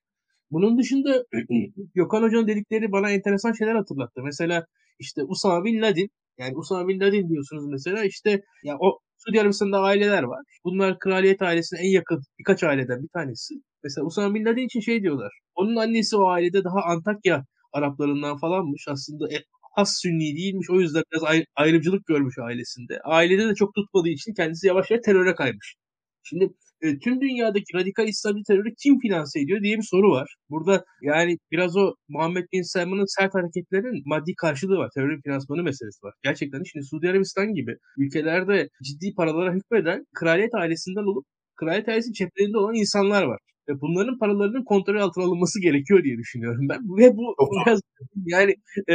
Bunun 0.50 0.78
dışında 0.78 1.24
Gökhan 1.94 2.22
Hoca'nın 2.22 2.48
dedikleri 2.48 2.92
bana 2.92 3.10
enteresan 3.10 3.52
şeyler 3.52 3.74
hatırlattı. 3.74 4.22
Mesela 4.22 4.66
işte 4.98 5.22
Usama 5.24 5.64
Bin 5.64 5.82
Laden 5.82 6.08
yani 6.38 6.56
Usama 6.56 6.88
Bin 6.88 7.00
Laden 7.00 7.28
diyorsunuz 7.28 7.64
mesela 7.66 8.04
işte 8.04 8.40
ya 8.64 8.76
o 8.80 8.98
Suudi 9.18 9.40
Arabistan'da 9.40 9.80
aileler 9.80 10.22
var. 10.22 10.40
Bunlar 10.64 10.98
kraliyet 10.98 11.42
ailesine 11.42 11.80
en 11.80 11.90
yakın 11.90 12.20
birkaç 12.38 12.62
aileden 12.64 13.02
bir 13.02 13.08
tanesi. 13.08 13.54
Mesela 13.84 14.06
Usama 14.06 14.34
Bin 14.34 14.44
Laden 14.44 14.66
için 14.66 14.80
şey 14.80 15.02
diyorlar. 15.02 15.32
Onun 15.54 15.76
annesi 15.76 16.16
o 16.16 16.28
ailede 16.28 16.64
daha 16.64 16.82
Antakya 16.84 17.44
Araplarından 17.72 18.36
falanmış. 18.36 18.84
Aslında 18.88 19.32
e, 19.34 19.38
has 19.76 20.00
sünni 20.02 20.36
değilmiş. 20.36 20.70
O 20.70 20.80
yüzden 20.80 21.02
biraz 21.12 21.44
ayrımcılık 21.56 22.06
görmüş 22.06 22.38
ailesinde. 22.38 23.00
Ailede 23.04 23.48
de 23.48 23.54
çok 23.54 23.74
tutmadığı 23.74 24.08
için 24.08 24.34
kendisi 24.34 24.66
yavaş 24.66 24.90
yavaş 24.90 25.04
teröre 25.04 25.34
kaymış. 25.34 25.76
Şimdi 26.22 26.50
e, 26.84 26.98
tüm 26.98 27.20
dünyadaki 27.20 27.74
radikal 27.74 28.08
İslamcı 28.08 28.42
terörü 28.46 28.74
kim 28.82 28.98
finanse 29.00 29.40
ediyor 29.40 29.60
diye 29.62 29.76
bir 29.76 29.88
soru 29.90 30.10
var. 30.10 30.34
Burada 30.50 30.84
yani 31.02 31.38
biraz 31.52 31.76
o 31.76 31.94
Muhammed 32.08 32.44
Bin 32.52 32.62
Selman'ın 32.62 33.18
sert 33.18 33.34
hareketlerinin 33.34 34.02
maddi 34.06 34.34
karşılığı 34.34 34.76
var. 34.76 34.90
Terörün 34.94 35.20
finansmanı 35.24 35.62
meselesi 35.62 36.06
var. 36.06 36.14
Gerçekten 36.22 36.62
şimdi 36.62 36.86
Suudi 36.86 37.08
Arabistan 37.10 37.54
gibi 37.54 37.76
ülkelerde 37.98 38.68
ciddi 38.82 39.14
paralara 39.16 39.54
hükmeden 39.54 40.04
kraliyet 40.14 40.54
ailesinden 40.54 41.10
olup 41.12 41.26
kraliyet 41.56 41.88
ailesi 41.88 42.12
ceplerinde 42.12 42.58
olan 42.58 42.74
insanlar 42.74 43.22
var. 43.22 43.38
Ve 43.68 43.72
bunların 43.80 44.18
paralarının 44.18 44.64
kontrol 44.64 45.00
altına 45.00 45.24
alınması 45.24 45.60
gerekiyor 45.60 46.04
diye 46.04 46.16
düşünüyorum 46.18 46.68
ben. 46.68 46.78
Ve 46.98 47.16
bu 47.16 47.34
biraz 47.66 47.80
yani 48.26 48.54
e, 48.90 48.94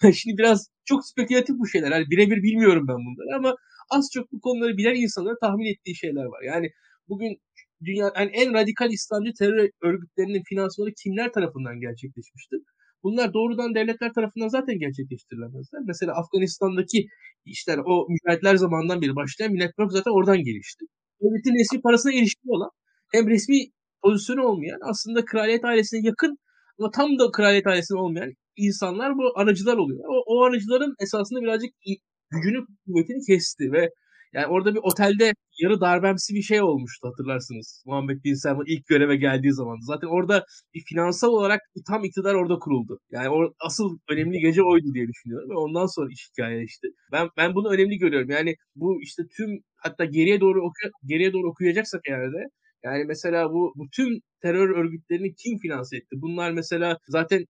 şimdi 0.12 0.38
biraz 0.38 0.68
çok 0.84 1.06
spekülatif 1.06 1.56
bu 1.58 1.66
şeyler. 1.66 1.90
Yani 1.90 2.06
birebir 2.10 2.42
bilmiyorum 2.42 2.84
ben 2.88 2.96
bunları 2.96 3.36
ama 3.36 3.54
az 3.90 4.08
çok 4.14 4.32
bu 4.32 4.40
konuları 4.40 4.76
bilen 4.76 4.94
insanların 4.94 5.38
tahmin 5.40 5.72
ettiği 5.74 5.96
şeyler 5.96 6.24
var. 6.24 6.42
Yani 6.42 6.70
bugün 7.10 7.32
dünya 7.84 8.12
yani 8.16 8.30
en 8.34 8.54
radikal 8.54 8.90
İslamcı 8.92 9.32
terör 9.38 9.68
örgütlerinin 9.82 10.42
finansmanı 10.48 10.90
kimler 11.02 11.32
tarafından 11.32 11.80
gerçekleşmiştir? 11.80 12.60
Bunlar 13.02 13.34
doğrudan 13.34 13.74
devletler 13.74 14.12
tarafından 14.12 14.48
zaten 14.48 14.78
gerçekleştirilemezler. 14.78 15.80
Mesela 15.86 16.12
Afganistan'daki 16.20 17.06
işler 17.44 17.78
o 17.78 18.06
mücahitler 18.08 18.56
zamanından 18.56 19.02
beri 19.02 19.16
başlayan 19.16 19.54
bir 19.54 19.60
network 19.60 19.92
zaten 19.92 20.10
oradan 20.10 20.38
gelişti. 20.38 20.84
Devletin 21.20 21.54
resmi 21.60 21.80
parasına 21.82 22.12
erişimi 22.12 22.52
olan 22.56 22.70
hem 23.12 23.28
resmi 23.28 23.58
pozisyonu 24.02 24.42
olmayan 24.42 24.78
aslında 24.90 25.24
kraliyet 25.24 25.64
ailesine 25.64 26.00
yakın 26.06 26.38
ama 26.78 26.90
tam 26.90 27.18
da 27.18 27.30
kraliyet 27.30 27.66
ailesine 27.66 27.98
olmayan 27.98 28.32
insanlar 28.56 29.14
bu 29.18 29.38
aracılar 29.40 29.76
oluyor. 29.76 30.04
O, 30.08 30.22
o 30.26 30.44
aracıların 30.44 30.94
esasında 31.00 31.42
birazcık 31.42 31.70
gücünü 32.30 32.66
kuvvetini 32.86 33.26
kesti 33.26 33.72
ve 33.72 33.90
yani 34.32 34.46
orada 34.46 34.74
bir 34.74 34.80
otelde 34.82 35.32
yarı 35.60 35.80
darbemsi 35.80 36.34
bir 36.34 36.42
şey 36.42 36.62
olmuştu 36.62 37.08
hatırlarsınız. 37.08 37.82
Muhammed 37.86 38.24
Bin 38.24 38.34
Selman 38.34 38.64
ilk 38.66 38.86
göreve 38.86 39.16
geldiği 39.16 39.52
zaman. 39.52 39.78
Zaten 39.80 40.08
orada 40.08 40.44
bir 40.74 40.82
finansal 40.88 41.28
olarak 41.28 41.60
tam 41.88 42.04
iktidar 42.04 42.34
orada 42.34 42.58
kuruldu. 42.58 42.98
Yani 43.10 43.28
or, 43.28 43.52
asıl 43.60 43.98
önemli 44.10 44.38
gece 44.40 44.62
oydu 44.62 44.94
diye 44.94 45.08
düşünüyorum 45.08 45.50
ve 45.50 45.54
ondan 45.54 45.86
sonra 45.86 46.08
iş 46.12 46.28
hikayeleşti. 46.30 46.88
Ben 47.12 47.28
ben 47.36 47.54
bunu 47.54 47.68
önemli 47.74 47.98
görüyorum. 47.98 48.30
Yani 48.30 48.54
bu 48.76 49.02
işte 49.02 49.22
tüm 49.36 49.50
hatta 49.76 50.04
geriye 50.04 50.40
doğru 50.40 50.60
oku, 50.60 50.90
geriye 51.06 51.32
doğru 51.32 51.50
okuyacaksak 51.50 52.00
eğer 52.08 52.32
de 52.32 52.44
yani 52.84 53.04
mesela 53.04 53.50
bu, 53.50 53.72
bu 53.76 53.84
tüm 53.96 54.08
terör 54.42 54.68
örgütlerini 54.70 55.34
kim 55.34 55.58
finanse 55.58 55.96
etti? 55.96 56.16
Bunlar 56.22 56.52
mesela 56.52 56.98
zaten 57.08 57.44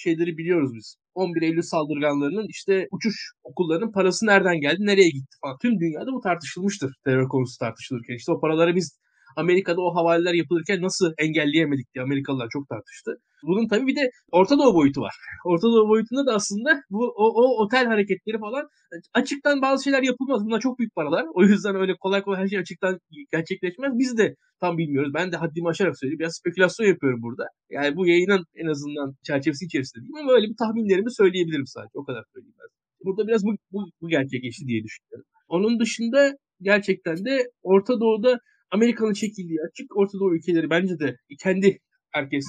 şeyleri 0.00 0.38
biliyoruz 0.38 0.70
biz. 0.74 0.96
11 1.14 1.42
Eylül 1.42 1.62
saldırganlarının 1.62 2.46
işte 2.48 2.88
uçuş 2.90 3.32
okullarının 3.42 3.92
parası 3.92 4.26
nereden 4.26 4.60
geldi, 4.60 4.86
nereye 4.86 5.10
gitti 5.10 5.36
falan. 5.42 5.56
Tüm 5.62 5.80
dünyada 5.80 6.12
bu 6.12 6.20
tartışılmıştır 6.20 6.94
terör 7.04 7.28
konusu 7.28 7.58
tartışılırken. 7.58 8.14
İşte 8.14 8.32
o 8.32 8.40
paraları 8.40 8.76
biz 8.76 8.98
Amerika'da 9.36 9.80
o 9.80 9.94
havaleler 9.94 10.34
yapılırken 10.34 10.82
nasıl 10.82 11.12
engelleyemedik 11.18 11.94
diye 11.94 12.04
Amerikalılar 12.04 12.48
çok 12.52 12.68
tartıştı. 12.68 13.16
Bunun 13.42 13.68
tabii 13.68 13.86
bir 13.86 13.96
de 13.96 14.10
Orta 14.32 14.58
Doğu 14.58 14.74
boyutu 14.74 15.00
var. 15.00 15.14
Orta 15.44 15.68
Doğu 15.68 15.88
boyutunda 15.88 16.26
da 16.26 16.34
aslında 16.34 16.82
bu 16.90 17.04
o, 17.16 17.24
o 17.42 17.64
otel 17.64 17.86
hareketleri 17.86 18.38
falan 18.38 18.68
açıktan 19.14 19.62
bazı 19.62 19.84
şeyler 19.84 20.02
yapılmaz. 20.02 20.44
Bunlar 20.44 20.60
çok 20.60 20.78
büyük 20.78 20.94
paralar. 20.94 21.26
O 21.34 21.42
yüzden 21.42 21.76
öyle 21.76 21.94
kolay 22.00 22.22
kolay 22.22 22.42
her 22.42 22.48
şey 22.48 22.58
açıktan 22.58 22.98
gerçekleşmez. 23.32 23.98
Biz 23.98 24.18
de 24.18 24.34
tam 24.60 24.78
bilmiyoruz. 24.78 25.14
Ben 25.14 25.32
de 25.32 25.36
haddimi 25.36 25.68
aşarak 25.68 25.98
söyleyeyim. 25.98 26.18
Biraz 26.18 26.36
spekülasyon 26.36 26.86
yapıyorum 26.86 27.22
burada. 27.22 27.44
Yani 27.70 27.96
bu 27.96 28.06
yayının 28.06 28.44
en 28.54 28.66
azından 28.66 29.14
çerçevesi 29.26 29.64
içerisinde 29.64 30.02
değil 30.02 30.14
ama 30.20 30.32
öyle 30.32 30.46
bir 30.46 30.56
tahminlerimi 30.56 31.14
söyleyebilirim 31.14 31.66
sadece. 31.66 31.98
O 31.98 32.04
kadar 32.04 32.24
söyleyeyim 32.34 32.54
ben. 32.60 32.68
Burada 33.04 33.28
biraz 33.28 33.44
bu, 33.44 33.52
bu, 33.72 33.90
bu 34.00 34.08
gerçekleşti 34.08 34.66
diye 34.66 34.82
düşünüyorum. 34.84 35.26
Onun 35.48 35.80
dışında 35.80 36.32
gerçekten 36.62 37.24
de 37.24 37.50
Orta 37.62 38.00
Doğu'da 38.00 38.38
Amerika'nın 38.70 39.12
çekildiği 39.12 39.58
açık 39.68 39.96
Orta 39.96 40.18
Doğu 40.20 40.36
ülkeleri 40.36 40.70
bence 40.70 40.98
de 40.98 41.16
kendi 41.42 41.78
herkes 42.10 42.44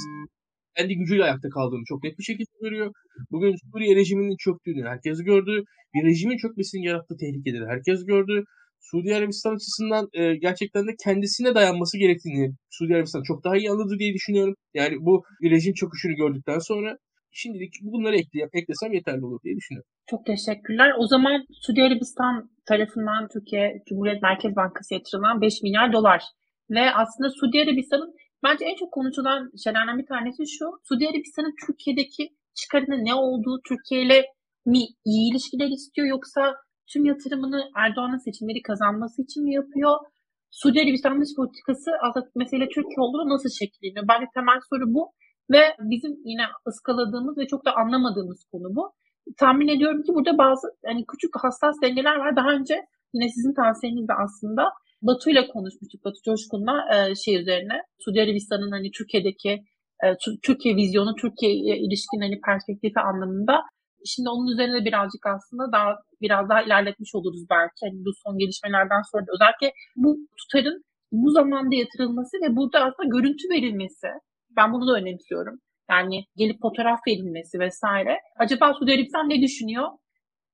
kendi 0.78 0.96
gücüyle 0.96 1.24
ayakta 1.24 1.50
kaldığını 1.50 1.84
çok 1.88 2.04
net 2.04 2.20
bir 2.20 2.24
şekilde 2.24 2.52
görüyor. 2.62 2.92
Bugün 3.32 3.56
Suriye 3.72 3.96
rejiminin 3.96 4.36
çöktüğünü 4.40 4.88
herkes 4.88 5.24
gördü. 5.24 5.64
Bir 5.94 6.04
rejimin 6.10 6.38
çökmesinin 6.38 6.84
yarattığı 6.84 7.18
tehlikeleri 7.18 7.66
herkes 7.66 8.06
gördü. 8.06 8.44
Suudi 8.80 9.16
Arabistan 9.16 9.56
açısından 9.56 10.08
e, 10.14 10.36
gerçekten 10.36 10.88
de 10.88 10.92
kendisine 11.04 11.56
dayanması 11.56 11.98
gerektiğini 11.98 12.56
Suudi 12.70 12.96
Arabistan 12.96 13.24
çok 13.24 13.44
daha 13.44 13.58
iyi 13.58 13.70
anladı 13.72 14.00
diye 14.00 14.14
düşünüyorum. 14.14 14.56
Yani 14.74 14.96
bu 15.00 15.24
rejim 15.44 15.74
çöküşünü 15.74 16.16
gördükten 16.16 16.60
sonra 16.60 16.98
şimdilik 17.32 17.74
bunları 17.82 18.16
ekle, 18.16 18.50
eklesem 18.54 18.94
yeterli 18.94 19.26
olur 19.26 19.40
diye 19.44 19.56
düşünüyorum. 19.56 19.90
Çok 20.10 20.26
teşekkürler. 20.26 20.94
O 20.98 21.08
zaman 21.08 21.46
Suudi 21.62 21.84
Arabistan 21.84 22.50
tarafından 22.66 23.28
Türkiye 23.34 23.84
Cumhuriyet 23.90 24.22
Merkez 24.22 24.56
Bankası 24.56 24.94
yatırılan 24.94 25.42
5 25.42 25.62
milyar 25.64 25.94
dolar 25.94 26.22
ve 26.70 26.92
aslında 26.92 27.30
Suudi 27.30 27.62
Arabistan'ın 27.62 28.14
bence 28.44 28.66
en 28.66 28.76
çok 28.76 28.92
konuşulan 28.94 29.52
şeylerden 29.64 29.98
bir 29.98 30.06
tanesi 30.06 30.48
şu. 30.48 30.66
Suudi 30.88 31.08
Arabistan'ın 31.10 31.56
Türkiye'deki 31.66 32.24
çıkarının 32.60 33.06
ne 33.06 33.14
olduğu, 33.14 33.62
Türkiye 33.70 34.02
ile 34.06 34.26
mi 34.66 34.82
iyi 35.06 35.32
ilişkiler 35.32 35.68
istiyor 35.68 36.08
yoksa 36.08 36.56
tüm 36.92 37.06
yatırımını 37.06 37.62
Erdoğan'ın 37.76 38.26
seçimleri 38.26 38.62
kazanması 38.62 39.22
için 39.22 39.44
mi 39.44 39.54
yapıyor? 39.54 39.96
Suudi 40.52 40.80
Arabistan 40.82 41.22
dış 41.22 41.36
politikası 41.40 41.92
aslında 42.02 42.32
mesele 42.36 42.66
Türkiye 42.76 43.00
olduğu 43.06 43.30
nasıl 43.34 43.50
şekilleniyor? 43.62 44.06
Bence 44.08 44.26
temel 44.34 44.60
soru 44.70 44.94
bu. 44.96 45.04
Ve 45.52 45.76
bizim 45.80 46.12
yine 46.26 46.44
ıskaladığımız 46.68 47.38
ve 47.38 47.48
çok 47.48 47.66
da 47.66 47.76
anlamadığımız 47.76 48.46
konu 48.52 48.76
bu. 48.76 48.92
Tahmin 49.38 49.68
ediyorum 49.68 50.04
ki 50.04 50.14
burada 50.14 50.38
bazı 50.38 50.68
hani 50.86 51.06
küçük 51.06 51.36
hassas 51.44 51.76
dengeler 51.84 52.16
var. 52.16 52.36
Daha 52.36 52.52
önce 52.52 52.76
yine 53.14 53.30
sizin 53.30 53.54
tavsiyenizde 53.54 54.14
aslında 54.14 54.70
Batu 55.02 55.30
ile 55.30 55.48
konuşmuştuk. 55.48 56.06
Batu 56.06 56.22
Coşkun'la 56.26 56.76
e, 56.96 57.16
şey 57.16 57.42
üzerine. 57.42 57.82
Suudi 58.00 58.22
Arabistan'ın 58.22 58.72
hani 58.72 58.92
Türkiye'deki 58.92 59.50
e, 60.04 60.08
Türkiye 60.44 60.76
vizyonu, 60.76 61.16
Türkiye 61.16 61.52
ilişkin 61.78 62.22
hani 62.22 62.42
perspektifi 62.42 63.00
anlamında 63.00 63.62
Şimdi 64.06 64.30
onun 64.30 64.48
üzerine 64.54 64.86
birazcık 64.86 65.26
aslında 65.26 65.72
daha 65.72 65.96
biraz 66.22 66.50
daha 66.50 66.62
ilerletmiş 66.62 67.16
oluruz 67.16 67.44
belki. 67.50 67.80
Hani 67.86 68.06
bu 68.06 68.12
son 68.24 68.38
gelişmelerden 68.38 69.02
sonra 69.12 69.28
da 69.28 69.32
özellikle 69.36 69.74
bu 69.96 70.18
tutarın 70.38 70.84
bu 71.12 71.32
zamanda 71.32 71.76
yatırılması 71.76 72.38
ve 72.44 72.56
burada 72.56 72.80
aslında 72.80 73.10
görüntü 73.10 73.50
verilmesi. 73.50 74.08
Ben 74.58 74.74
bunu 74.74 74.88
da 74.88 74.94
önemsiyorum. 74.94 75.60
Yani 75.90 76.26
gelip 76.36 76.62
fotoğraf 76.62 77.00
verilmesi 77.08 77.60
vesaire. 77.60 78.18
Acaba 78.40 78.74
Suudi 78.74 78.92
Arabistan 78.92 79.30
ne 79.30 79.42
düşünüyor? 79.42 79.88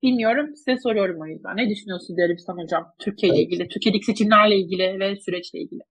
Bilmiyorum. 0.04 0.56
Size 0.56 0.78
soruyorum 0.78 1.22
o 1.22 1.26
yüzden. 1.26 1.58
Ne 1.58 1.70
düşünüyor 1.70 2.00
Suudi 2.08 2.24
Arabistan 2.24 2.58
hocam? 2.64 2.84
Türkiye 3.00 3.34
ile 3.34 3.42
ilgili, 3.42 3.68
Türkiye'deki 3.68 4.06
seçimlerle 4.06 4.56
ilgili 4.56 5.00
ve 5.00 5.16
süreçle 5.16 5.60
ilgili. 5.60 5.82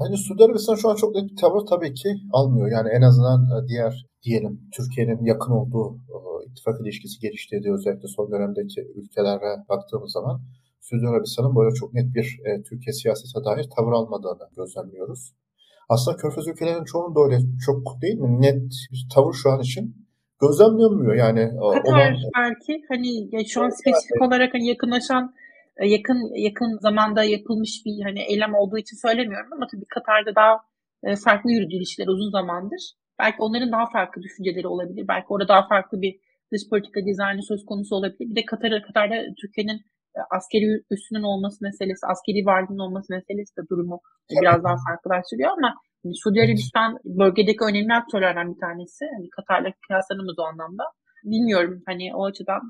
Bence 0.00 0.16
Suudi 0.16 0.44
Arabistan 0.44 0.74
şu 0.74 0.88
an 0.88 0.96
çok 0.96 1.14
net 1.14 1.30
bir 1.30 1.36
tavır 1.36 1.66
tabii 1.66 1.94
ki 1.94 2.08
almıyor. 2.32 2.68
Yani 2.76 2.88
en 2.88 3.02
azından 3.02 3.40
e, 3.44 3.68
diğer 3.68 4.06
diyelim 4.22 4.60
Türkiye'nin 4.76 5.24
yakın 5.24 5.52
olduğu 5.52 5.96
e, 5.96 6.16
ittifak 6.50 6.80
ilişkisi 6.80 7.20
geliştirdiği 7.20 7.74
özellikle 7.74 8.08
son 8.08 8.32
dönemdeki 8.32 8.80
ülkelere 8.94 9.52
baktığımız 9.68 10.12
zaman 10.12 10.40
Suudi 10.80 11.06
Arabistan'ın 11.08 11.56
böyle 11.56 11.74
çok 11.74 11.94
net 11.94 12.14
bir 12.14 12.26
e, 12.46 12.62
Türkiye 12.62 12.92
siyasete 12.92 13.44
dair 13.44 13.66
tavır 13.76 13.92
almadığını 13.92 14.48
gözlemliyoruz. 14.56 15.32
Aslında 15.92 16.16
Körfez 16.16 16.48
ülkelerinin 16.48 16.84
çoğunda 16.84 17.20
öyle 17.20 17.38
çok 17.66 18.02
değil 18.02 18.18
mi? 18.18 18.42
Net 18.42 18.62
bir 18.92 19.02
tavır 19.14 19.34
şu 19.42 19.50
an 19.50 19.60
için 19.60 19.84
gözlemlenmiyor. 20.40 21.14
Yani 21.14 21.44
Katar 21.74 21.92
olan... 21.92 22.14
belki 22.38 22.72
hani 22.88 23.08
şu 23.48 23.62
an 23.62 23.68
spesifik 23.68 24.22
olarak 24.22 24.54
hani 24.54 24.66
yakınlaşan 24.68 25.34
e, 25.76 25.88
yakın 25.88 26.20
yakın 26.48 26.78
zamanda 26.86 27.22
yapılmış 27.24 27.82
bir 27.86 28.02
hani 28.02 28.20
eylem 28.20 28.54
olduğu 28.54 28.78
için 28.78 28.96
söylemiyorum 29.06 29.50
ama 29.52 29.66
tabii 29.72 29.86
Katar'da 29.94 30.34
daha 30.34 30.54
e, 31.04 31.16
farklı 31.16 31.50
yürüdü 31.52 31.74
ilişkiler 31.74 32.06
uzun 32.06 32.30
zamandır. 32.30 32.82
Belki 33.18 33.36
onların 33.38 33.72
daha 33.72 33.86
farklı 33.90 34.22
düşünceleri 34.22 34.68
olabilir. 34.68 35.04
Belki 35.08 35.26
orada 35.28 35.48
daha 35.48 35.68
farklı 35.68 36.02
bir 36.02 36.14
dış 36.52 36.62
politika 36.70 37.00
dizaynı 37.06 37.42
söz 37.42 37.64
konusu 37.66 37.96
olabilir. 37.96 38.30
Bir 38.30 38.36
de 38.36 38.44
Katar, 38.44 38.82
Katar'da 38.86 39.14
Türkiye'nin 39.40 39.78
e, 39.78 39.82
askeri 40.36 40.66
üssünün 40.90 41.22
olması 41.22 41.58
meselesi, 41.64 42.06
askeri 42.12 42.46
varlığının 42.46 42.86
olması 42.86 43.12
meselesi 43.12 43.56
de 43.56 43.62
durumu 43.70 44.00
biraz 44.40 44.64
daha 44.64 44.76
farklılaştırıyor 44.86 45.50
ama 45.50 45.74
yani 46.04 46.14
Suudi 46.22 46.40
Arabistan 46.40 46.98
bölgedeki 47.04 47.64
önemli 47.70 47.94
aktörlerden 47.94 48.54
bir 48.54 48.60
tanesi. 48.60 49.04
Hani 49.16 49.30
Katar'la 49.36 49.70
kıyaslanımız 49.86 50.38
o 50.38 50.42
anlamda. 50.42 50.84
Bilmiyorum 51.24 51.82
hani 51.86 52.14
o 52.14 52.24
açıdan. 52.24 52.62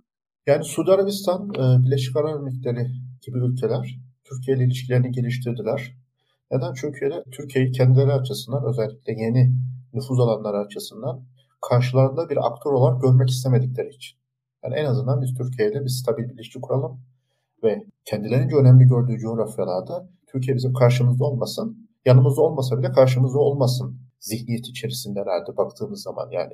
Yani 0.46 0.64
Suudi 0.64 0.90
Arabistan, 0.92 1.40
e, 1.60 1.84
Birleşik 1.84 2.16
Arap 2.16 2.36
Emirlikleri 2.36 2.84
gibi 3.22 3.38
ülkeler 3.38 3.98
Türkiye 4.24 4.56
ile 4.56 4.64
ilişkilerini 4.64 5.10
geliştirdiler. 5.10 5.80
Neden? 6.50 6.72
Çünkü 6.80 7.24
Türkiye'yi 7.32 7.72
kendileri 7.72 8.12
açısından 8.12 8.64
özellikle 8.68 9.12
yeni 9.12 9.52
nüfuz 9.94 10.20
alanları 10.20 10.56
açısından 10.56 11.24
karşılarında 11.68 12.30
bir 12.30 12.36
aktör 12.46 12.72
olarak 12.72 13.02
görmek 13.02 13.28
istemedikleri 13.30 13.88
için. 13.88 14.18
Yani 14.64 14.74
en 14.74 14.84
azından 14.84 15.22
biz 15.22 15.34
Türkiye 15.34 15.70
ile 15.70 15.80
bir 15.84 15.88
stabil 15.88 16.28
bir 16.28 16.34
ilişki 16.34 16.60
kuralım 16.60 17.00
ve 17.64 17.84
kendilerince 18.04 18.56
önemli 18.56 18.84
gördüğü 18.84 19.18
coğrafyalarda 19.18 20.08
Türkiye 20.32 20.56
bizim 20.56 20.72
karşımızda 20.72 21.24
olmasın, 21.24 21.88
yanımızda 22.04 22.42
olmasa 22.42 22.78
bile 22.78 22.90
karşımızda 22.90 23.38
olmasın 23.38 24.00
zihniyet 24.20 24.68
içerisinde 24.68 25.20
herhalde 25.20 25.56
baktığımız 25.56 26.02
zaman 26.02 26.30
yani 26.30 26.52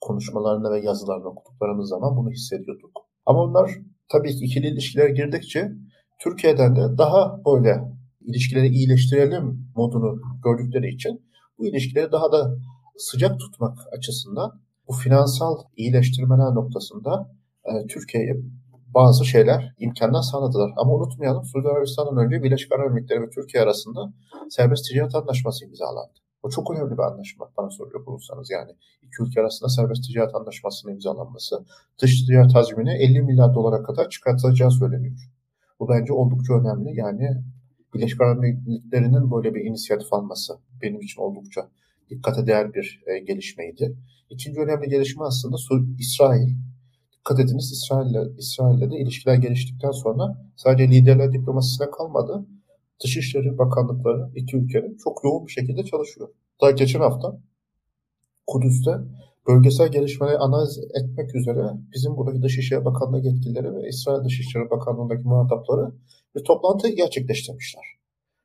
konuşmalarını 0.00 0.70
ve 0.70 0.80
yazılarını 0.80 1.28
okuduklarımız 1.28 1.88
zaman 1.88 2.16
bunu 2.16 2.30
hissediyorduk. 2.30 2.90
Ama 3.26 3.40
onlar 3.42 3.70
tabii 4.08 4.36
ki 4.36 4.44
ikili 4.44 4.66
ilişkiler 4.66 5.08
girdikçe 5.08 5.72
Türkiye'den 6.18 6.76
de 6.76 6.98
daha 6.98 7.40
böyle 7.46 7.92
ilişkileri 8.20 8.68
iyileştirelim 8.68 9.72
modunu 9.76 10.20
gördükleri 10.44 10.94
için 10.94 11.22
bu 11.58 11.66
ilişkileri 11.66 12.12
daha 12.12 12.32
da 12.32 12.56
sıcak 12.96 13.40
tutmak 13.40 13.78
açısından 13.98 14.60
bu 14.88 14.92
finansal 14.92 15.58
iyileştirmeler 15.76 16.54
noktasında 16.54 17.30
e, 17.64 17.86
Türkiye'ye 17.86 18.36
bazı 18.94 19.24
şeyler, 19.24 19.74
imkanlar 19.78 20.22
sağladılar. 20.22 20.72
Ama 20.76 20.94
unutmayalım 20.94 21.44
Suudi 21.44 21.68
Arabistan'dan 21.68 22.24
önce 22.24 22.42
Birleşik 22.42 22.72
Arap 22.72 22.86
Emirlikleri 22.86 23.22
ve 23.22 23.30
Türkiye 23.30 23.62
arasında 23.62 24.12
serbest 24.50 24.88
ticaret 24.88 25.14
anlaşması 25.14 25.64
imzalandı. 25.64 26.12
O 26.42 26.50
çok 26.50 26.70
önemli 26.70 26.92
bir 26.92 27.02
anlaşma 27.02 27.50
bana 27.56 27.70
soruyor 27.70 28.06
olursanız 28.06 28.50
yani. 28.50 28.72
iki 29.02 29.22
ülke 29.22 29.40
arasında 29.40 29.68
serbest 29.68 30.04
ticaret 30.04 30.34
anlaşmasının 30.34 30.92
imzalanması 30.92 31.64
dış 32.02 32.26
ticaret 32.26 32.54
hacmini 32.54 32.90
50 32.90 33.22
milyar 33.22 33.54
dolara 33.54 33.82
kadar 33.82 34.10
çıkartacağı 34.10 34.70
söyleniyor. 34.70 35.30
Bu 35.80 35.88
bence 35.88 36.12
oldukça 36.12 36.54
önemli. 36.54 36.96
Yani 36.96 37.28
Birleşik 37.94 38.20
Arap 38.20 38.44
Emirlikleri'nin 38.44 39.30
böyle 39.30 39.54
bir 39.54 39.64
inisiyatif 39.64 40.12
alması 40.12 40.52
benim 40.82 41.00
için 41.00 41.22
oldukça 41.22 41.68
dikkate 42.10 42.46
değer 42.46 42.74
bir 42.74 43.02
e, 43.06 43.18
gelişmeydi. 43.18 43.96
İkinci 44.30 44.60
önemli 44.60 44.88
gelişme 44.88 45.24
aslında 45.24 45.56
İsrail. 45.98 46.48
Dikkat 47.22 47.40
ediniz 47.40 47.72
İsrail'le 47.72 48.38
İsrail'le 48.38 48.90
de 48.90 48.96
ilişkiler 48.96 49.34
geliştikten 49.34 49.90
sonra 49.90 50.38
sadece 50.56 50.88
liderler 50.88 51.32
diplomasisine 51.32 51.90
kalmadı. 51.90 52.46
Dışişleri 53.04 53.58
Bakanlıkları 53.58 54.30
iki 54.34 54.56
ülkenin 54.56 54.96
çok 55.04 55.24
yoğun 55.24 55.46
bir 55.46 55.52
şekilde 55.52 55.84
çalışıyor. 55.84 56.28
Daha 56.60 56.70
geçen 56.70 57.00
hafta 57.00 57.38
Kudüs'te 58.46 58.90
bölgesel 59.48 59.92
gelişmeleri 59.92 60.38
analiz 60.38 60.78
etmek 60.78 61.34
üzere 61.34 61.64
bizim 61.94 62.16
buradaki 62.16 62.42
Dışişleri 62.42 62.84
Bakanlığı 62.84 63.20
yetkilileri 63.20 63.74
ve 63.74 63.88
İsrail 63.88 64.24
Dışişleri 64.24 64.70
Bakanlığı'ndaki 64.70 65.22
muhatapları 65.22 65.92
bir 66.36 66.44
toplantı 66.44 66.88
gerçekleştirmişler. 66.88 67.84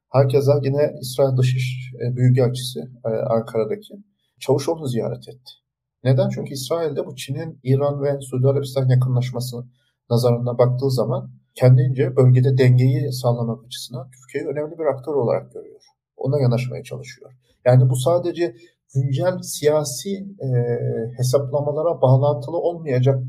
Herkese 0.09 0.51
yine 0.63 0.95
İsrail 1.01 1.37
Dışiş 1.37 1.93
e, 2.01 2.15
Büyükelçisi 2.15 2.79
e, 3.05 3.09
Ankara'daki 3.09 3.93
Çavuşoğlu'nu 4.39 4.87
ziyaret 4.87 5.29
etti. 5.29 5.51
Neden? 6.07 6.29
Çünkü 6.29 6.53
İsrail'de 6.53 7.05
bu 7.05 7.15
Çin'in 7.15 7.59
İran 7.63 8.03
ve 8.03 8.21
Suudi 8.21 8.47
Arabistan 8.47 8.87
yakınlaşması 8.89 9.57
nazarına 10.09 10.57
baktığı 10.57 10.91
zaman 10.91 11.31
kendince 11.55 12.15
bölgede 12.15 12.57
dengeyi 12.57 13.13
sağlamak 13.13 13.65
açısından 13.65 14.09
Türkiye'yi 14.11 14.49
önemli 14.49 14.79
bir 14.79 14.85
aktör 14.85 15.13
olarak 15.13 15.53
görüyor. 15.53 15.81
Ona 16.17 16.39
yanaşmaya 16.39 16.83
çalışıyor. 16.83 17.31
Yani 17.65 17.89
bu 17.89 17.95
sadece 17.95 18.55
güncel 18.95 19.37
siyasi 19.41 20.09
e, 20.45 20.47
hesaplamalara 21.17 22.01
bağlantılı 22.01 22.57
olmayacak 22.57 23.23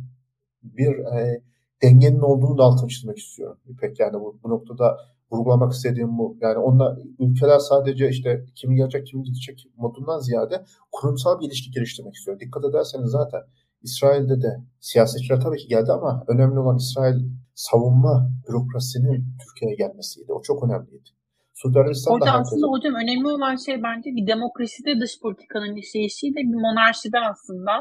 bir 0.62 0.98
e, 0.98 1.42
dengenin 1.82 2.20
olduğunu 2.20 2.58
da 2.58 2.62
altını 2.62 2.88
çizmek 2.88 3.18
istiyorum. 3.18 3.58
İpek 3.66 4.00
yani 4.00 4.14
bu, 4.14 4.40
bu 4.44 4.50
noktada 4.50 4.96
vurgulamak 5.32 5.72
istediğim 5.72 6.18
bu. 6.18 6.36
Yani 6.40 6.58
onunla 6.58 6.96
ülkeler 7.18 7.58
sadece 7.58 8.08
işte 8.08 8.44
kim 8.54 8.76
gelecek 8.76 9.06
kim 9.06 9.22
gidecek 9.22 9.66
modundan 9.76 10.18
ziyade 10.18 10.64
kurumsal 10.92 11.40
bir 11.40 11.46
ilişki 11.46 11.70
geliştirmek 11.70 12.14
istiyor. 12.14 12.40
Dikkat 12.40 12.64
ederseniz 12.64 13.10
zaten 13.10 13.40
İsrail'de 13.82 14.42
de 14.42 14.50
siyasetçiler 14.80 15.40
tabii 15.40 15.58
ki 15.58 15.68
geldi 15.68 15.92
ama 15.92 16.24
önemli 16.28 16.58
olan 16.58 16.76
İsrail 16.76 17.16
savunma 17.54 18.30
bürokrasinin 18.48 19.26
Türkiye'ye 19.42 19.76
gelmesiydi. 19.76 20.32
O 20.32 20.42
çok 20.42 20.64
önemliydi. 20.64 21.08
Suudi 21.54 21.78
Arabistan'da 21.78 22.14
Orada 22.14 22.32
herkes... 22.32 22.46
aslında 22.46 22.66
hocam 22.66 22.94
önemli 22.94 23.28
olan 23.28 23.56
şey 23.56 23.82
bence 23.82 24.10
bir 24.10 24.26
demokraside 24.26 25.00
dış 25.00 25.20
politikanın 25.20 25.74
işleyişiyle 25.76 26.36
bir 26.36 26.60
monarşide 26.66 27.18
aslında. 27.30 27.72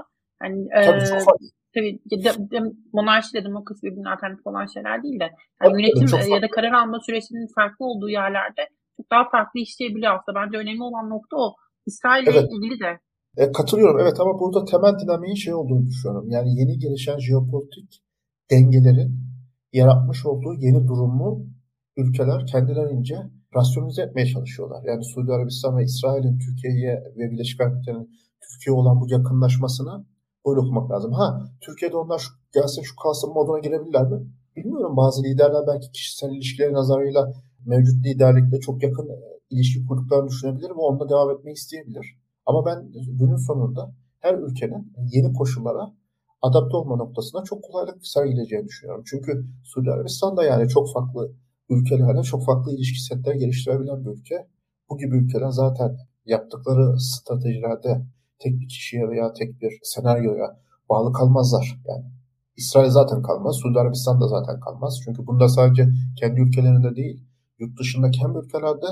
Yani, 0.43 0.67
tabii 0.85 1.03
e, 1.03 1.05
çok 1.05 1.21
farklı. 1.25 1.47
Tabii 1.77 1.99
de, 2.11 2.17
de, 2.51 2.59
monarşi 2.93 3.29
ile 3.33 3.45
demokrasi 3.45 3.81
birbirine 3.83 4.09
alternatif 4.09 4.47
olan 4.47 4.65
şeyler 4.73 5.03
değil 5.03 5.19
de 5.19 5.27
yani 5.63 5.73
yönetim 5.81 6.07
evet, 6.15 6.29
ya 6.35 6.41
da 6.41 6.49
karar 6.55 6.71
alma 6.71 6.99
sürecinin 7.05 7.47
farklı 7.55 7.85
olduğu 7.85 8.09
yerlerde 8.09 8.61
çok 8.97 9.11
daha 9.11 9.29
farklı 9.29 9.59
işleyebiliyor 9.59 10.11
aslında. 10.15 10.39
Bence 10.39 10.57
önemli 10.57 10.83
olan 10.83 11.09
nokta 11.09 11.35
o. 11.37 11.55
İsrail 11.85 12.23
ile 12.23 12.31
evet. 12.31 12.49
ilgili 12.53 12.79
de 12.79 12.91
E, 13.37 13.51
katılıyorum 13.51 13.99
evet 13.99 14.19
ama 14.19 14.39
burada 14.39 14.65
temel 14.65 14.99
dinamiğin 14.99 15.35
şey 15.35 15.53
olduğunu 15.53 15.85
düşünüyorum. 15.85 16.29
Yani 16.29 16.49
yeni 16.59 16.77
gelişen 16.79 17.19
jeopolitik 17.19 17.89
dengelerin 18.51 19.11
yaratmış 19.73 20.25
olduğu 20.25 20.53
yeni 20.65 20.87
durumu 20.87 21.45
ülkeler 21.97 22.45
kendilerince 22.45 23.17
rasyonize 23.55 24.01
etmeye 24.01 24.27
çalışıyorlar. 24.27 24.83
Yani 24.89 25.03
Suudi 25.03 25.31
Arabistan 25.31 25.77
ve 25.77 25.83
İsrail'in 25.83 26.39
Türkiye'ye 26.39 26.93
ve 27.17 27.31
Birleşik 27.31 27.61
Arap 27.61 27.71
Emirlikleri'nin 27.71 28.09
Türkiye 28.45 28.73
olan 28.73 29.01
bu 29.01 29.05
yakınlaşmasını 29.09 30.05
böyle 30.47 30.59
okumak 30.59 30.91
lazım. 30.91 31.11
Ha 31.11 31.41
Türkiye'de 31.61 31.97
onlar 31.97 32.19
şu, 32.19 32.29
gelsin 32.53 32.81
şu 32.81 32.95
kalsın 32.95 33.33
moduna 33.33 33.59
girebilirler 33.59 34.03
mi? 34.11 34.27
Bilmiyorum 34.55 34.97
bazı 34.97 35.23
liderler 35.23 35.63
belki 35.67 35.91
kişisel 35.91 36.31
ilişkileri 36.31 36.73
nazarıyla 36.73 37.33
mevcut 37.65 38.05
liderlikle 38.05 38.59
çok 38.59 38.83
yakın 38.83 39.09
e, 39.09 39.17
ilişki 39.49 39.85
kurduklarını 39.85 40.27
düşünebilir 40.29 40.69
ve 40.69 40.73
onunla 40.73 41.09
devam 41.09 41.31
etmeyi 41.31 41.53
isteyebilir. 41.53 42.17
Ama 42.45 42.65
ben 42.65 42.91
günün 43.07 43.47
sonunda 43.47 43.91
her 44.19 44.33
ülkenin 44.33 44.93
yeni 45.13 45.33
koşullara 45.33 45.93
adapte 46.41 46.77
olma 46.77 46.95
noktasında 46.95 47.43
çok 47.43 47.63
kolaylık 47.63 48.07
sergileyeceğini 48.07 48.67
düşünüyorum. 48.67 49.03
Çünkü 49.07 49.45
Suudi 49.63 49.91
Arabistan 49.91 50.37
da 50.37 50.43
yani 50.43 50.69
çok 50.69 50.93
farklı 50.93 51.31
ülkelerle 51.69 52.23
çok 52.23 52.45
farklı 52.45 52.71
ilişki 52.75 53.01
setler 53.01 53.35
geliştirebilen 53.35 54.05
bir 54.05 54.09
ülke. 54.09 54.47
Bu 54.89 54.97
gibi 54.97 55.17
ülkeler 55.17 55.49
zaten 55.49 55.97
yaptıkları 56.25 56.99
stratejilerde 56.99 58.01
tek 58.39 58.59
bir 58.59 58.67
kişiye 58.67 59.09
veya 59.09 59.33
tek 59.33 59.61
bir 59.61 59.79
senaryoya 59.83 60.59
bağlı 60.89 61.13
kalmazlar. 61.13 61.81
Yani 61.87 62.05
İsrail 62.57 62.89
zaten 62.89 63.21
kalmaz, 63.21 63.55
Suudi 63.55 63.79
Arabistan 63.79 64.21
da 64.21 64.27
zaten 64.27 64.59
kalmaz. 64.59 64.99
Çünkü 65.05 65.27
bunda 65.27 65.49
sadece 65.49 65.89
kendi 66.19 66.41
ülkelerinde 66.41 66.95
değil, 66.95 67.23
yurt 67.59 67.79
dışındaki 67.79 68.19
hem 68.19 68.35
ülkelerde 68.35 68.85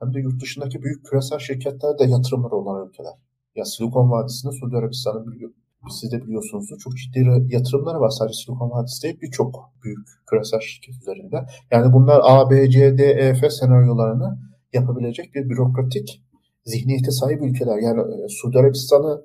hem 0.00 0.14
de 0.14 0.20
yurt 0.20 0.42
dışındaki 0.42 0.82
büyük 0.82 1.06
küresel 1.06 1.38
şirketlerde 1.38 2.04
yatırımları 2.04 2.54
olan 2.54 2.88
ülkeler. 2.88 3.12
Ya 3.54 3.64
Silikon 3.64 4.10
Vadisi'nde 4.10 4.52
Suudi 4.52 4.76
Arabistan'ın 4.76 5.54
siz 5.90 6.12
de 6.12 6.22
biliyorsunuzdur 6.22 6.78
çok 6.78 6.96
ciddi 6.96 7.18
yatırımları 7.48 8.00
var 8.00 8.10
sadece 8.10 8.38
Silikon 8.44 8.70
Vadisi 8.70 9.02
değil 9.02 9.20
birçok 9.22 9.70
büyük 9.84 10.08
küresel 10.30 10.60
şirket 10.60 10.94
üzerinde. 10.94 11.46
Yani 11.70 11.92
bunlar 11.92 12.20
A, 12.24 12.50
B, 12.50 12.70
C, 12.70 12.98
D, 12.98 13.04
E, 13.04 13.34
F 13.34 13.50
senaryolarını 13.50 14.38
yapabilecek 14.72 15.34
bir 15.34 15.48
bürokratik 15.48 16.22
zihniyete 16.70 17.10
sahip 17.10 17.42
ülkeler. 17.42 17.78
Yani 17.78 18.00
e, 18.00 18.28
Suudi 18.28 18.58
Arabistan'ı 18.58 19.22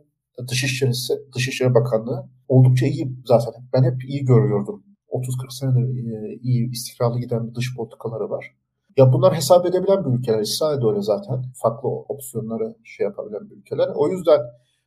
Dışişleri, 0.52 0.92
Dışişleri 1.36 1.74
Bakanlığı 1.74 2.30
oldukça 2.48 2.86
iyi 2.86 3.16
zaten. 3.26 3.54
Ben 3.74 3.84
hep 3.84 4.06
iyi 4.06 4.26
görüyordum. 4.26 4.84
30-40 5.12 5.60
senedir 5.60 6.14
e, 6.14 6.40
iyi 6.42 6.72
istikrarlı 6.72 7.20
giden 7.20 7.48
bir 7.48 7.56
dış 7.56 7.76
politikaları 7.78 8.30
var. 8.30 8.56
Ya 8.98 9.14
bunlar 9.14 9.36
hesap 9.36 9.66
edebilen 9.66 10.06
bir 10.06 10.20
ülkeler. 10.20 10.42
İsrail 10.42 10.82
de 10.82 10.86
öyle 10.86 11.02
zaten. 11.02 11.44
Farklı 11.62 11.90
opsiyonları 11.90 12.76
şey 12.84 13.04
yapabilen 13.04 13.50
bir 13.50 13.56
ülkeler. 13.56 13.88
O 13.96 14.10
yüzden 14.10 14.40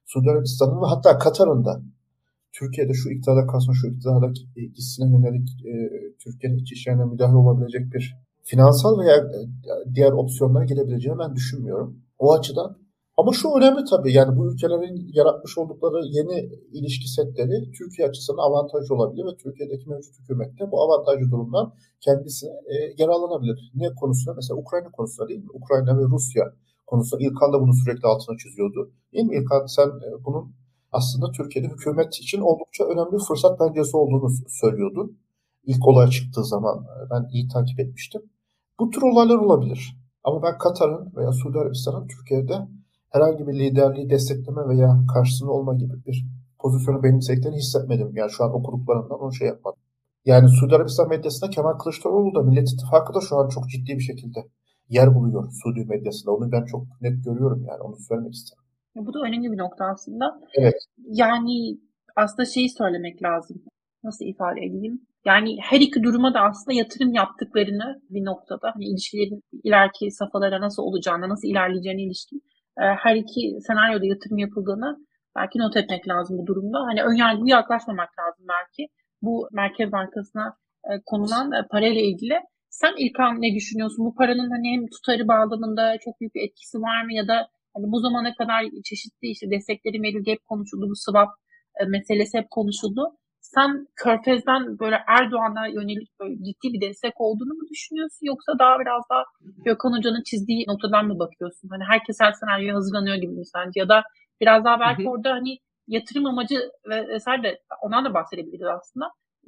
Suudi 0.07 0.31
Arabistan'ın 0.31 0.83
ve 0.83 0.87
hatta 0.87 1.19
Katar'ın 1.19 1.65
da 1.65 1.83
Türkiye'de 2.53 2.95
şu 2.95 3.11
iktidara 3.11 3.47
kalsın 3.47 3.73
şu 3.73 3.87
iktidara 3.87 4.33
gitsine 4.55 5.11
yönelik 5.11 5.49
e, 5.67 5.73
Türkiye'nin 6.19 6.59
iç 6.59 6.73
işlerine 6.73 7.05
müdahale 7.05 7.37
olabilecek 7.37 7.95
bir 7.95 8.17
finansal 8.43 8.99
veya 8.99 9.17
e, 9.17 9.39
diğer 9.95 10.13
opsiyonlara 10.13 10.65
gidebileceğini 10.65 11.19
ben 11.19 11.35
düşünmüyorum. 11.35 12.03
O 12.19 12.33
açıdan 12.33 12.79
ama 13.19 13.33
şu 13.33 13.49
önemli 13.59 13.85
tabii 13.91 14.13
yani 14.13 14.37
bu 14.37 14.53
ülkelerin 14.53 15.11
yaratmış 15.13 15.59
oldukları 15.59 16.07
yeni 16.07 16.37
ilişki 16.73 17.09
setleri 17.09 17.73
Türkiye 17.79 18.09
açısından 18.09 18.43
avantaj 18.43 18.91
olabilir 18.91 19.25
ve 19.25 19.37
Türkiye'deki 19.43 19.89
mevcut 19.89 20.21
hükümette 20.21 20.71
bu 20.71 20.83
avantajlı 20.83 21.31
durumdan 21.31 21.73
kendisine 22.01 22.51
e, 22.51 22.75
yararlanabilir. 22.99 23.73
Ne 23.75 23.95
konusunda? 24.01 24.35
Mesela 24.35 24.61
Ukrayna 24.61 24.91
konusunda 24.91 25.29
değil 25.29 25.41
mi? 25.41 25.51
Ukrayna 25.53 25.99
ve 25.99 26.03
Rusya 26.03 26.45
konusunda 26.87 27.25
İlkan 27.25 27.53
da 27.53 27.61
bunu 27.61 27.75
sürekli 27.75 28.07
altına 28.07 28.37
çiziyordu. 28.43 28.93
Değil 29.13 29.25
mi 29.25 29.37
İlkan? 29.37 29.67
Sen 29.67 29.89
e, 29.89 30.25
bunun 30.25 30.55
aslında 30.93 31.33
Türkiye'de 31.33 31.69
hükümet 31.69 32.15
için 32.15 32.41
oldukça 32.41 32.85
önemli 32.85 33.13
bir 33.13 33.25
fırsat 33.29 33.61
belgesi 33.61 33.97
olduğunu 33.97 34.31
söylüyordun. 34.49 35.19
İlk 35.65 35.89
olay 35.89 36.09
çıktığı 36.11 36.45
zaman 36.45 36.77
e, 36.79 37.11
ben 37.11 37.29
iyi 37.33 37.49
takip 37.49 37.81
etmiştim. 37.81 38.23
Bu 38.81 38.91
tür 38.91 39.03
olaylar 39.03 39.37
olabilir. 39.37 39.97
Ama 40.25 40.43
ben 40.43 40.59
Katar'ın 40.59 41.13
veya 41.17 41.33
Suudi 41.33 41.59
Arabistan'ın 41.59 42.07
Türkiye'de 42.07 42.55
herhangi 43.11 43.47
bir 43.47 43.55
liderliği 43.55 44.11
destekleme 44.11 44.69
veya 44.69 45.01
karşısında 45.15 45.51
olma 45.51 45.75
gibi 45.75 45.95
bir 46.07 46.27
pozisyonu 46.59 47.03
benimsediklerini 47.03 47.57
hissetmedim. 47.57 48.17
Yani 48.17 48.31
şu 48.31 48.45
an 48.45 48.55
okuduklarımdan 48.55 49.21
onu 49.21 49.33
şey 49.33 49.49
yapmadım. 49.49 49.81
Yani 50.25 50.49
Suudi 50.49 50.77
Arabistan 50.77 51.09
medyasında 51.09 51.51
Kemal 51.51 51.79
Kılıçdaroğlu 51.79 52.35
da 52.35 52.43
Millet 52.43 52.73
İttifakı 52.73 53.15
da 53.15 53.21
şu 53.21 53.37
an 53.37 53.49
çok 53.49 53.69
ciddi 53.69 53.95
bir 53.95 54.03
şekilde 54.03 54.41
yer 54.89 55.15
buluyor 55.15 55.51
Suudi 55.63 55.85
medyasında. 55.85 56.33
Onu 56.33 56.53
ben 56.53 56.65
çok 56.65 56.83
net 57.01 57.25
görüyorum 57.25 57.65
yani 57.69 57.81
onu 57.81 57.97
söylemek 58.09 58.35
isterim. 58.35 58.63
Bu 58.97 59.15
da 59.15 59.19
önemli 59.19 59.53
bir 59.53 59.59
nokta 59.59 59.85
aslında. 59.85 60.41
Evet. 60.55 60.75
Yani 60.99 61.79
aslında 62.17 62.45
şeyi 62.45 62.71
söylemek 62.71 63.23
lazım. 63.23 63.63
Nasıl 64.05 64.25
ifade 64.25 64.61
edeyim? 64.61 65.01
Yani 65.25 65.57
her 65.63 65.81
iki 65.81 66.03
duruma 66.03 66.35
da 66.35 66.41
aslında 66.41 66.77
yatırım 66.77 67.13
yaptıklarını 67.15 68.03
bir 68.11 68.25
noktada 68.25 68.71
hani 68.75 68.85
ilişkilerin 68.85 69.43
ileriki 69.65 70.11
safhalara 70.11 70.61
nasıl 70.61 70.83
olacağına, 70.83 71.29
nasıl 71.29 71.49
ilerleyeceğine 71.49 72.03
ilişkin 72.03 72.43
e, 72.81 72.85
her 72.85 73.17
iki 73.17 73.41
senaryoda 73.67 74.07
yatırım 74.07 74.39
yapıldığını 74.39 74.97
belki 75.37 75.59
not 75.59 75.77
etmek 75.77 76.09
lazım 76.09 76.39
bu 76.39 76.47
durumda. 76.47 76.79
Hani 76.79 77.03
önyargılı 77.03 77.49
yaklaşmamak 77.49 78.11
lazım 78.19 78.47
belki. 78.49 78.89
Bu 79.23 79.49
Merkez 79.53 79.93
Bankası'na 79.93 80.57
e, 80.85 80.91
konulan 81.07 81.53
e, 81.53 81.67
parayla 81.71 82.01
ilgili. 82.01 82.35
Sen 82.71 82.95
İlkan 82.99 83.43
ne 83.43 83.55
düşünüyorsun? 83.55 84.05
Bu 84.07 84.15
paranın 84.15 84.51
hani 84.51 84.69
hem 84.73 84.87
tutarı 84.87 85.29
bağlamında 85.29 85.99
çok 86.05 86.21
büyük 86.21 86.35
bir 86.35 86.49
etkisi 86.49 86.79
var 86.79 87.05
mı 87.05 87.13
ya 87.15 87.29
da 87.29 87.49
hani 87.75 87.93
bu 87.93 88.01
zamana 88.01 88.35
kadar 88.35 88.65
çeşitli 88.85 89.29
işte 89.29 89.51
destekleri 89.51 90.03
verildi 90.03 90.31
hep 90.31 90.47
konuşuldu 90.47 90.87
bu 90.91 90.97
swap 90.97 91.29
meselesi 91.87 92.39
hep 92.39 92.51
konuşuldu. 92.51 93.03
Sen 93.55 93.87
Körfez'den 93.97 94.79
böyle 94.79 94.97
Erdoğan'a 95.07 95.67
yönelik 95.67 96.09
böyle 96.21 96.35
ciddi 96.35 96.67
bir 96.73 96.81
destek 96.81 97.21
olduğunu 97.21 97.55
mu 97.55 97.69
düşünüyorsun? 97.73 98.27
Yoksa 98.27 98.53
daha 98.59 98.81
biraz 98.81 99.03
daha 99.11 99.25
Gökhan 99.65 99.93
Hoca'nın 99.97 100.23
çizdiği 100.23 100.65
noktadan 100.69 101.07
mı 101.07 101.19
bakıyorsun? 101.19 101.69
Hani 101.69 101.85
herkes 101.85 102.17
her 102.21 102.33
senaryoya 102.33 102.75
hazırlanıyor 102.75 103.17
gibi 103.17 103.33
mi 103.33 103.47
sence? 103.47 103.81
Ya 103.81 103.89
da 103.89 104.03
biraz 104.41 104.65
daha 104.65 104.81
belki 104.81 105.09
orada 105.09 105.31
hani 105.31 105.59
yatırım 105.87 106.27
amacı 106.27 106.59
ve 106.89 107.09
vesaire 107.09 107.43
de 107.43 107.59
ondan 107.83 108.05
da 108.05 108.15
bahsedebiliriz 108.15 108.67
aslında. 108.79 109.07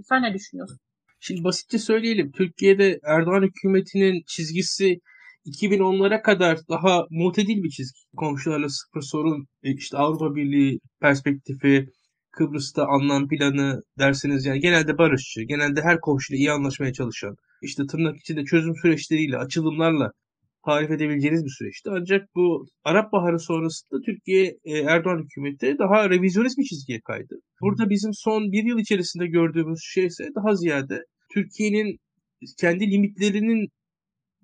Sen 0.09 0.23
ne 0.23 0.35
düşünüyorsun? 0.35 0.79
Şimdi 1.21 1.45
basitçe 1.45 1.79
söyleyelim. 1.79 2.33
Türkiye'de 2.33 2.99
Erdoğan 3.05 3.43
hükümetinin 3.43 4.23
çizgisi 4.27 4.99
2010'lara 5.47 6.23
kadar 6.23 6.59
daha 6.71 7.07
mutedil 7.11 7.63
bir 7.63 7.71
çizgi. 7.71 8.01
Komşularla 8.17 8.69
sıfır 8.69 9.03
sorun, 9.03 9.47
e, 9.63 9.75
işte 9.75 9.97
Avrupa 9.97 10.35
Birliği 10.35 10.79
perspektifi, 11.01 11.87
Kıbrıs'ta 12.33 12.87
anlam 12.87 13.29
planı 13.29 13.83
derseniz 13.99 14.47
yani 14.47 14.61
genelde 14.61 14.99
barışçı, 14.99 15.43
genelde 15.43 15.83
her 15.83 16.01
komşuyla 16.01 16.39
iyi 16.39 16.53
anlaşmaya 16.53 16.93
çalışan, 16.93 17.37
işte 17.63 17.87
tırnak 17.87 18.21
içinde 18.21 18.45
çözüm 18.45 18.75
süreçleriyle, 18.83 19.39
açılımlarla 19.39 20.13
tarif 20.65 20.91
edebileceğiniz 20.91 21.45
bir 21.45 21.51
süreçti. 21.59 21.91
Ancak 21.93 22.29
bu 22.35 22.67
Arap 22.85 23.13
Baharı 23.13 23.39
sonrasında 23.39 24.01
Türkiye 24.07 24.59
e, 24.65 24.79
Erdoğan 24.79 25.23
hükümeti 25.25 25.77
daha 25.79 26.11
revizyonist 26.11 26.59
bir 26.59 26.65
çizgiye 26.65 27.01
kaydı. 27.01 27.35
Burada 27.61 27.91
bizim 27.91 28.11
son 28.15 28.53
bir 28.53 28.65
yıl 28.65 28.79
içerisinde 28.79 29.27
gördüğümüz 29.27 29.81
şey 29.83 30.07
ise 30.07 30.29
daha 30.35 30.55
ziyade 30.55 31.05
Türkiye'nin 31.35 31.97
kendi 32.61 32.91
limitlerinin 32.91 33.69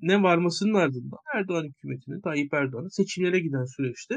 ne 0.02 0.22
varmasının 0.22 0.74
ardından 0.74 1.18
Erdoğan 1.34 1.64
hükümetinin, 1.64 2.20
Tayyip 2.20 2.54
Erdoğan'ın 2.54 2.96
seçimlere 2.96 3.40
giden 3.40 3.64
süreçte 3.76 4.14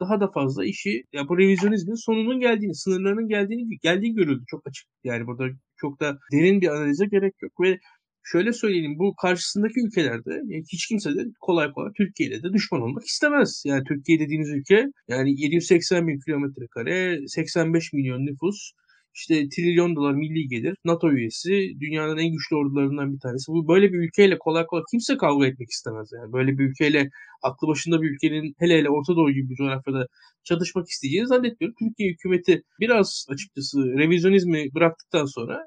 daha 0.00 0.20
da 0.20 0.30
fazla 0.30 0.64
işi 0.64 1.04
ya 1.12 1.28
bu 1.28 1.38
revizyonizmin 1.38 1.94
sonunun 1.94 2.40
geldiğini, 2.40 2.74
sınırlarının 2.74 3.28
geldiğini 3.28 3.78
geldiği 3.82 4.14
görüldü 4.14 4.44
çok 4.48 4.66
açık. 4.66 4.86
Yani 5.04 5.26
burada 5.26 5.44
çok 5.76 6.00
da 6.00 6.18
derin 6.32 6.60
bir 6.60 6.68
analize 6.68 7.06
gerek 7.06 7.34
yok 7.42 7.52
ve 7.60 7.78
şöyle 8.24 8.52
söyleyelim 8.52 8.98
bu 8.98 9.14
karşısındaki 9.22 9.80
ülkelerde 9.86 10.30
yani 10.30 10.64
hiç 10.72 10.86
kimse 10.86 11.10
de 11.14 11.24
kolay 11.40 11.72
kolay 11.72 11.92
Türkiye 11.96 12.42
de 12.42 12.52
düşman 12.52 12.82
olmak 12.82 13.04
istemez. 13.04 13.62
Yani 13.66 13.84
Türkiye 13.84 14.20
dediğiniz 14.20 14.48
ülke 14.48 14.86
yani 15.08 15.40
780 15.40 16.08
bin 16.08 16.20
kilometre 16.26 16.66
kare 16.70 17.18
85 17.28 17.92
milyon 17.92 18.26
nüfus 18.26 18.72
işte 19.14 19.48
trilyon 19.48 19.96
dolar 19.96 20.12
milli 20.14 20.48
gelir, 20.48 20.76
NATO 20.84 21.12
üyesi, 21.12 21.72
dünyanın 21.80 22.18
en 22.18 22.32
güçlü 22.32 22.56
ordularından 22.56 23.14
bir 23.14 23.20
tanesi. 23.20 23.52
Bu 23.52 23.68
böyle 23.68 23.92
bir 23.92 23.98
ülkeyle 23.98 24.38
kolay 24.38 24.66
kolay 24.66 24.82
kimse 24.90 25.16
kavga 25.16 25.46
etmek 25.46 25.70
istemez 25.70 26.10
yani. 26.12 26.32
Böyle 26.32 26.58
bir 26.58 26.64
ülkeyle 26.70 27.10
aklı 27.42 27.68
başında 27.68 28.02
bir 28.02 28.10
ülkenin 28.10 28.54
hele 28.58 28.78
hele 28.78 28.90
Orta 28.90 29.16
Doğu 29.16 29.30
gibi 29.30 29.50
bir 29.50 29.56
coğrafyada 29.56 30.06
çatışmak 30.44 30.88
isteyeceğini 30.88 31.26
zannetmiyorum. 31.26 31.76
Türkiye 31.78 32.10
hükümeti 32.12 32.62
biraz 32.80 33.26
açıkçası 33.30 33.78
revizyonizmi 33.98 34.74
bıraktıktan 34.74 35.24
sonra 35.24 35.58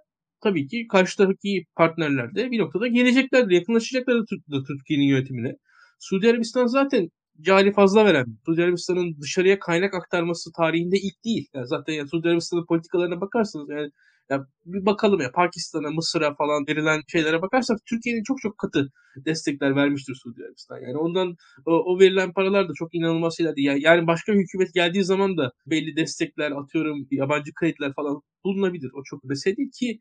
tabii 0.44 0.68
ki 0.68 0.88
karşıdaki 0.92 1.64
partnerler 1.76 2.36
de 2.36 2.52
bir 2.52 2.60
noktada 2.60 2.88
geleceklerdir, 2.88 3.52
yakınlaşacaklardır 3.52 4.28
Türkiye'nin 4.68 5.06
yönetimine. 5.06 5.54
Suudi 6.00 6.30
Arabistan 6.30 6.66
zaten 6.68 7.10
cari 7.42 7.74
fazla 7.74 8.06
veren, 8.06 8.26
Suudi 8.46 8.64
Arabistan'ın 8.64 9.18
dışarıya 9.22 9.60
kaynak 9.60 9.94
aktarması 9.94 10.52
tarihinde 10.52 10.98
ilk 10.98 11.26
değil. 11.26 11.48
Yani 11.54 11.68
zaten 11.68 11.94
yani 11.94 12.10
Suudi 12.10 12.28
Arabistan'ın 12.28 12.66
politikalarına 12.66 13.22
bakarsanız 13.22 13.70
yani 13.70 13.92
Ya 14.30 14.46
bir 14.66 14.86
bakalım 14.86 15.22
ya 15.22 15.32
Pakistan'a, 15.32 15.92
Mısır'a 15.92 16.36
falan 16.36 16.68
verilen 16.68 17.02
şeylere 17.08 17.42
bakarsak 17.42 17.78
Türkiye'nin 17.90 18.24
çok 18.24 18.38
çok 18.42 18.58
katı 18.58 18.92
destekler 19.26 19.76
vermiştir 19.76 20.16
Suudi 20.24 20.44
Arabistan. 20.44 20.80
Yani 20.80 20.98
ondan 20.98 21.36
o, 21.66 21.72
o 21.72 22.00
verilen 22.00 22.34
paralar 22.34 22.70
da 22.70 22.74
çok 22.76 22.96
inanılmaz 22.96 23.38
şeylerdi. 23.38 23.62
Yani, 23.62 24.08
başka 24.08 24.34
hükümet 24.34 24.74
geldiği 24.74 25.04
zaman 25.04 25.38
da 25.38 25.52
belli 25.68 25.96
destekler 25.96 26.52
atıyorum 26.52 27.08
yabancı 27.12 27.54
krediler 27.54 27.94
falan 27.94 28.22
bulunabilir. 28.46 28.92
O 28.94 29.04
çok 29.06 29.24
mesele 29.24 29.58
değil 29.58 29.72
ki 29.80 30.00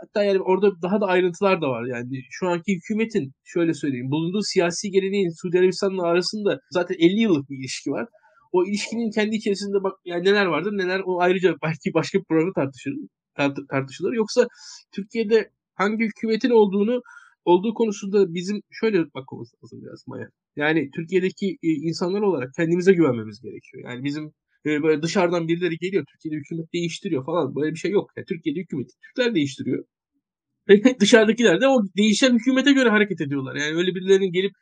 hatta 0.00 0.24
yani 0.24 0.40
orada 0.40 0.82
daha 0.82 1.00
da 1.00 1.06
ayrıntılar 1.06 1.62
da 1.62 1.68
var. 1.68 1.84
Yani 1.84 2.22
şu 2.30 2.48
anki 2.48 2.76
hükümetin 2.76 3.32
şöyle 3.44 3.74
söyleyeyim 3.74 4.10
bulunduğu 4.10 4.42
siyasi 4.42 4.90
geleneğin 4.90 5.42
Suudi 5.42 5.58
Arabistan'la 5.58 6.02
arasında 6.06 6.60
zaten 6.70 6.96
50 6.98 7.20
yıllık 7.20 7.50
bir 7.50 7.58
ilişki 7.58 7.90
var. 7.90 8.08
O 8.52 8.64
ilişkinin 8.64 9.10
kendi 9.10 9.36
içerisinde 9.36 9.82
bak 9.82 9.92
yani 10.04 10.24
neler 10.24 10.46
vardır 10.46 10.72
neler 10.72 11.02
o 11.04 11.20
ayrıca 11.20 11.54
belki 11.62 11.94
başka 11.94 12.18
bir 12.18 12.24
programda 12.24 12.52
tartışılır, 12.54 12.96
tart- 13.36 13.68
tartışılır. 13.70 14.12
Yoksa 14.12 14.46
Türkiye'de 14.92 15.50
hangi 15.74 16.04
hükümetin 16.04 16.50
olduğunu 16.50 17.02
olduğu 17.44 17.74
konusunda 17.74 18.34
bizim 18.34 18.60
şöyle 18.70 18.98
bakmamız 19.14 19.52
lazım 19.62 19.82
biraz 19.82 20.04
Maya. 20.06 20.28
Yani 20.56 20.90
Türkiye'deki 20.96 21.46
e, 21.62 21.68
insanlar 21.68 22.20
olarak 22.20 22.54
kendimize 22.56 22.92
güvenmemiz 22.92 23.40
gerekiyor. 23.40 23.90
Yani 23.90 24.04
bizim 24.04 24.32
e, 24.66 24.82
böyle 24.82 25.02
dışarıdan 25.02 25.48
birileri 25.48 25.78
geliyor 25.78 26.04
Türkiye'de 26.12 26.36
hükümet 26.36 26.72
değiştiriyor 26.72 27.24
falan 27.24 27.56
böyle 27.56 27.72
bir 27.72 27.78
şey 27.78 27.90
yok. 27.90 28.10
Yani 28.16 28.26
Türkiye'de 28.26 28.60
hükümeti 28.60 28.92
Türkler 29.02 29.34
değiştiriyor. 29.34 29.84
Dışarıdakiler 31.00 31.60
de 31.60 31.68
o 31.68 31.82
değişen 31.96 32.34
hükümete 32.34 32.72
göre 32.72 32.88
hareket 32.88 33.20
ediyorlar. 33.20 33.54
Yani 33.56 33.76
öyle 33.76 33.94
birilerinin 33.94 34.32
gelip 34.32 34.52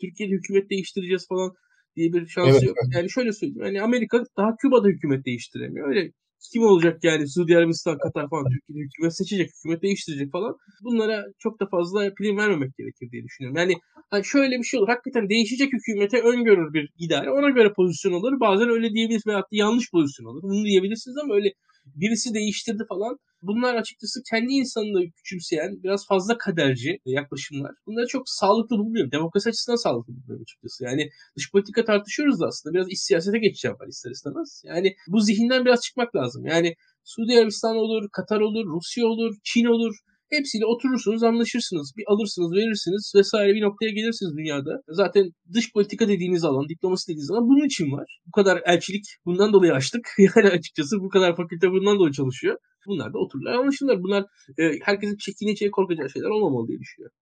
Türkiye'de 0.00 0.32
hükümet 0.34 0.70
değiştireceğiz 0.70 1.28
falan 1.28 1.52
diye 1.96 2.12
bir 2.12 2.26
şansı 2.26 2.50
evet. 2.50 2.62
yok. 2.62 2.76
Yani 2.94 3.10
şöyle 3.10 3.32
söyleyeyim. 3.32 3.64
Yani 3.64 3.82
Amerika 3.82 4.24
daha 4.36 4.56
Küba'da 4.56 4.88
hükümet 4.88 5.26
değiştiremiyor. 5.26 5.88
Öyle 5.88 6.12
kim 6.52 6.62
olacak 6.62 7.04
yani 7.04 7.28
Suudi 7.28 7.56
Arabistan, 7.58 7.98
Katar 7.98 8.30
falan 8.30 8.44
Türkiye'de 8.44 8.84
hükümet 8.86 9.16
seçecek, 9.16 9.50
hükümet 9.56 9.82
değiştirecek 9.82 10.32
falan. 10.32 10.56
Bunlara 10.84 11.24
çok 11.38 11.60
da 11.60 11.66
fazla 11.66 12.14
prim 12.14 12.36
vermemek 12.36 12.76
gerekir 12.76 13.10
diye 13.12 13.24
düşünüyorum. 13.24 13.56
Yani 13.56 13.74
hani 14.10 14.24
şöyle 14.24 14.58
bir 14.58 14.64
şey 14.64 14.80
olur. 14.80 14.88
Hakikaten 14.88 15.28
değişecek 15.28 15.72
hükümete 15.72 16.20
öngörür 16.20 16.72
bir 16.74 16.90
idare. 16.98 17.30
Ona 17.30 17.50
göre 17.50 17.72
pozisyon 17.72 18.12
alır. 18.12 18.40
Bazen 18.40 18.68
öyle 18.68 18.90
diyebiliriz 18.90 19.26
veyahut 19.26 19.44
da 19.52 19.56
yanlış 19.56 19.90
pozisyon 19.90 20.26
alır. 20.26 20.42
Bunu 20.42 20.64
diyebilirsiniz 20.64 21.16
ama 21.18 21.34
öyle 21.34 21.52
birisi 21.86 22.34
değiştirdi 22.34 22.82
falan. 22.88 23.18
Bunlar 23.46 23.74
açıkçası 23.74 24.20
kendi 24.30 24.52
insanını 24.52 25.10
küçümseyen, 25.16 25.82
biraz 25.82 26.06
fazla 26.06 26.38
kaderci 26.38 26.98
yaklaşımlar. 27.04 27.72
Bunları 27.86 28.06
çok 28.06 28.22
sağlıklı 28.28 28.78
bulmuyorum. 28.78 29.12
Demokrasi 29.12 29.48
açısından 29.48 29.82
sağlıklı 29.82 30.12
bulmuyorum 30.16 30.42
açıkçası. 30.42 30.84
Yani 30.84 31.10
dış 31.36 31.52
politika 31.52 31.84
tartışıyoruz 31.84 32.40
da 32.40 32.46
aslında. 32.46 32.74
Biraz 32.74 32.88
iç 32.90 32.98
siyasete 32.98 33.38
geçeceğim 33.38 33.76
var 33.80 33.86
ister 33.88 34.10
istemez. 34.10 34.62
Yani 34.64 34.96
bu 35.08 35.20
zihinden 35.20 35.64
biraz 35.64 35.80
çıkmak 35.80 36.16
lazım. 36.16 36.46
Yani 36.46 36.74
Suudi 37.04 37.38
Arabistan 37.38 37.76
olur, 37.76 38.08
Katar 38.12 38.40
olur, 38.40 38.66
Rusya 38.66 39.06
olur, 39.06 39.34
Çin 39.44 39.64
olur. 39.64 39.94
Hepsiyle 40.38 40.66
oturursunuz, 40.66 41.22
anlaşırsınız. 41.22 41.92
Bir 41.96 42.04
alırsınız, 42.06 42.52
verirsiniz 42.52 43.12
vesaire 43.16 43.54
bir 43.54 43.62
noktaya 43.62 43.90
gelirsiniz 43.90 44.36
dünyada. 44.36 44.82
Zaten 44.88 45.24
dış 45.54 45.72
politika 45.72 46.08
dediğiniz 46.08 46.44
alan, 46.44 46.68
diplomasi 46.68 47.08
dediğiniz 47.08 47.30
alan 47.30 47.48
bunun 47.48 47.66
için 47.66 47.92
var. 47.92 48.18
Bu 48.26 48.30
kadar 48.30 48.62
elçilik 48.66 49.04
bundan 49.26 49.52
dolayı 49.52 49.72
açtık. 49.72 50.08
Yani 50.36 50.48
açıkçası 50.48 50.96
bu 51.00 51.08
kadar 51.08 51.36
fakülte 51.36 51.70
bundan 51.70 51.98
dolayı 51.98 52.12
çalışıyor. 52.12 52.56
Bunlar 52.86 53.12
da 53.12 53.18
otururlar, 53.18 53.52
anlaşırlar. 53.52 54.02
Bunlar 54.02 54.24
e, 54.58 54.62
herkesin 54.82 55.16
çekineceği, 55.16 55.70
korkacağı 55.70 56.10
şeyler 56.10 56.28
olmamalı 56.28 56.68
diye 56.68 56.78
düşünüyorum. 56.78 57.16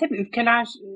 Tabii 0.00 0.18
ülkeler 0.18 0.64
e, 0.84 0.86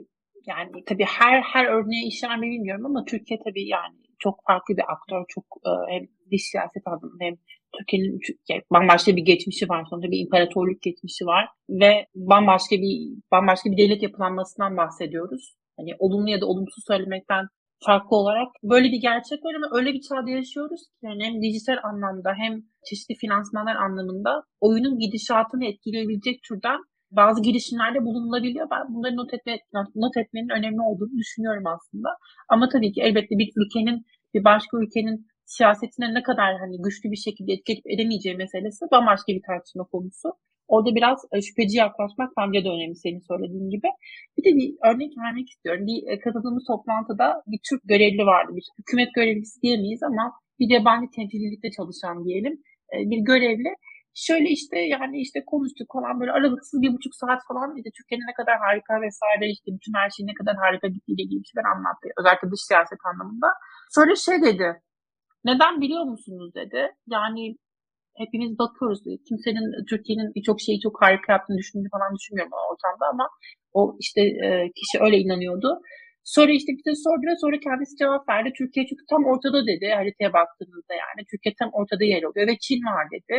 yani 0.47 0.85
tabii 0.87 1.05
her 1.05 1.43
her 1.43 1.65
örneğe 1.65 2.07
işler 2.07 2.39
mi 2.39 2.47
bilmiyorum 2.51 2.87
ama 2.87 3.05
Türkiye 3.05 3.41
tabii 3.45 3.69
yani 3.69 3.97
çok 4.19 4.35
farklı 4.47 4.77
bir 4.77 4.93
aktör. 4.93 5.25
Çok 5.29 5.45
e, 5.67 5.71
hem 5.93 6.03
dış 6.33 6.43
siyaset 6.43 6.87
anlamında 6.87 7.25
hem 7.25 7.37
Türkiye'nin 7.79 8.19
yani 8.49 8.63
bambaşka 8.73 9.17
bir 9.17 9.23
geçmişi 9.23 9.69
var. 9.69 9.87
Sonunda 9.91 10.11
bir 10.11 10.19
imparatorluk 10.19 10.83
geçmişi 10.83 11.27
var 11.27 11.49
ve 11.71 12.07
bambaşka 12.15 12.77
bir 12.77 12.95
bambaşka 13.33 13.71
bir 13.71 13.77
devlet 13.77 14.03
yapılanmasından 14.03 14.77
bahsediyoruz. 14.77 15.55
Hani 15.77 15.91
olumlu 15.99 16.31
ya 16.31 16.41
da 16.41 16.47
olumsuz 16.47 16.85
söylemekten 16.87 17.47
farklı 17.87 18.17
olarak 18.17 18.49
böyle 18.63 18.89
bir 18.93 19.01
gerçek 19.01 19.45
var 19.45 19.55
ama 19.55 19.79
öyle 19.79 19.93
bir 19.93 20.01
çağda 20.01 20.31
yaşıyoruz 20.31 20.81
ki 20.81 20.97
yani 21.03 21.25
hem 21.25 21.43
dijital 21.43 21.79
anlamda 21.83 22.33
hem 22.43 22.63
çeşitli 22.89 23.15
finansmanlar 23.15 23.77
anlamında 23.77 24.43
oyunun 24.61 24.99
gidişatını 24.99 25.65
etkileyebilecek 25.65 26.43
türden 26.49 26.81
bazı 27.11 27.43
girişimlerde 27.43 27.99
bulunulabiliyor. 28.05 28.67
Ben 28.71 28.95
bunları 28.95 29.17
not, 29.17 29.35
etme, 29.35 29.59
not 29.95 30.17
etmenin 30.17 30.49
önemli 30.59 30.81
olduğunu 30.81 31.19
düşünüyorum 31.19 31.67
aslında. 31.67 32.09
Ama 32.49 32.69
tabii 32.69 32.93
ki 32.93 33.01
elbette 33.03 33.39
bir 33.39 33.49
ülkenin 33.57 34.05
bir 34.35 34.45
başka 34.45 34.79
ülkenin 34.83 35.27
siyasetine 35.57 36.09
ne 36.15 36.23
kadar 36.23 36.51
hani 36.63 36.77
güçlü 36.85 37.07
bir 37.15 37.23
şekilde 37.27 37.53
etki 37.53 37.73
edip 37.73 37.87
edemeyeceği 37.95 38.37
meselesi 38.37 38.83
bambaşka 38.93 39.31
bir 39.37 39.45
tartışma 39.49 39.85
konusu. 39.85 40.29
Orada 40.75 40.91
biraz 40.99 41.19
e, 41.33 41.37
şüpheci 41.47 41.77
yaklaşmak 41.85 42.31
bence 42.39 42.59
de 42.65 42.69
önemli 42.77 42.97
senin 43.05 43.23
söylediğin 43.31 43.69
gibi. 43.75 43.89
Bir 44.37 44.45
de 44.47 44.51
bir 44.59 44.69
örnek 44.89 45.13
vermek 45.23 45.47
istiyorum. 45.53 45.85
Bir 45.91 45.99
e, 46.11 46.13
katıldığımız 46.25 46.65
toplantıda 46.71 47.27
bir 47.51 47.61
Türk 47.69 47.83
görevli 47.93 48.25
vardı. 48.33 48.51
Bir 48.57 48.67
hükümet 48.79 49.11
görevlisi 49.19 49.57
diyemeyiz 49.63 50.03
ama 50.11 50.25
bir 50.61 50.69
yabancı 50.77 51.07
temsilcilikte 51.17 51.69
çalışan 51.77 52.17
diyelim 52.25 52.55
e, 52.93 52.97
bir 53.11 53.21
görevli. 53.31 53.71
Şöyle 54.27 54.49
işte 54.59 54.77
yani 54.95 55.17
işte 55.27 55.39
konuştuk 55.53 55.89
falan 55.97 56.15
böyle 56.21 56.33
aralıksız 56.39 56.79
bir 56.85 56.93
buçuk 56.95 57.15
saat 57.23 57.41
falan 57.49 57.69
işte 57.79 57.91
Türkiye'nin 57.97 58.29
ne 58.31 58.35
kadar 58.41 58.57
harika 58.65 58.95
vesaire 59.07 59.45
işte 59.57 59.69
bütün 59.77 59.93
her 60.01 60.09
şeyin 60.15 60.29
ne 60.33 60.37
kadar 60.41 60.57
harika 60.65 60.89
gittiğiyle 60.95 61.23
ilgili 61.25 61.43
şeyler 61.51 61.69
anlattı. 61.75 62.05
Özellikle 62.19 62.49
dış 62.53 62.63
siyaset 62.69 63.01
anlamında. 63.11 63.49
Sonra 63.97 64.13
şey 64.27 64.39
dedi 64.49 64.69
neden 65.45 65.81
biliyor 65.81 66.05
musunuz 66.05 66.55
dedi. 66.55 66.81
Yani 67.09 67.57
hepimiz 68.17 68.59
bakıyoruz. 68.59 69.01
Kimsenin 69.29 69.85
Türkiye'nin 69.91 70.35
birçok 70.35 70.61
şeyi 70.61 70.81
çok 70.81 71.03
harika 71.03 71.33
yaptığını 71.33 71.59
düşündüğünü 71.59 71.91
falan 71.97 72.17
düşünmüyorum 72.17 72.53
o 72.53 72.73
ortamda 72.73 73.05
ama 73.13 73.27
o 73.73 73.97
işte 74.01 74.21
e, 74.47 74.49
kişi 74.79 75.05
öyle 75.05 75.19
inanıyordu. 75.19 75.81
Sonra 76.25 76.53
işte 76.53 76.73
bize 76.79 76.95
sordu 77.05 77.25
ve 77.31 77.37
sonra 77.43 77.57
kendisi 77.67 77.97
cevap 77.97 78.29
verdi. 78.29 78.53
Türkiye 78.59 78.87
çünkü 78.87 79.05
tam 79.11 79.25
ortada 79.25 79.67
dedi 79.67 79.87
haritaya 79.99 80.33
baktığınızda 80.33 80.95
yani. 81.05 81.21
Türkiye 81.31 81.55
tam 81.59 81.71
ortada 81.73 82.05
yer 82.05 82.23
alıyor 82.23 82.47
ve 82.49 82.57
Çin 82.65 82.83
var 82.95 83.07
dedi. 83.15 83.37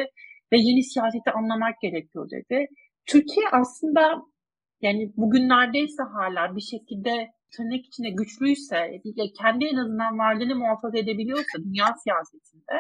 Ve 0.52 0.58
yeni 0.58 0.84
siyaseti 0.84 1.32
anlamak 1.32 1.76
gerekiyor 1.82 2.30
dedi. 2.36 2.68
Türkiye 3.06 3.46
aslında 3.52 4.22
yani 4.82 5.12
bugünlerdeyse 5.18 6.04
hala 6.04 6.56
bir 6.56 6.66
şekilde 6.74 7.14
tırnak 7.56 7.86
içinde 7.86 8.10
güçlüyse, 8.10 8.80
kendi 9.42 9.66
en 9.66 9.76
azından 9.76 10.18
varlığını 10.20 10.56
muhafaza 10.56 10.98
edebiliyorsa 10.98 11.56
dünya 11.66 11.88
siyasetinde 12.04 12.76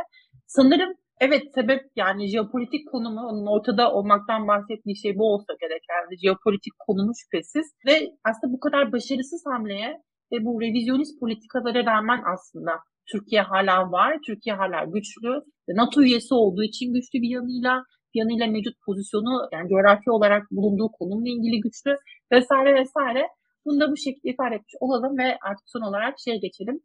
sanırım 0.47 0.93
evet 1.19 1.43
sebep 1.55 1.81
yani 1.95 2.27
jeopolitik 2.27 2.91
konumu 2.91 3.21
onun 3.29 3.45
ortada 3.55 3.93
olmaktan 3.93 4.47
bahsettiği 4.47 4.97
şey 4.97 5.17
bu 5.17 5.33
olsa 5.33 5.53
gerek 5.61 5.83
yani 5.89 6.17
jeopolitik 6.23 6.73
konumu 6.87 7.11
şüphesiz 7.21 7.67
ve 7.87 7.95
aslında 8.29 8.53
bu 8.53 8.59
kadar 8.59 8.91
başarısız 8.91 9.43
hamleye 9.51 10.01
ve 10.31 10.45
bu 10.45 10.61
revizyonist 10.61 11.19
politikalara 11.19 11.85
rağmen 11.85 12.21
aslında 12.33 12.71
Türkiye 13.11 13.41
hala 13.41 13.91
var, 13.91 14.17
Türkiye 14.25 14.55
hala 14.55 14.83
güçlü. 14.85 15.41
NATO 15.69 16.01
üyesi 16.01 16.33
olduğu 16.33 16.63
için 16.63 16.93
güçlü 16.93 17.21
bir 17.21 17.29
yanıyla, 17.29 17.83
bir 18.13 18.19
yanıyla 18.19 18.47
mevcut 18.47 18.75
pozisyonu 18.85 19.49
yani 19.53 19.69
coğrafi 19.69 20.11
olarak 20.11 20.43
bulunduğu 20.51 20.89
konumla 20.99 21.29
ilgili 21.29 21.61
güçlü 21.61 21.95
vesaire 22.31 22.75
vesaire. 22.75 23.27
Bunu 23.65 23.79
da 23.79 23.91
bu 23.91 23.97
şekilde 23.97 24.29
ifade 24.33 24.55
etmiş 24.55 24.75
olalım 24.79 25.17
ve 25.17 25.37
artık 25.47 25.65
son 25.73 25.81
olarak 25.81 26.15
şeye 26.23 26.37
geçelim. 26.37 26.79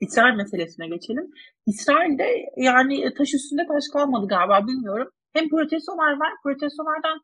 İsrail 0.00 0.34
meselesine 0.36 0.88
geçelim. 0.88 1.26
İsrail'de 1.66 2.28
yani 2.56 3.14
taş 3.18 3.34
üstünde 3.34 3.66
taş 3.66 3.84
kalmadı 3.92 4.26
galiba 4.26 4.66
bilmiyorum. 4.66 5.08
Hem 5.32 5.48
protestolar 5.48 6.12
var. 6.22 6.32
Protestolardan 6.42 7.18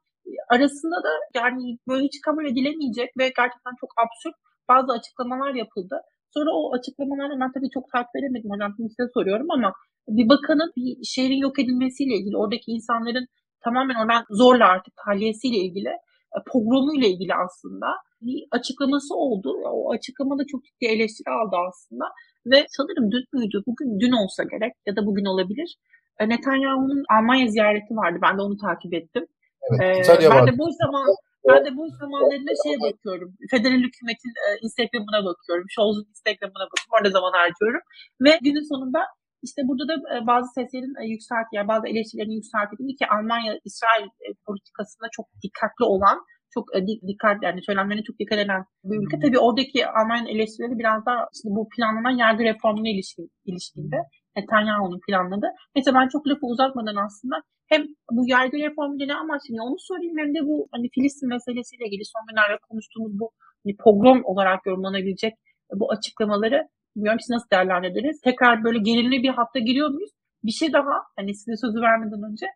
arasında 0.48 0.96
da 1.06 1.12
yani 1.34 1.78
böyle 1.88 2.04
hiç 2.04 2.20
kabul 2.20 2.44
edilemeyecek 2.46 3.10
ve 3.18 3.24
gerçekten 3.40 3.74
çok 3.80 3.90
absürt 4.02 4.36
bazı 4.68 4.92
açıklamalar 4.92 5.54
yapıldı. 5.54 5.96
Sonra 6.34 6.50
o 6.50 6.74
açıklamaları 6.76 7.40
ben 7.40 7.52
tabii 7.52 7.70
çok 7.74 7.84
takip 7.92 8.16
edemedim 8.18 8.50
hocam. 8.50 8.72
Şimdi 8.76 8.90
size 8.90 9.08
soruyorum 9.14 9.50
ama 9.50 9.72
bir 10.08 10.28
bakanın 10.28 10.72
bir 10.76 11.04
şehrin 11.04 11.40
yok 11.46 11.58
edilmesiyle 11.58 12.14
ilgili, 12.14 12.36
oradaki 12.36 12.70
insanların 12.76 13.26
tamamen 13.64 13.94
oradan 14.02 14.24
zorla 14.30 14.66
artık 14.68 14.94
tahliyesiyle 15.04 15.56
ilgili, 15.56 15.88
e, 16.36 16.38
pogromuyla 16.52 17.08
ilgili 17.08 17.34
aslında 17.34 17.86
bir 18.26 18.38
açıklaması 18.50 19.14
oldu. 19.14 19.48
O 19.64 19.92
açıklamada 19.92 20.42
çok 20.52 20.64
ciddi 20.64 20.86
eleştiri 20.94 21.30
aldı 21.38 21.56
aslında. 21.68 22.04
Ve 22.46 22.58
sanırım 22.68 23.12
dün 23.12 23.24
müydü, 23.32 23.58
bugün 23.66 24.00
dün 24.00 24.12
olsa 24.22 24.42
gerek 24.42 24.72
ya 24.86 24.96
da 24.96 25.06
bugün 25.06 25.24
olabilir. 25.24 25.76
E, 26.20 26.28
Netanyahu'nun 26.28 27.04
Almanya 27.16 27.46
ziyareti 27.46 27.92
vardı. 27.96 28.18
Ben 28.22 28.38
de 28.38 28.42
onu 28.42 28.56
takip 28.56 28.94
ettim. 28.94 29.26
Evet, 29.70 30.10
ee, 30.10 30.30
ben 30.30 30.46
de 30.46 30.58
bu 30.58 30.66
zaman 30.82 31.06
ben 31.48 31.64
de 31.66 31.76
bu 31.76 31.82
zamanlarında 32.00 32.52
şeye 32.62 32.78
bakıyorum. 32.86 33.30
Federal 33.50 33.80
hükümetin 33.86 34.34
e, 34.44 34.48
Instagram'ına 34.64 35.20
bakıyorum. 35.28 35.66
Scholz'un 35.72 36.06
Instagram'ına 36.12 36.64
bakıyorum. 36.70 36.92
Orada 36.96 37.10
zaman 37.10 37.32
harcıyorum. 37.40 37.82
Ve 38.24 38.32
günün 38.46 38.68
sonunda 38.72 39.00
işte 39.46 39.60
burada 39.68 39.84
da 39.90 39.94
e, 40.14 40.16
bazı 40.30 40.48
seslerin 40.56 40.94
yükselttiği, 41.12 41.56
yani 41.58 41.68
bazı 41.72 41.84
eleştirilerin 41.92 42.38
yükseltildiği 42.40 42.96
ki 43.00 43.04
Almanya 43.14 43.52
İsrail 43.68 44.08
politikasında 44.46 45.06
çok 45.16 45.26
dikkatli 45.42 45.84
olan 45.94 46.18
çok 46.54 46.76
e, 46.76 46.78
dikkat 47.08 47.42
yani 47.42 47.62
söylemlerine 47.62 48.02
çok 48.02 48.18
dikkat 48.18 48.38
eden 48.38 48.64
bir 48.84 48.96
ülke. 49.02 49.16
Tabii 49.22 49.38
oradaki 49.38 49.86
Almanya 49.86 50.30
eleştirileri 50.34 50.78
biraz 50.78 51.06
daha 51.06 51.20
işte 51.34 51.48
bu 51.56 51.68
planlanan 51.76 52.16
yargı 52.24 52.42
reformuna 52.44 52.88
ilişkin, 52.88 53.30
ilişkinde. 53.44 53.96
Netanyahu'nun 54.36 55.00
planladı. 55.06 55.46
Mesela 55.76 56.00
ben 56.00 56.08
çok 56.08 56.28
lafı 56.28 56.46
uzatmadan 56.46 56.96
aslında 57.06 57.36
hem 57.72 57.82
bu 58.16 58.22
yargı 58.34 58.56
reformuyla 58.56 59.06
ne 59.06 59.14
amaçlanıyor 59.14 59.64
onu 59.68 59.78
söyleyeyim 59.78 60.18
hem 60.18 60.34
de 60.34 60.40
bu 60.48 60.68
hani 60.72 60.86
Filistin 60.94 61.28
meselesiyle 61.28 61.84
ilgili 61.86 62.04
son 62.04 62.22
günlerde 62.28 62.56
konuştuğumuz 62.68 63.12
bu 63.20 63.30
hani 63.64 63.76
pogrom 63.84 64.20
olarak 64.24 64.66
yorumlanabilecek 64.66 65.34
bu 65.80 65.92
açıklamaları 65.92 66.68
bilmiyorum 66.96 67.20
siz 67.20 67.30
nasıl 67.30 67.50
değerlendirdiniz? 67.52 68.20
Tekrar 68.20 68.64
böyle 68.64 68.78
gerilimli 68.78 69.22
bir 69.22 69.28
hafta 69.28 69.58
giriyor 69.58 69.88
muyuz? 69.88 70.10
Bir 70.44 70.52
şey 70.60 70.72
daha 70.72 70.94
hani 71.16 71.34
size 71.34 71.56
sözü 71.56 71.80
vermeden 71.80 72.22
önce 72.30 72.46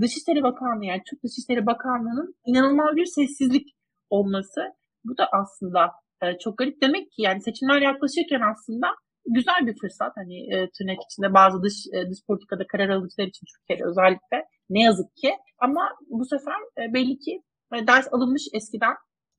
Dışişleri 0.00 0.42
Bakanlığı 0.42 0.84
yani 0.84 1.02
Türk 1.10 1.22
Dışişleri 1.24 1.66
Bakanlığı'nın 1.66 2.34
inanılmaz 2.46 2.96
bir 2.96 3.06
sessizlik 3.06 3.66
olması. 4.10 4.60
Bu 5.04 5.18
da 5.18 5.28
aslında 5.32 5.80
e, 6.22 6.38
çok 6.38 6.58
garip. 6.58 6.82
Demek 6.82 7.04
ki 7.12 7.22
yani 7.22 7.42
seçimler 7.42 7.80
yaklaşırken 7.82 8.42
aslında 8.52 8.86
güzel 9.26 9.60
bir 9.66 9.76
fırsat. 9.80 10.12
Hani 10.16 10.36
e, 10.54 10.70
tırnak 10.74 10.98
içinde 11.06 11.34
bazı 11.34 11.62
dış 11.62 11.76
e, 11.94 12.10
dış 12.10 12.18
politikada 12.28 12.66
karar 12.66 12.88
alıcılar 12.88 13.26
için 13.26 13.46
Türkiye'de 13.52 13.84
özellikle 13.90 14.38
ne 14.70 14.82
yazık 14.82 15.16
ki. 15.16 15.30
Ama 15.58 15.82
bu 16.10 16.24
sefer 16.24 16.58
e, 16.78 16.94
belli 16.94 17.18
ki 17.18 17.42
e, 17.74 17.86
ders 17.86 18.06
alınmış 18.12 18.42
eskiden 18.54 18.94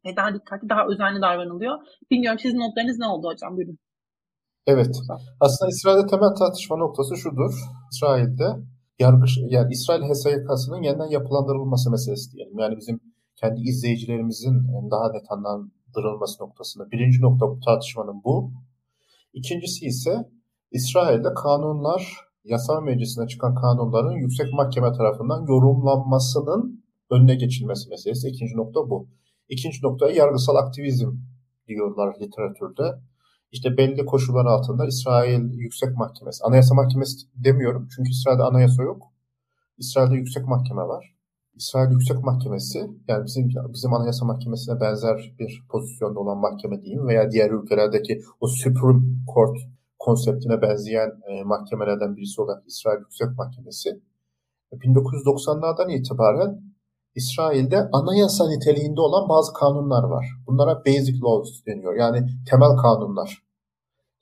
ve 0.05 0.15
daha 0.15 0.33
dikkatli, 0.35 0.69
daha 0.69 0.85
özenli 0.91 1.21
davranılıyor. 1.21 1.77
Bilmiyorum 2.11 2.39
sizin 2.39 2.59
notlarınız 2.59 2.99
ne 2.99 3.07
oldu 3.07 3.27
hocam? 3.27 3.57
Buyurun. 3.57 3.77
Evet. 4.67 4.95
Aslında 5.39 5.69
İsrail'de 5.69 6.07
temel 6.07 6.35
tartışma 6.39 6.77
noktası 6.77 7.17
şudur. 7.17 7.53
İsrail'de 7.93 8.49
yargı 8.99 9.25
yani 9.49 9.73
İsrail 9.73 10.01
HSYK'sının 10.01 10.81
yeniden 10.81 11.09
yapılandırılması 11.09 11.91
meselesi 11.91 12.31
diyelim. 12.31 12.59
Yani 12.59 12.77
bizim 12.77 12.99
kendi 13.35 13.61
izleyicilerimizin 13.61 14.67
daha 14.91 15.11
net 15.11 15.31
anlandırılması 15.31 16.43
noktasında. 16.43 16.91
Birinci 16.91 17.21
nokta 17.21 17.49
bu 17.49 17.59
tartışmanın 17.59 18.23
bu. 18.23 18.51
İkincisi 19.33 19.85
ise 19.85 20.29
İsrail'de 20.71 21.33
kanunlar, 21.33 22.17
yasal 22.43 22.83
meclisine 22.83 23.27
çıkan 23.27 23.55
kanunların 23.55 24.11
yüksek 24.11 24.53
mahkeme 24.53 24.91
tarafından 24.93 25.45
yorumlanmasının 25.47 26.83
önüne 27.09 27.35
geçilmesi 27.35 27.89
meselesi. 27.89 28.27
İkinci 28.27 28.57
nokta 28.57 28.89
bu. 28.89 29.07
İkinci 29.49 29.77
noktaya 29.83 30.15
yargısal 30.15 30.55
aktivizm 30.55 31.11
diyorlar 31.67 32.15
literatürde. 32.21 32.99
İşte 33.51 33.77
belli 33.77 34.05
koşullar 34.05 34.45
altında 34.45 34.87
İsrail 34.87 35.53
Yüksek 35.53 35.97
Mahkemesi, 35.97 36.43
Anayasa 36.43 36.75
Mahkemesi 36.75 37.17
demiyorum 37.35 37.87
çünkü 37.95 38.09
İsrail'de 38.09 38.43
anayasa 38.43 38.83
yok. 38.83 39.13
İsrail'de 39.77 40.15
Yüksek 40.15 40.47
Mahkeme 40.47 40.81
var. 40.81 41.17
İsrail 41.55 41.91
Yüksek 41.91 42.23
Mahkemesi 42.23 42.79
yani 43.07 43.25
bizim 43.25 43.49
bizim 43.73 43.93
Anayasa 43.93 44.25
Mahkemesi'ne 44.25 44.81
benzer 44.81 45.35
bir 45.39 45.63
pozisyonda 45.69 46.19
olan 46.19 46.37
mahkeme 46.37 46.81
diyeyim 46.81 47.07
veya 47.07 47.31
diğer 47.31 47.51
ülkelerdeki 47.51 48.21
o 48.39 48.47
Supreme 48.47 49.01
Court 49.33 49.57
konseptine 49.99 50.61
benzeyen 50.61 51.11
e, 51.27 51.43
mahkemelerden 51.43 52.15
birisi 52.15 52.41
olarak 52.41 52.67
İsrail 52.67 52.99
Yüksek 52.99 53.27
Mahkemesi 53.37 54.01
1990'lardan 54.71 55.91
itibaren 55.91 56.61
İsrail'de 57.17 57.89
anayasa 57.93 58.47
niteliğinde 58.47 59.01
olan 59.01 59.29
bazı 59.29 59.53
kanunlar 59.53 60.03
var. 60.03 60.25
Bunlara 60.47 60.85
basic 60.85 61.19
laws 61.23 61.65
deniyor. 61.65 61.95
Yani 61.95 62.27
temel 62.49 62.75
kanunlar. 62.81 63.43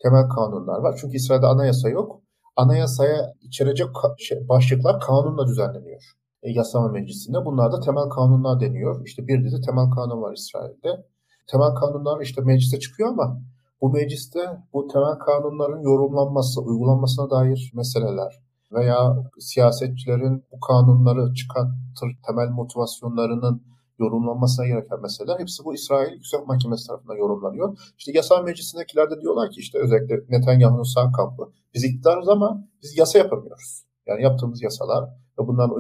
Temel 0.04 0.30
kanunlar 0.30 0.80
var. 0.80 0.98
Çünkü 1.02 1.18
İsrail'de 1.18 1.46
anayasa 1.48 1.90
yok. 1.90 2.22
Anayasaya 2.56 3.34
içerecek 3.42 3.88
şey, 4.18 4.50
başlıklar 4.50 5.00
kanunla 5.00 5.48
düzenleniyor. 5.48 6.04
E, 6.44 6.52
yasama 6.52 6.88
meclisinde. 6.88 7.46
Bunlar 7.46 7.72
da 7.72 7.80
temel 7.80 8.10
kanunlar 8.10 8.60
deniyor. 8.60 9.06
İşte 9.06 9.28
bir 9.28 9.44
dizi 9.44 9.62
temel 9.62 9.90
kanun 9.96 10.22
var 10.22 10.34
İsrail'de. 10.34 11.06
Temel 11.48 11.76
kanunlar 11.76 12.22
işte 12.22 12.42
mecliste 12.42 12.80
çıkıyor 12.80 13.10
ama 13.10 13.42
bu 13.82 13.90
mecliste 13.90 14.40
bu 14.74 14.88
temel 14.88 15.18
kanunların 15.26 15.82
yorumlanması, 15.82 16.62
uygulanmasına 16.62 17.30
dair 17.30 17.72
meseleler, 17.76 18.45
veya 18.72 19.16
siyasetçilerin 19.40 20.44
bu 20.52 20.60
kanunları 20.60 21.34
çıkartır 21.34 22.10
temel 22.28 22.50
motivasyonlarının 22.50 23.62
yorumlanmasına 24.00 24.66
gereken 24.68 25.02
meseleler 25.02 25.40
hepsi 25.40 25.66
bu 25.66 25.74
İsrail 25.74 26.14
Yüksek 26.14 26.48
Mahkemesi 26.48 26.88
tarafından 26.88 27.16
yorumlanıyor. 27.16 27.78
İşte 27.98 28.12
yasal 28.16 28.44
meclisindekiler 28.44 29.12
de 29.12 29.22
diyorlar 29.22 29.50
ki 29.50 29.60
işte 29.60 29.80
özellikle 29.80 30.16
Netanyahu'nun 30.30 30.84
sağ 30.84 31.12
kampı 31.12 31.44
biz 31.74 31.84
iktidarız 31.84 32.30
ama 32.30 32.68
biz 32.84 32.98
yasa 32.98 33.20
yapamıyoruz. 33.20 33.86
Yani 34.08 34.24
yaptığımız 34.24 34.62
yasalar 34.62 35.04
ve 35.40 35.48
bunların 35.48 35.76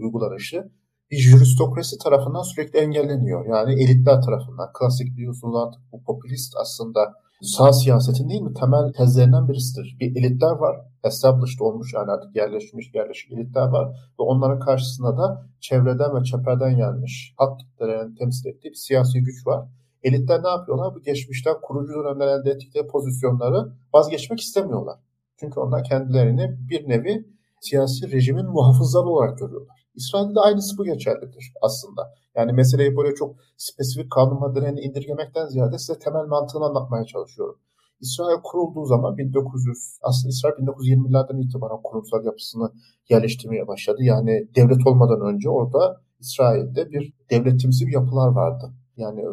uygulanışı 0.00 0.70
bir 1.10 1.16
jüristokrasi 1.16 1.98
tarafından 1.98 2.42
sürekli 2.42 2.78
engelleniyor. 2.78 3.46
Yani 3.46 3.82
elitler 3.82 4.22
tarafından. 4.22 4.70
Klasik 4.78 5.16
biliyorsunuz 5.16 5.56
artık 5.56 5.80
bu 5.92 6.04
popülist 6.04 6.54
aslında 6.60 7.14
sağ 7.44 7.72
siyasetin 7.72 8.28
değil 8.28 8.40
mi 8.40 8.54
temel 8.54 8.92
tezlerinden 8.92 9.48
birisidir. 9.48 9.96
Bir 10.00 10.16
elitler 10.16 10.50
var, 10.50 10.76
established 11.04 11.60
olmuş 11.60 11.94
yani 11.94 12.10
artık 12.10 12.36
yerleşmiş, 12.36 12.94
yerleşik 12.94 13.32
elitler 13.32 13.66
var 13.66 13.88
ve 13.88 14.22
onların 14.22 14.58
karşısında 14.58 15.18
da 15.18 15.46
çevreden 15.60 16.16
ve 16.16 16.24
çeperden 16.24 16.76
gelmiş 16.76 17.34
halk 17.38 17.60
kitlelerini 17.60 18.14
temsil 18.14 18.48
ettiği 18.48 18.68
bir 18.68 18.74
siyasi 18.74 19.22
güç 19.22 19.46
var. 19.46 19.68
Elitler 20.02 20.42
ne 20.42 20.48
yapıyorlar? 20.48 20.94
Bu 20.94 21.02
geçmişten 21.02 21.54
kurucu 21.62 21.92
dönemler 21.92 22.26
elde 22.26 22.50
ettikleri 22.50 22.86
pozisyonları 22.86 23.72
vazgeçmek 23.94 24.40
istemiyorlar. 24.40 24.98
Çünkü 25.40 25.60
onlar 25.60 25.84
kendilerini 25.84 26.56
bir 26.70 26.88
nevi 26.88 27.26
siyasi 27.60 28.12
rejimin 28.12 28.46
muhafızları 28.46 29.04
olarak 29.04 29.38
görüyorlar. 29.38 29.83
İsrail'de 29.94 30.40
aynısı 30.40 30.78
bu 30.78 30.84
geçerlidir 30.84 31.52
aslında. 31.62 32.14
Yani 32.36 32.52
meseleyi 32.52 32.96
böyle 32.96 33.14
çok 33.14 33.36
spesifik 33.56 34.12
kanun 34.12 34.40
maddelerini 34.40 34.80
indirgemekten 34.80 35.46
ziyade 35.46 35.78
size 35.78 35.98
temel 35.98 36.24
mantığını 36.24 36.64
anlatmaya 36.64 37.04
çalışıyorum. 37.04 37.58
İsrail 38.00 38.40
kurulduğu 38.42 38.86
zaman 38.86 39.18
1900 39.18 39.98
aslında 40.02 40.28
İsrail 40.28 40.54
1920'lerden 40.54 41.38
itibaren 41.38 41.82
kurumsal 41.84 42.24
yapısını 42.24 42.72
yerleştirmeye 43.08 43.66
başladı. 43.68 43.98
Yani 44.02 44.48
devlet 44.56 44.86
olmadan 44.86 45.20
önce 45.20 45.50
orada 45.50 46.00
İsrail'de 46.20 46.90
bir 46.90 47.12
devletimsi 47.30 47.86
bir 47.86 47.92
yapılar 47.92 48.28
vardı. 48.28 48.72
Yani 48.96 49.24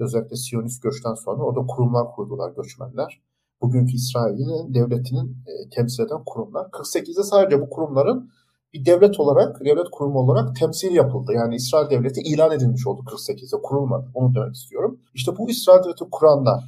özellikle 0.00 0.36
Siyonist 0.36 0.82
göçten 0.82 1.14
sonra 1.14 1.42
orada 1.42 1.66
kurumlar 1.66 2.12
kurdular 2.14 2.52
göçmenler. 2.52 3.22
Bugünkü 3.62 3.92
İsrail'in 3.94 4.74
devletinin 4.74 5.28
e, 5.46 5.70
temsil 5.70 6.02
eden 6.02 6.24
kurumlar. 6.26 6.66
48'de 6.66 7.22
sadece 7.22 7.60
bu 7.60 7.70
kurumların 7.70 8.30
bir 8.72 8.84
devlet 8.84 9.20
olarak, 9.20 9.60
devlet 9.64 9.90
kurumu 9.92 10.18
olarak 10.18 10.56
temsil 10.56 10.94
yapıldı. 10.94 11.32
Yani 11.34 11.54
İsrail 11.54 11.90
devleti 11.90 12.20
ilan 12.20 12.52
edilmiş 12.52 12.86
oldu 12.86 13.02
48'de, 13.06 13.62
kurulmadı. 13.62 14.10
Onu 14.14 14.34
demek 14.34 14.54
istiyorum. 14.54 15.00
İşte 15.14 15.32
bu 15.38 15.50
İsrail 15.50 15.84
devleti 15.84 16.04
kuranlar, 16.10 16.64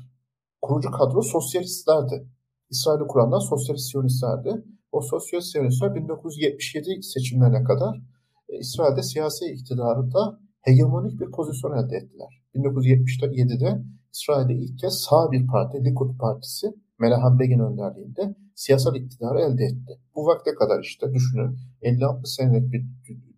kurucu 0.62 0.90
kadro 0.90 1.22
sosyalistlerdi. 1.22 2.26
İsrail'i 2.70 3.06
kuranlar 3.06 3.40
sosyalist 3.40 3.90
siyonistlerdi. 3.90 4.64
O 4.92 5.00
sosyalist 5.00 5.52
siyonistler 5.52 5.94
1977 5.94 7.02
seçimlerine 7.02 7.64
kadar 7.64 7.96
e, 8.48 8.58
İsrail'de 8.58 9.02
siyasi 9.02 9.44
iktidarında 9.44 10.40
hegemonik 10.60 11.20
bir 11.20 11.30
pozisyon 11.30 11.72
elde 11.72 11.96
ettiler. 11.96 12.42
1977'de 12.54 13.82
İsrail'de 14.12 14.54
ilk 14.54 14.78
kez 14.78 14.94
sağ 14.94 15.30
bir 15.32 15.46
parti, 15.46 15.84
Likud 15.84 16.18
Partisi, 16.18 16.66
Menahem 17.00 17.38
Begin 17.38 17.58
önderliğinde 17.58 18.34
siyasal 18.54 18.96
iktidarı 18.96 19.40
elde 19.40 19.64
etti. 19.64 19.98
Bu 20.14 20.26
vakte 20.26 20.54
kadar 20.54 20.80
işte 20.82 21.12
düşünün 21.14 21.58
50-60 21.82 22.36
senelik 22.36 22.72
bir 22.72 22.84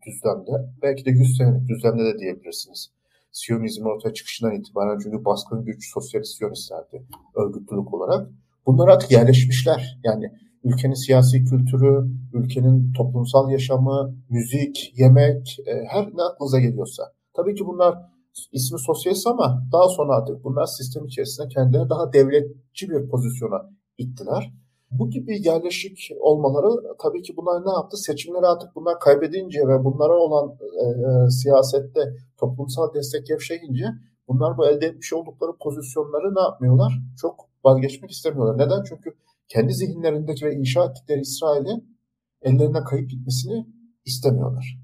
düzlemde 0.07 0.51
belki 0.83 1.05
de 1.05 1.11
100 1.11 1.37
senelik 1.37 1.69
düzlemde 1.69 2.05
de 2.05 2.19
diyebilirsiniz. 2.19 2.91
Siyonizmin 3.33 3.85
ortaya 3.85 4.15
çıkışından 4.15 4.55
itibaren 4.55 4.99
çünkü 5.03 5.25
baskın 5.25 5.65
güç 5.65 5.93
sosyalist 5.93 6.37
siyonistlerdi 6.39 7.03
örgütlülük 7.37 7.95
olarak. 7.95 8.29
Bunlar 8.67 8.89
artık 8.89 9.11
yerleşmişler. 9.11 10.01
Yani 10.05 10.33
ülkenin 10.65 10.95
siyasi 10.95 11.45
kültürü, 11.45 12.09
ülkenin 12.33 12.93
toplumsal 12.93 13.51
yaşamı, 13.51 14.15
müzik, 14.31 14.93
yemek, 14.97 15.59
e, 15.67 15.85
her 15.89 16.05
ne 16.05 16.23
aklınıza 16.23 16.61
geliyorsa. 16.61 17.03
Tabii 17.35 17.55
ki 17.55 17.67
bunlar 17.67 18.12
ismi 18.53 18.79
sosyalist 18.79 19.27
ama 19.27 19.63
daha 19.73 19.89
sonra 19.89 20.13
artık 20.17 20.45
bunlar 20.45 20.67
sistem 20.67 21.07
içerisinde 21.07 21.49
kendilerine 21.49 21.91
daha 21.91 22.13
devletçi 22.13 22.91
bir 22.91 23.09
pozisyona 23.09 23.71
ittiler. 23.99 24.53
Bu 24.91 25.11
gibi 25.11 25.47
yerleşik 25.49 26.11
olmaları 26.21 26.97
tabii 27.03 27.23
ki 27.23 27.37
bunlar 27.37 27.67
ne 27.67 27.73
yaptı? 27.73 27.97
Seçimleri 27.97 28.47
artık 28.47 28.75
bunlar 28.75 29.01
kaybedince 29.01 29.61
ve 29.61 29.85
bunlara 29.85 30.13
olan 30.19 30.57
e, 30.61 30.85
e, 30.85 31.31
siyasette 31.31 32.01
toplumsal 32.37 32.95
destek 32.95 33.27
gevşeyince 33.27 33.87
bunlar 34.29 34.59
bu 34.59 34.67
elde 34.67 34.87
etmiş 34.87 35.13
oldukları 35.13 35.53
pozisyonları 35.61 36.35
ne 36.35 36.41
yapmıyorlar? 36.41 36.93
Çok 37.21 37.49
vazgeçmek 37.65 38.11
istemiyorlar. 38.11 38.67
Neden? 38.67 38.83
Çünkü 38.89 39.15
kendi 39.49 39.73
zihinlerindeki 39.73 40.47
ve 40.47 40.55
inşa 40.55 40.85
ettikleri 40.85 41.21
İsrail'in 41.21 41.99
ellerine 42.43 42.85
kayıp 42.85 43.11
gitmesini 43.11 43.67
istemiyorlar. 44.05 44.82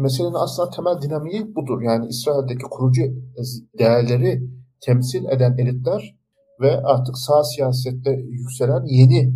Meselenin 0.00 0.34
aslında 0.34 0.70
temel 0.70 1.02
dinamiği 1.02 1.54
budur. 1.54 1.82
Yani 1.82 2.06
İsrail'deki 2.08 2.66
kurucu 2.70 3.02
değerleri 3.78 4.50
temsil 4.80 5.24
eden 5.24 5.58
elitler 5.58 6.16
ve 6.60 6.80
artık 6.84 7.18
sağ 7.18 7.44
siyasette 7.44 8.10
yükselen 8.10 8.84
yeni 8.84 9.34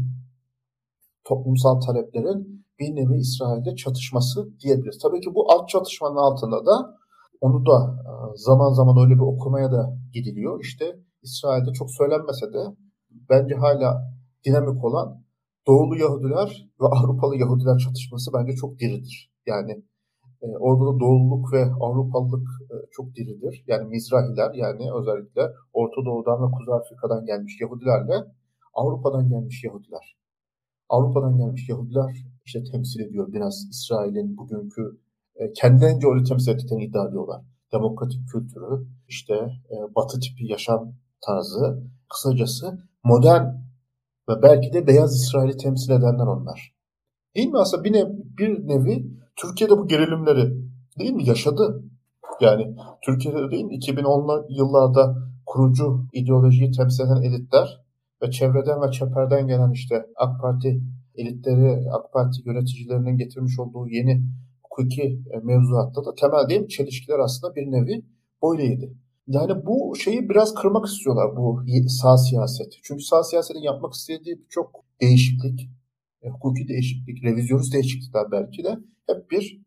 toplumsal 1.24 1.80
taleplerin 1.80 2.66
bir 2.78 2.96
nevi 2.96 3.16
İsrail'de 3.18 3.76
çatışması 3.76 4.58
diyebiliriz. 4.60 4.98
Tabii 5.02 5.20
ki 5.20 5.34
bu 5.34 5.52
alt 5.52 5.68
çatışmanın 5.68 6.16
altında 6.16 6.66
da 6.66 6.96
onu 7.40 7.66
da 7.66 7.96
e, 8.08 8.12
zaman 8.36 8.72
zaman 8.72 9.04
öyle 9.04 9.14
bir 9.14 9.26
okumaya 9.34 9.72
da 9.72 9.98
gidiliyor. 10.12 10.60
İşte 10.60 10.96
İsrail'de 11.22 11.72
çok 11.72 11.90
söylenmese 11.90 12.46
de 12.52 12.62
bence 13.30 13.54
hala 13.54 14.14
dinamik 14.44 14.84
olan 14.84 15.24
Doğulu 15.66 15.98
Yahudiler 15.98 16.68
ve 16.80 16.86
Avrupalı 16.86 17.36
Yahudiler 17.36 17.78
çatışması 17.78 18.30
bence 18.34 18.52
çok 18.52 18.78
diridir. 18.78 19.32
Yani 19.46 19.84
e, 20.44 20.46
orada 20.66 20.84
da 20.84 21.00
Doğululuk 21.00 21.52
ve 21.52 21.62
Avrupalılık 21.80 22.48
e, 22.70 22.74
çok 22.90 23.14
diridir. 23.14 23.64
Yani 23.66 23.88
Mizrahiler 23.88 24.54
yani 24.54 24.84
özellikle 24.98 25.42
Orta 25.72 26.00
Doğu'dan 26.06 26.38
ve 26.42 26.50
Kuzey 26.56 26.74
Afrika'dan 26.74 27.26
gelmiş 27.26 27.60
Yahudilerle 27.60 28.16
Avrupa'dan 28.74 29.28
gelmiş 29.28 29.64
Yahudiler. 29.64 30.16
Avrupa'dan 30.88 31.36
gelmiş 31.36 31.68
Yahudiler 31.68 32.10
işte 32.44 32.64
temsil 32.72 33.00
ediyor 33.00 33.32
biraz 33.32 33.66
İsrail'in 33.70 34.36
bugünkü 34.36 34.82
e, 35.36 35.52
kendilerince 35.52 36.06
öyle 36.08 36.24
temsil 36.24 36.52
ettiklerini 36.52 36.84
iddia 36.84 37.08
ediyorlar. 37.08 37.42
Demokratik 37.72 38.28
kültürü, 38.28 38.86
işte 39.08 39.34
e, 39.70 39.94
batı 39.94 40.20
tipi 40.20 40.46
yaşam 40.46 40.92
tarzı, 41.26 41.82
kısacası 42.12 42.78
modern 43.04 43.44
ve 44.28 44.42
belki 44.42 44.72
de 44.72 44.86
beyaz 44.86 45.16
İsrail'i 45.16 45.56
temsil 45.56 45.92
edenler 45.92 46.26
onlar. 46.26 46.74
Değil 47.36 47.48
mi 47.48 47.58
aslında 47.58 47.84
bir, 47.84 47.92
nev, 47.92 48.08
bir 48.38 48.68
nevi 48.68 49.06
Türkiye'de 49.36 49.78
bu 49.78 49.88
gerilimleri 49.88 50.54
değil 50.98 51.12
mi 51.12 51.28
yaşadı? 51.28 51.84
Yani 52.40 52.76
Türkiye'de 53.02 53.50
değil 53.50 53.64
mi 53.64 53.74
2010'lı 53.74 54.46
yıllarda 54.50 55.16
kurucu 55.46 56.06
ideolojiyi 56.12 56.70
temsil 56.70 57.04
eden 57.04 57.22
elitler 57.22 57.80
ve 58.22 58.30
çevreden 58.30 58.82
ve 58.82 58.90
çeperden 58.90 59.46
gelen 59.46 59.70
işte 59.72 60.06
AK 60.16 60.40
Parti 60.40 60.80
elitleri, 61.14 61.90
AK 61.90 62.12
Parti 62.12 62.42
yöneticilerinin 62.44 63.16
getirmiş 63.16 63.58
olduğu 63.58 63.88
yeni 63.88 64.22
hukuki 64.62 65.02
e, 65.02 65.38
mevzuatta 65.42 66.04
da 66.04 66.14
temel 66.14 66.48
değil 66.48 66.60
mi? 66.60 66.68
Çelişkiler 66.68 67.18
aslında 67.18 67.54
bir 67.54 67.72
nevi 67.72 68.04
böyleydi. 68.42 68.94
Yani 69.26 69.66
bu 69.66 69.96
şeyi 69.96 70.28
biraz 70.28 70.54
kırmak 70.54 70.86
istiyorlar 70.86 71.36
bu 71.36 71.62
sağ 71.88 72.16
siyaseti. 72.16 72.76
Çünkü 72.82 73.02
sağ 73.02 73.22
siyasetin 73.22 73.60
yapmak 73.60 73.92
istediği 73.92 74.38
birçok 74.40 74.84
değişiklik, 75.00 75.68
hukuki 76.30 76.68
değişiklik, 76.68 77.24
revizyonist 77.24 77.74
değişiklikler 77.74 78.30
belki 78.32 78.64
de 78.64 78.78
hep 79.06 79.30
bir 79.30 79.62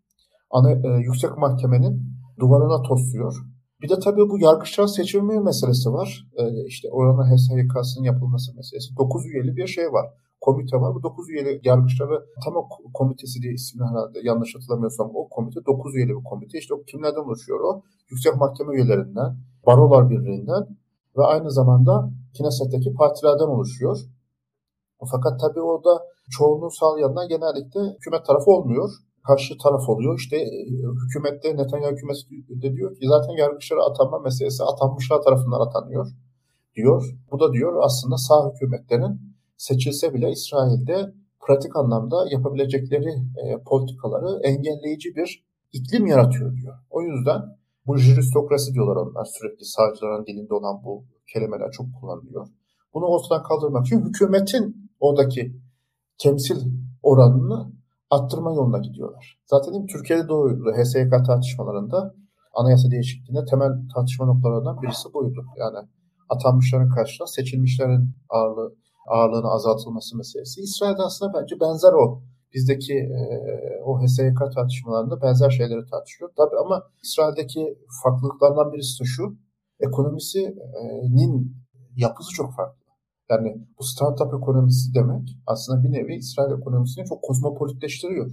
ana, 0.50 0.72
e, 0.72 1.02
yüksek 1.02 1.38
mahkemenin 1.38 2.02
duvarına 2.40 2.82
tosluyor. 2.82 3.36
Bir 3.82 3.90
de 3.90 4.00
tabii 4.00 4.30
bu 4.30 4.40
yargıçlar 4.40 4.88
seçilme 4.88 5.40
meselesi 5.40 5.90
var. 5.90 6.28
E, 6.38 6.66
işte 6.68 6.88
orana 6.92 7.36
HSYK'sının 7.36 8.06
yapılması 8.06 8.56
meselesi. 8.56 8.98
9 8.98 9.26
üyeli 9.26 9.56
bir 9.56 9.68
şey 9.68 9.86
var 9.86 10.06
komite 10.42 10.78
var. 10.78 10.96
Bu 10.96 11.04
9 11.04 11.30
üyeli 11.30 11.62
yargıçları 11.64 12.26
Atama 12.38 12.62
Komitesi 12.94 13.42
diye 13.42 13.54
ismi 13.54 13.86
herhalde 13.86 14.20
yanlış 14.24 14.56
hatırlamıyorsam 14.56 15.12
o 15.14 15.30
komite 15.30 15.66
9 15.66 15.96
üyeli 15.96 16.10
bir 16.10 16.24
komite. 16.24 16.58
İşte 16.58 16.74
o 16.74 16.84
kimlerden 16.84 17.20
oluşuyor 17.20 17.60
o? 17.60 17.84
Yüksek 18.10 18.36
Mahkeme 18.36 18.76
üyelerinden, 18.76 19.38
Barolar 19.66 20.10
Birliği'nden 20.10 20.68
ve 21.18 21.24
aynı 21.24 21.52
zamanda 21.52 22.12
Kineset'teki 22.34 22.94
partilerden 22.94 23.48
oluşuyor. 23.48 24.00
Fakat 25.12 25.40
tabii 25.40 25.62
orada 25.62 25.90
çoğunluğu 26.30 26.72
sağlayanlar 26.72 27.30
genellikle 27.30 27.80
hükümet 27.96 28.26
tarafı 28.26 28.52
olmuyor. 28.52 28.90
Karşı 29.28 29.58
taraf 29.64 29.90
oluyor. 29.90 30.20
İşte 30.20 30.38
e, 30.38 30.66
hükümette 31.04 31.58
Netanyahu 31.58 31.92
hükümeti 31.92 32.22
de 32.62 32.74
diyor 32.74 32.96
ki 32.96 33.08
zaten 33.08 33.34
yargıçlara 33.34 33.84
atanma 33.84 34.20
meselesi 34.20 34.64
atanmışlar 34.64 35.22
tarafından 35.22 35.62
atanıyor 35.68 36.08
diyor. 36.76 37.18
Bu 37.32 37.40
da 37.40 37.54
diyor 37.54 37.74
aslında 37.82 38.18
sağ 38.18 38.52
hükümetlerin 38.52 39.22
seçilse 39.58 40.14
bile 40.14 40.32
İsrail'de 40.32 41.14
pratik 41.48 41.76
anlamda 41.76 42.26
yapabilecekleri 42.32 43.10
e, 43.44 43.64
politikaları 43.66 44.40
engelleyici 44.44 45.16
bir 45.16 45.46
iklim 45.74 46.08
yaratıyor 46.08 46.56
diyor. 46.56 46.74
O 46.90 47.02
yüzden 47.02 47.42
bu 47.88 47.98
juristokrasi 47.98 48.74
diyorlar 48.74 48.96
onlar 48.96 49.26
sürekli 49.26 49.66
sağcıların 49.66 50.26
dilinde 50.26 50.54
olan 50.54 50.84
bu 50.84 51.06
kelimeler 51.34 51.72
çok 51.72 51.86
kullanılıyor. 52.02 52.48
Bunu 52.94 53.06
ortadan 53.06 53.44
kaldırmak 53.44 53.86
için 53.86 54.06
hükümetin 54.06 54.87
oradaki 55.00 55.62
temsil 56.18 56.58
oranını 57.04 57.72
arttırma 58.10 58.54
yoluna 58.54 58.78
gidiyorlar. 58.78 59.40
Zaten 59.46 59.74
değil 59.74 59.84
mi? 59.84 59.92
Türkiye'de 59.92 60.28
de 60.28 60.34
oydu. 60.34 60.74
HSYK 60.78 61.12
tartışmalarında 61.26 62.16
anayasa 62.54 62.92
değişikliğinde 62.92 63.46
temel 63.46 63.72
tartışma 63.96 64.26
noktalarından 64.26 64.82
birisi 64.82 65.14
buydu. 65.14 65.46
Yani 65.58 65.88
atanmışların 66.30 66.90
karşısında 66.90 67.28
seçilmişlerin 67.28 68.16
ağırlığı 68.30 68.76
ağırlığının 69.08 69.56
azaltılması 69.56 70.18
meselesi. 70.18 70.62
İsrail'de 70.62 71.02
aslında 71.02 71.42
bence 71.42 71.56
benzer 71.60 71.94
o 71.94 72.22
bizdeki 72.54 72.94
e, 72.94 73.22
o 73.86 74.00
HSYK 74.02 74.40
tartışmalarında 74.56 75.22
benzer 75.22 75.50
şeyleri 75.50 75.86
tartışıyor. 75.92 76.30
Tabii 76.38 76.60
ama 76.66 76.84
İsrail'deki 77.04 77.78
farklılıklardan 78.04 78.74
birisi 78.74 79.04
de 79.04 79.06
şu, 79.06 79.38
ekonomisinin 79.80 81.56
yapısı 81.96 82.34
çok 82.34 82.54
farklı. 82.54 82.87
Yani 83.30 83.68
bu 83.80 83.84
startup 83.84 84.34
ekonomisi 84.34 84.94
demek 84.94 85.38
aslında 85.48 85.84
bir 85.84 85.92
nevi 85.92 86.16
İsrail 86.16 86.60
ekonomisini 86.60 87.06
çok 87.06 87.22
kozmopolitleştiriyor. 87.24 88.32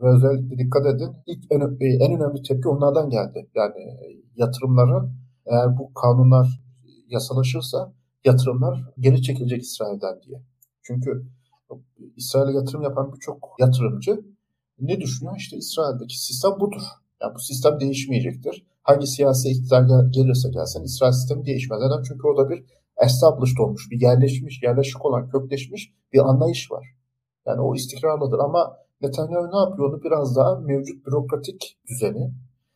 Ve 0.00 0.08
özellikle 0.08 0.58
dikkat 0.58 0.86
edin 0.86 1.16
ilk 1.26 1.44
en, 1.50 1.60
en 1.80 2.16
önemli 2.16 2.42
tepki 2.42 2.68
onlardan 2.68 3.10
geldi. 3.10 3.50
Yani 3.54 3.98
yatırımları 4.36 5.08
eğer 5.46 5.78
bu 5.78 5.94
kanunlar 5.94 6.60
yasalaşırsa 7.08 7.92
yatırımlar 8.24 8.84
geri 8.98 9.22
çekilecek 9.22 9.62
İsrail'den 9.62 10.22
diye. 10.22 10.42
Çünkü 10.82 11.26
İsrail'e 12.16 12.56
yatırım 12.56 12.82
yapan 12.82 13.12
birçok 13.12 13.56
yatırımcı 13.58 14.20
ne 14.80 15.00
düşünüyor? 15.00 15.36
İşte 15.36 15.56
İsrail'deki 15.56 16.18
sistem 16.18 16.52
budur. 16.60 16.82
Yani 17.22 17.34
bu 17.34 17.38
sistem 17.38 17.80
değişmeyecektir. 17.80 18.66
Hangi 18.82 19.06
siyasi 19.06 19.48
iktidar 19.48 20.06
gelirse 20.10 20.48
gelsin 20.50 20.84
İsrail 20.84 21.12
sistemi 21.12 21.44
değişmez. 21.46 21.80
Neden? 21.80 22.02
Çünkü 22.02 22.26
orada 22.26 22.50
bir 22.50 22.64
established 23.04 23.58
olmuş, 23.58 23.90
bir 23.90 24.00
yerleşmiş, 24.00 24.62
yerleşik 24.62 25.04
olan, 25.04 25.28
kökleşmiş 25.28 25.92
bir 26.12 26.18
anlayış 26.18 26.70
var. 26.70 26.86
Yani 27.46 27.60
o 27.60 27.74
istikrarlıdır 27.74 28.38
ama 28.38 28.76
Netanyahu 29.00 29.44
ne 29.52 29.68
yapıyor? 29.68 29.92
Onu 29.92 30.02
biraz 30.02 30.36
daha 30.36 30.60
mevcut 30.60 31.06
bürokratik 31.06 31.78
düzeni 31.88 32.32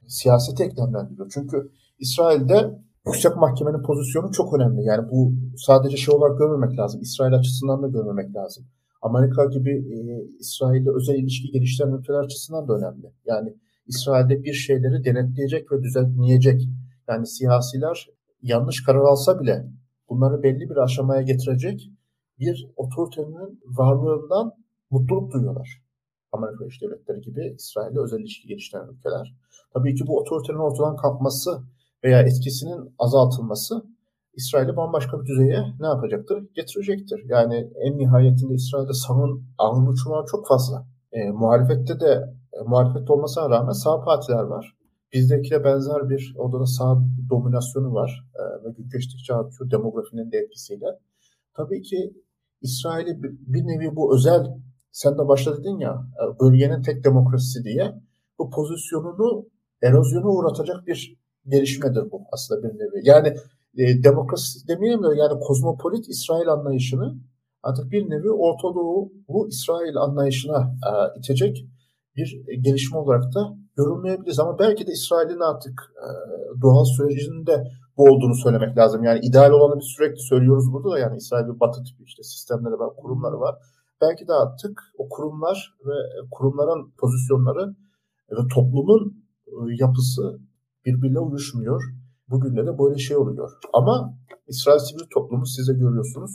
siyasete 0.06 0.64
eklemlendiriyor. 0.64 1.30
Çünkü 1.34 1.70
İsrail'de 1.98 2.80
Yüksek 3.06 3.36
Mahkemenin 3.36 3.82
pozisyonu 3.82 4.32
çok 4.32 4.54
önemli. 4.54 4.84
Yani 4.84 5.10
bu 5.10 5.32
sadece 5.56 5.96
şey 5.96 6.14
olarak 6.14 6.38
görmemek 6.38 6.78
lazım. 6.78 7.00
İsrail 7.00 7.34
açısından 7.34 7.82
da 7.82 7.88
görmemek 7.88 8.36
lazım. 8.36 8.64
Amerika 9.02 9.44
gibi 9.44 9.70
e, 9.70 9.98
İsrail'le 10.38 10.96
özel 10.96 11.14
ilişki 11.14 11.50
geliştiren 11.50 11.92
ülkeler 11.92 12.18
açısından 12.18 12.68
da 12.68 12.72
önemli. 12.74 13.12
Yani 13.26 13.56
İsrail'de 13.86 14.42
bir 14.44 14.52
şeyleri 14.52 15.04
denetleyecek 15.04 15.72
ve 15.72 15.82
düzenleyecek. 15.82 16.68
Yani 17.08 17.26
siyasiler 17.26 18.06
yanlış 18.42 18.84
karar 18.84 19.00
alsa 19.00 19.40
bile 19.40 19.66
bunları 20.10 20.42
belli 20.42 20.70
bir 20.70 20.76
aşamaya 20.76 21.22
getirecek 21.22 21.90
bir 22.38 22.68
otoritenin 22.76 23.60
varlığından 23.64 24.52
mutluluk 24.90 25.32
duyuyorlar. 25.32 25.82
Amerika 26.32 26.60
Birleşik 26.60 26.82
Devletleri 26.82 27.20
gibi 27.20 27.54
İsrail'le 27.58 27.96
özel 28.04 28.18
ilişki 28.18 28.48
geliştiren 28.48 28.88
ülkeler. 28.88 29.34
Tabii 29.74 29.94
ki 29.94 30.06
bu 30.06 30.18
otoritenin 30.18 30.58
ortadan 30.58 30.96
kalkması 30.96 31.62
veya 32.04 32.20
etkisinin 32.20 32.94
azaltılması 32.98 33.84
İsrail'i 34.34 34.76
bambaşka 34.76 35.20
bir 35.20 35.26
düzeye 35.26 35.64
ne 35.80 35.86
yapacaktır? 35.86 36.44
Getirecektir. 36.54 37.24
Yani 37.28 37.70
en 37.80 37.98
nihayetinde 37.98 38.54
İsrail'de 38.54 38.92
sağın 38.92 39.94
çuvağı 40.04 40.24
çok 40.26 40.48
fazla. 40.48 40.86
E, 41.12 41.30
muhalefette 41.30 42.00
de 42.00 42.34
e, 42.52 42.62
muhalefette 42.66 43.12
olmasına 43.12 43.50
rağmen 43.50 43.72
sağ 43.72 44.00
partiler 44.00 44.42
var. 44.42 44.76
Bizdekiyle 45.12 45.64
benzer 45.64 46.08
bir 46.08 46.34
odada 46.38 46.66
sağ 46.66 46.98
dominasyonu 47.30 47.94
var 47.94 48.26
e, 48.34 48.64
ve 48.64 48.72
gün 48.76 48.88
geçtikçe 48.88 49.34
artıyor 49.34 49.70
demografinin 49.70 50.32
de 50.32 50.38
etkisiyle. 50.38 50.86
Tabii 51.54 51.82
ki 51.82 52.14
İsrail'i 52.62 53.22
bir 53.22 53.66
nevi 53.66 53.96
bu 53.96 54.14
özel, 54.14 54.46
sen 54.92 55.14
de 55.14 55.28
başta 55.28 55.58
dedin 55.58 55.78
ya, 55.78 56.06
e, 56.16 56.40
bölgenin 56.40 56.82
tek 56.82 57.04
demokrasisi 57.04 57.64
diye 57.64 57.94
bu 58.38 58.50
pozisyonunu 58.50 59.46
erozyona 59.82 60.28
uğratacak 60.28 60.86
bir 60.86 61.16
gelişmedir 61.48 62.10
bu 62.10 62.22
aslında 62.32 62.62
bir 62.62 62.78
nevi. 62.78 63.00
Yani 63.02 63.28
e, 63.76 64.02
demokrasi 64.04 64.68
demeyelim 64.68 65.02
de 65.02 65.06
yani 65.16 65.40
kozmopolit 65.40 66.08
İsrail 66.08 66.48
anlayışını 66.48 67.18
artık 67.62 67.90
bir 67.90 68.10
nevi 68.10 68.30
Orta 68.30 68.74
Doğulu 68.74 69.48
İsrail 69.48 69.96
anlayışına 69.96 70.76
e, 70.86 71.18
itecek 71.18 71.66
bir 72.16 72.40
gelişme 72.60 72.98
olarak 72.98 73.34
da 73.34 73.59
görünmeyebiliriz. 73.76 74.40
Ama 74.40 74.58
belki 74.58 74.86
de 74.86 74.92
İsrail'in 74.92 75.40
artık 75.40 75.92
e, 76.04 76.08
doğal 76.62 76.84
sürecinde 76.84 77.64
bu 77.96 78.02
olduğunu 78.04 78.34
söylemek 78.34 78.76
lazım. 78.76 79.04
Yani 79.04 79.20
ideal 79.22 79.50
olanı 79.50 79.80
biz 79.80 79.86
sürekli 79.96 80.20
söylüyoruz 80.20 80.72
burada 80.72 80.90
da 80.90 80.98
yani 80.98 81.16
İsrail'in 81.16 81.60
batı 81.60 81.84
tipi 81.84 82.02
işte 82.04 82.22
sistemleri 82.22 82.78
var, 82.78 82.90
kurumları 82.96 83.40
var. 83.40 83.54
Belki 84.00 84.28
de 84.28 84.32
artık 84.32 84.80
o 84.98 85.08
kurumlar 85.08 85.74
ve 85.86 85.94
kurumların 86.30 86.92
pozisyonları 86.98 87.74
ve 88.30 88.48
toplumun 88.54 89.24
e, 89.46 89.52
yapısı 89.80 90.38
birbirine 90.86 91.18
uyuşmuyor. 91.18 91.82
Bugün 92.28 92.56
de 92.56 92.78
böyle 92.78 92.98
şey 92.98 93.16
oluyor. 93.16 93.50
Ama 93.72 94.14
İsrail 94.48 94.78
sivil 94.78 95.08
toplumu 95.14 95.46
size 95.46 95.72
görüyorsunuz. 95.72 96.30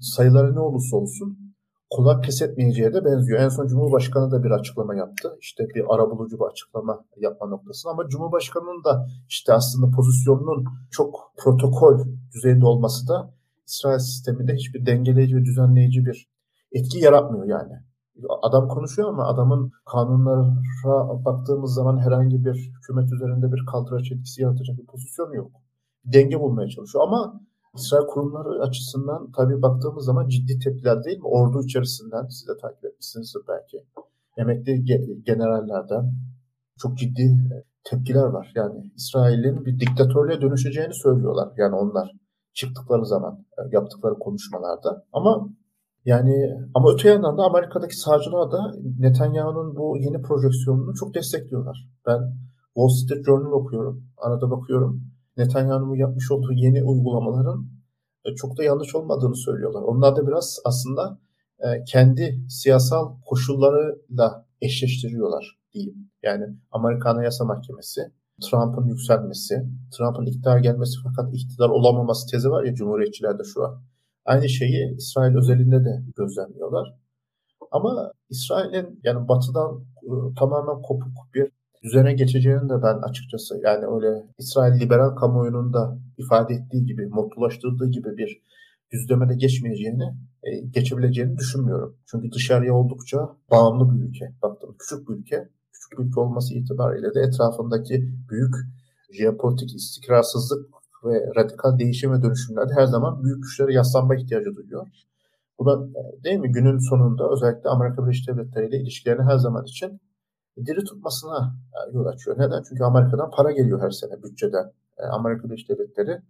Sayıları 0.00 0.54
ne 0.54 0.60
olursa 0.60 0.96
olsun 0.96 1.49
kulak 1.90 2.24
pes 2.24 2.42
etmeyeceğe 2.42 2.94
de 2.94 3.04
benziyor. 3.04 3.40
En 3.40 3.48
son 3.48 3.66
Cumhurbaşkanı 3.66 4.30
da 4.30 4.42
bir 4.44 4.50
açıklama 4.50 4.94
yaptı. 4.94 5.36
İşte 5.40 5.68
bir 5.74 5.94
arabulucu 5.94 6.38
bir 6.38 6.44
açıklama 6.44 7.04
yapma 7.16 7.46
noktasında. 7.46 7.92
Ama 7.92 8.08
Cumhurbaşkanı'nın 8.08 8.84
da 8.84 9.06
işte 9.28 9.52
aslında 9.52 9.96
pozisyonunun 9.96 10.64
çok 10.90 11.32
protokol 11.38 11.98
düzeyinde 12.34 12.66
olması 12.66 13.08
da 13.08 13.34
İsrail 13.66 13.98
sisteminde 13.98 14.54
hiçbir 14.54 14.86
dengeleyici 14.86 15.36
ve 15.36 15.44
düzenleyici 15.44 16.06
bir 16.06 16.28
etki 16.72 16.98
yaratmıyor 16.98 17.44
yani. 17.44 17.72
Adam 18.42 18.68
konuşuyor 18.68 19.08
ama 19.08 19.26
adamın 19.26 19.72
kanunlara 19.92 21.24
baktığımız 21.24 21.74
zaman 21.74 21.98
herhangi 21.98 22.44
bir 22.44 22.72
hükümet 22.76 23.12
üzerinde 23.12 23.52
bir 23.52 23.66
kaldıraç 23.66 24.12
etkisi 24.12 24.42
yaratacak 24.42 24.78
bir 24.78 24.86
pozisyon 24.86 25.32
yok. 25.32 25.50
Denge 26.04 26.40
bulmaya 26.40 26.68
çalışıyor 26.68 27.04
ama 27.04 27.40
İsrail 27.74 28.06
kurumları 28.06 28.62
açısından 28.62 29.32
tabii 29.36 29.62
baktığımız 29.62 30.04
zaman 30.04 30.28
ciddi 30.28 30.58
tepkiler 30.58 31.04
değil 31.04 31.18
mi? 31.18 31.26
Ordu 31.26 31.62
içerisinden 31.64 32.26
siz 32.26 32.48
de 32.48 32.52
takip 32.62 32.84
etmişsinizdir 32.84 33.42
belki. 33.48 33.84
Emekli 34.36 34.84
generallerden 35.24 36.12
çok 36.78 36.98
ciddi 36.98 37.22
e, 37.22 37.64
tepkiler 37.84 38.26
var. 38.26 38.52
Yani 38.54 38.92
İsrail'in 38.96 39.64
bir 39.64 39.80
diktatörlüğe 39.80 40.40
dönüşeceğini 40.40 40.94
söylüyorlar. 40.94 41.48
Yani 41.56 41.74
onlar 41.74 42.10
çıktıkları 42.54 43.06
zaman 43.06 43.46
e, 43.58 43.60
yaptıkları 43.72 44.14
konuşmalarda. 44.14 45.04
Ama 45.12 45.48
yani 46.04 46.56
ama 46.74 46.92
öte 46.92 47.08
yandan 47.08 47.38
da 47.38 47.42
Amerika'daki 47.42 47.96
sağcılar 47.96 48.52
da 48.52 48.72
Netanyahu'nun 48.98 49.76
bu 49.76 49.96
yeni 49.98 50.22
projeksiyonunu 50.22 50.94
çok 50.94 51.14
destekliyorlar. 51.14 51.88
Ben 52.06 52.18
Wall 52.74 52.88
Street 52.88 53.24
Journal 53.26 53.52
okuyorum. 53.52 54.04
Arada 54.16 54.50
bakıyorum. 54.50 55.02
Netanyahu'nun 55.36 55.94
yapmış 55.94 56.30
olduğu 56.30 56.52
yeni 56.52 56.84
uygulamaların 56.84 57.70
e, 58.24 58.34
çok 58.34 58.58
da 58.58 58.64
yanlış 58.64 58.94
olmadığını 58.94 59.36
söylüyorlar. 59.36 59.82
Onlar 59.82 60.16
da 60.16 60.26
biraz 60.26 60.58
aslında 60.64 61.18
e, 61.58 61.84
kendi 61.84 62.44
siyasal 62.48 63.20
koşullarıyla 63.26 64.46
eşleştiriyorlar 64.60 65.58
diyeyim. 65.72 66.10
Yani 66.22 66.44
Amerikan 66.70 67.14
Anayasa 67.14 67.44
Mahkemesi, 67.44 68.00
Trump'ın 68.42 68.86
yükselmesi, 68.86 69.54
Trump'ın 69.96 70.26
iktidar 70.26 70.58
gelmesi 70.58 70.96
fakat 71.04 71.34
iktidar 71.34 71.68
olamaması 71.68 72.30
tezi 72.30 72.50
var 72.50 72.64
ya 72.64 72.74
Cumhuriyetçilerde 72.74 73.42
şu 73.54 73.64
an. 73.64 73.82
Aynı 74.24 74.48
şeyi 74.48 74.96
İsrail 74.96 75.36
özelinde 75.36 75.84
de 75.84 76.04
gözlemliyorlar. 76.16 76.94
Ama 77.70 78.12
İsrail'in 78.30 79.00
yani 79.04 79.28
batıdan 79.28 79.84
e, 80.02 80.34
tamamen 80.38 80.82
kopuk 80.82 81.34
bir 81.34 81.52
düzene 81.82 82.12
geçeceğini 82.12 82.68
de 82.68 82.82
ben 82.82 82.98
açıkçası 83.08 83.60
yani 83.64 83.86
öyle 83.86 84.26
İsrail 84.38 84.80
liberal 84.80 85.16
kamuoyunun 85.16 85.72
da 85.72 85.98
ifade 86.18 86.54
ettiği 86.54 86.86
gibi, 86.86 87.06
mutlulaştırdığı 87.06 87.90
gibi 87.90 88.16
bir 88.16 88.42
düzlemede 88.92 89.34
geçmeyeceğini, 89.34 90.14
e, 90.42 90.60
geçebileceğini 90.60 91.36
düşünmüyorum. 91.36 91.96
Çünkü 92.06 92.32
dışarıya 92.32 92.74
oldukça 92.74 93.36
bağımlı 93.50 93.94
bir 93.94 94.08
ülke. 94.08 94.34
Baktım 94.42 94.76
küçük 94.78 95.08
bir 95.08 95.14
ülke. 95.14 95.48
Küçük 95.72 95.98
bir 95.98 96.04
ülke 96.04 96.20
olması 96.20 96.54
itibariyle 96.54 97.14
de 97.14 97.20
etrafındaki 97.20 98.08
büyük 98.30 98.54
jeopolitik 99.12 99.74
istikrarsızlık 99.74 100.66
ve 101.04 101.26
radikal 101.36 101.78
değişim 101.78 102.12
ve 102.12 102.22
dönüşümlerde 102.22 102.72
her 102.74 102.86
zaman 102.86 103.24
büyük 103.24 103.42
güçlere 103.42 103.72
yaslanma 103.74 104.16
ihtiyacı 104.16 104.56
duyuyor. 104.56 104.86
Bu 105.58 105.66
da 105.66 105.88
e, 106.00 106.24
değil 106.24 106.38
mi 106.38 106.52
günün 106.52 106.78
sonunda 106.78 107.30
özellikle 107.32 107.70
Amerika 107.70 108.04
Birleşik 108.04 108.28
Devletleri 108.28 108.68
ile 108.68 108.80
ilişkilerini 108.80 109.22
her 109.22 109.38
zaman 109.38 109.64
için 109.64 110.00
diri 110.66 110.84
tutmasına 110.84 111.54
e, 111.72 111.96
yol 111.96 112.06
açıyor. 112.06 112.38
Neden? 112.38 112.62
Çünkü 112.68 112.84
Amerika'dan 112.84 113.30
para 113.30 113.52
geliyor 113.52 113.80
her 113.82 113.90
sene 113.90 114.22
bütçeden. 114.22 114.72
E, 114.98 115.02
Amerika 115.02 115.44
Birleşik 115.44 115.68
Devletleri 115.68 116.22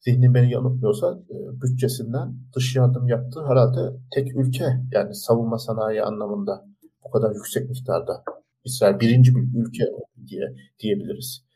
zihnim 0.00 0.34
beni 0.34 0.52
yanıltmıyorsa 0.52 1.18
bütçesinden 1.62 2.34
dış 2.56 2.76
yardım 2.76 3.08
yaptığı 3.08 3.46
herhalde 3.46 3.96
tek 4.14 4.36
ülke 4.36 4.64
yani 4.92 5.14
savunma 5.14 5.58
sanayi 5.58 6.02
anlamında 6.02 6.64
bu 7.04 7.10
kadar 7.10 7.34
yüksek 7.34 7.68
miktarda. 7.68 8.22
İsrail 8.64 9.00
birinci 9.00 9.36
bir 9.36 9.60
ülke 9.60 9.84
diye 10.26 10.54
diyebiliriz. 10.78 11.46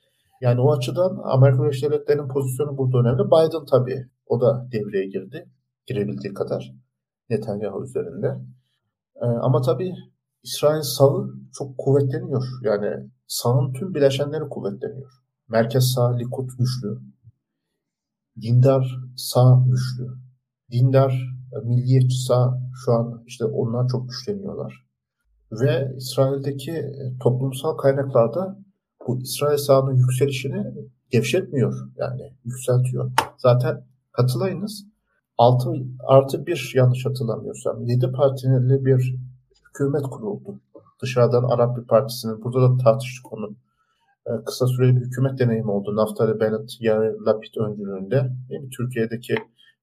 Yani 0.40 0.60
o 0.60 0.72
açıdan 0.72 1.20
Amerika 1.24 1.62
Birleşik 1.62 1.84
Devletleri'nin 1.84 2.28
pozisyonu 2.28 2.78
burada 2.78 2.98
önemli. 2.98 3.26
Biden 3.26 3.64
tabii 3.70 4.06
o 4.26 4.40
da 4.40 4.68
devreye 4.72 5.06
girdi. 5.06 5.48
Girebildiği 5.86 6.34
kadar 6.34 6.74
Netanyahu 7.30 7.84
üzerinde. 7.84 8.36
Ee, 9.16 9.26
ama 9.26 9.60
tabii 9.60 9.94
İsrail 10.42 10.82
sağı 10.82 11.34
çok 11.52 11.78
kuvvetleniyor. 11.78 12.44
Yani 12.62 13.10
sağın 13.26 13.72
tüm 13.72 13.94
bileşenleri 13.94 14.48
kuvvetleniyor. 14.48 15.12
Merkez 15.48 15.92
sağ 15.94 16.16
Likud 16.16 16.50
güçlü. 16.58 16.98
Dindar 18.42 18.96
sağ 19.16 19.64
güçlü. 19.66 20.06
Dindar 20.70 21.40
milliyetçi 21.64 22.16
sağ 22.16 22.58
şu 22.84 22.92
an 22.92 23.22
işte 23.26 23.44
onlar 23.44 23.88
çok 23.88 24.08
güçleniyorlar. 24.08 24.86
Ve 25.52 25.94
İsrail'deki 25.96 26.84
toplumsal 27.22 27.76
kaynaklarda 27.76 28.58
bu 29.06 29.20
İsrail 29.20 29.58
sağının 29.58 29.94
yükselişini 29.94 30.74
gevşetmiyor 31.10 31.88
yani 31.96 32.32
yükseltiyor. 32.44 33.12
Zaten 33.38 33.84
katılayınız 34.12 34.86
6 35.38 35.72
artı 36.06 36.46
1 36.46 36.72
yanlış 36.74 37.06
hatırlamıyorsam 37.06 37.84
7 37.84 38.12
partili 38.12 38.84
bir 38.84 39.16
hükümet 39.70 40.02
kuruldu. 40.02 40.60
Dışarıdan 41.02 41.44
Arap 41.44 41.76
bir 41.76 41.86
partisinin 41.86 42.44
burada 42.44 42.70
da 42.70 42.76
tartıştık 42.76 43.32
onu. 43.32 43.56
Ee, 44.26 44.44
kısa 44.46 44.66
süreli 44.66 44.96
bir 44.96 45.00
hükümet 45.00 45.38
deneyimi 45.38 45.70
oldu. 45.70 45.96
Naftali 45.96 46.40
Bennett, 46.40 46.70
Yair 46.80 47.12
Lapid 47.26 47.54
öncülüğünde. 47.54 48.30
Değil? 48.48 48.70
Türkiye'deki 48.76 49.34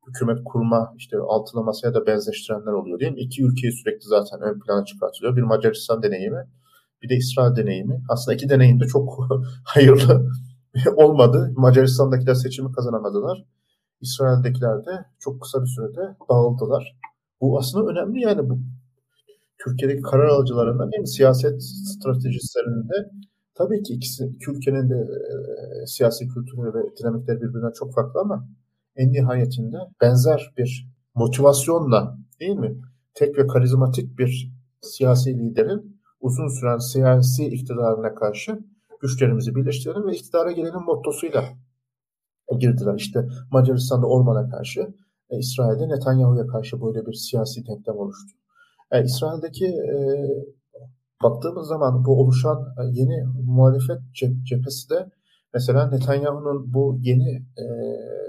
hükümet 0.08 0.40
kurma 0.46 0.94
işte 0.98 1.18
altılı 1.18 1.64
masaya 1.64 1.94
da 1.94 2.08
benzeştirenler 2.08 2.72
oluyor 2.72 3.00
değil 3.00 3.12
mi? 3.12 3.22
İki 3.22 3.44
ülkeyi 3.44 3.72
sürekli 3.72 4.08
zaten 4.08 4.42
ön 4.42 4.60
plana 4.60 4.86
çıkartılıyor. 4.86 5.36
Bir 5.36 5.42
Macaristan 5.42 6.04
deneyimi, 6.04 6.48
bir 7.02 7.10
de 7.10 7.16
İsrail 7.16 7.56
deneyimi. 7.56 8.04
Aslında 8.10 8.36
iki 8.36 8.50
deneyim 8.50 8.80
de 8.80 8.86
çok 8.86 9.18
hayırlı 9.66 10.28
olmadı. 10.96 11.54
Macaristan'dakiler 11.56 12.34
seçimi 12.34 12.72
kazanamadılar. 12.72 13.46
İsrail'dekiler 14.02 14.86
de 14.86 15.06
çok 15.20 15.42
kısa 15.42 15.62
bir 15.62 15.68
sürede 15.68 16.18
dağıldılar. 16.30 16.98
Bu 17.42 17.60
aslında 17.60 17.92
önemli 17.92 18.22
yani 18.22 18.50
bu 18.50 18.60
Türkiye'deki 19.64 20.02
karar 20.02 20.28
alıcılarında 20.28 20.92
değil 20.92 21.02
mi? 21.02 21.08
Siyaset 21.08 21.64
stratejistlerinde 21.64 23.12
tabii 23.56 23.84
ki 23.84 23.94
ikisi, 23.94 24.26
iki 24.26 24.52
ülkenin 24.52 24.90
de 24.90 24.96
e, 24.96 25.86
siyasi 25.86 26.28
kültürü 26.28 26.74
ve 26.74 26.98
dinamikleri 27.00 27.42
birbirinden 27.42 27.72
çok 27.72 27.94
farklı 27.94 28.20
ama 28.20 28.48
en 28.96 29.12
nihayetinde 29.12 29.78
benzer 30.02 30.54
bir 30.58 30.88
motivasyonla 31.16 32.18
değil 32.40 32.56
mi? 32.56 32.82
Tek 33.14 33.38
ve 33.38 33.48
karizmatik 33.48 34.20
bir 34.20 34.52
siyasi 34.82 35.40
liderin 35.40 35.98
uzun 36.22 36.48
süren 36.48 36.78
siyasi 36.78 37.46
iktidarına 37.46 38.16
karşı 38.16 38.60
güçlerimizi 39.02 39.56
birleştirelim 39.56 40.08
ve 40.08 40.16
iktidara 40.16 40.52
gelenin 40.52 40.86
mottosuyla 40.86 41.44
girdiler. 42.60 42.96
İşte 42.98 43.28
Macaristan'da 43.52 44.08
Orban'a 44.08 44.50
karşı, 44.50 44.88
e, 45.30 45.38
İsrail'de 45.38 45.90
Netanyahu'ya 45.90 46.48
karşı 46.48 46.82
böyle 46.82 47.06
bir 47.06 47.14
siyasi 47.14 47.68
denklem 47.68 47.96
oluştu. 47.96 48.38
E, 48.92 49.04
İsrail'deki 49.04 49.66
e, 49.66 49.98
baktığımız 51.24 51.68
zaman 51.68 52.06
bu 52.06 52.22
oluşan 52.22 52.58
e, 52.58 52.82
yeni 52.92 53.26
muhalefet 53.46 54.00
cephesi 54.44 54.90
de 54.90 55.10
mesela 55.54 55.90
Netanyahu'nun 55.90 56.74
bu 56.74 56.98
yeni 57.02 57.36
e, 57.36 57.66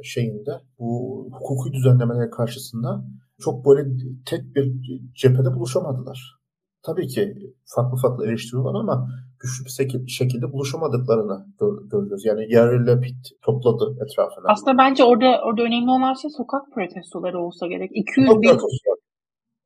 şeyinde 0.02 0.52
bu 0.78 1.24
hukuki 1.32 1.72
düzenlemeler 1.72 2.30
karşısında 2.30 3.04
çok 3.38 3.66
böyle 3.66 3.88
tek 4.26 4.54
bir 4.54 4.72
cephede 5.14 5.54
buluşamadılar 5.54 6.38
tabii 6.88 7.06
ki 7.06 7.34
farklı 7.74 7.96
farklı 8.02 8.26
eleştiriyorlar 8.26 8.80
ama 8.80 9.08
güçlü 9.40 9.64
bir 10.06 10.10
şekilde 10.10 10.52
buluşamadıklarını 10.52 11.46
görüyoruz. 11.90 12.24
Yani 12.24 12.52
Yair 12.54 12.80
Lapid 12.80 13.24
topladı 13.42 13.84
etrafına. 14.04 14.44
Aslında 14.48 14.78
bence 14.78 15.04
orada 15.04 15.40
orada 15.44 15.62
önemli 15.62 15.90
olan 15.90 16.14
şey 16.14 16.30
sokak 16.30 16.62
protestoları 16.74 17.38
olsa 17.38 17.66
gerek. 17.66 17.90
200 17.94 18.28
bin, 18.42 18.58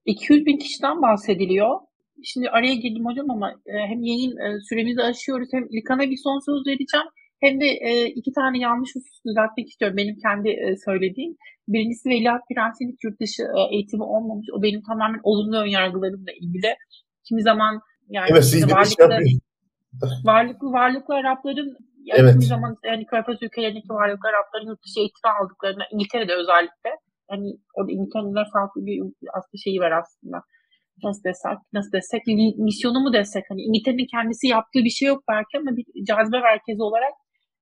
200 0.04 0.46
bin 0.46 0.56
kişiden 0.58 1.02
bahsediliyor. 1.02 1.80
Şimdi 2.24 2.50
araya 2.50 2.74
girdim 2.74 3.06
hocam 3.06 3.30
ama 3.30 3.50
e, 3.50 3.72
hem 3.90 4.02
yayın 4.02 4.36
e, 4.36 4.60
süremizi 4.68 5.02
aşıyoruz 5.02 5.48
hem 5.52 5.66
İlkan'a 5.70 6.10
bir 6.10 6.20
son 6.24 6.38
söz 6.46 6.66
vereceğim. 6.66 7.06
Hem 7.40 7.60
de 7.60 7.66
e, 7.66 8.06
iki 8.06 8.32
tane 8.32 8.58
yanlış 8.58 8.90
husus 8.94 9.24
düzeltmek 9.26 9.68
istiyorum 9.68 9.96
benim 9.96 10.16
kendi 10.26 10.76
söylediğim. 10.84 11.36
Birincisi 11.68 12.08
Veliaht 12.08 12.42
Prensi'nin 12.48 12.98
yurt 13.04 13.20
dışı 13.20 13.42
eğitimi 13.72 14.02
olmamış. 14.02 14.46
O 14.52 14.62
benim 14.62 14.82
tamamen 14.82 15.20
olumlu 15.22 15.56
önyargılarımla 15.56 16.32
ilgili. 16.40 16.74
Kimi 17.28 17.42
zaman 17.42 17.80
yani 18.08 18.28
evet, 18.32 18.44
işte 18.44 18.74
varlıklı, 18.74 19.08
varlıklı, 20.24 20.72
varlıklı 20.72 21.14
Arapların 21.14 21.76
yani 22.04 22.20
evet. 22.20 22.32
kimi 22.32 22.44
zaman 22.44 22.76
yani 22.84 23.06
Körfez 23.06 23.42
ülkelerindeki 23.42 23.88
varlıklı 23.88 24.28
Arapların 24.28 24.66
yurt 24.66 24.84
dışı 24.84 25.00
eğitimi 25.00 25.32
aldıklarına 25.40 25.84
İngiltere'de 25.92 26.34
özellikle 26.34 26.90
hani 27.32 27.48
orada 27.76 27.92
İngiltere'de 27.92 28.44
farklı 28.56 28.78
bir 28.86 28.94
aslında 29.36 29.58
şeyi 29.64 29.78
var 29.84 29.92
aslında 30.00 30.38
nasıl 31.06 31.24
desek, 31.30 31.58
nasıl 31.76 31.92
desek, 31.98 32.22
misyonu 32.68 32.98
mu 33.04 33.10
desek, 33.12 33.44
hani 33.50 33.62
İngiltere'nin 33.66 34.12
kendisi 34.14 34.46
yaptığı 34.56 34.82
bir 34.86 34.94
şey 34.98 35.06
yok 35.12 35.20
belki 35.32 35.52
ama 35.58 35.70
bir 35.76 35.84
cazibe 36.08 36.40
merkezi 36.50 36.82
olarak 36.88 37.14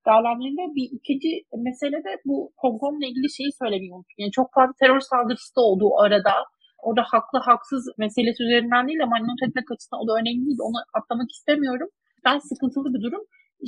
değerlendirilme. 0.07 0.65
Bir 0.77 0.87
ikinci 0.99 1.31
mesele 1.67 1.99
de 2.07 2.13
bu 2.29 2.53
Hong 2.61 2.79
ilgili 3.11 3.29
şeyi 3.39 3.53
söylemeyi 3.61 3.93
unuttum. 3.95 4.19
Yani 4.23 4.33
çok 4.39 4.49
fazla 4.57 4.73
terör 4.83 5.01
saldırısı 5.01 5.57
da 5.57 5.61
oldu 5.69 5.85
arada. 6.05 6.35
Orada 6.87 7.03
haklı 7.13 7.39
haksız 7.51 7.83
meselesi 7.99 8.43
üzerinden 8.47 8.89
değil 8.89 9.03
ama 9.03 9.17
not 9.19 9.41
etmek 9.47 9.67
açısından 9.73 10.03
o 10.03 10.09
da 10.09 10.13
önemli 10.21 10.47
değil. 10.47 10.61
Onu 10.69 10.79
atlamak 10.99 11.31
istemiyorum. 11.37 11.89
Ben 12.27 12.39
sıkıntılı 12.39 12.95
bir 12.95 13.03
durum. 13.07 13.25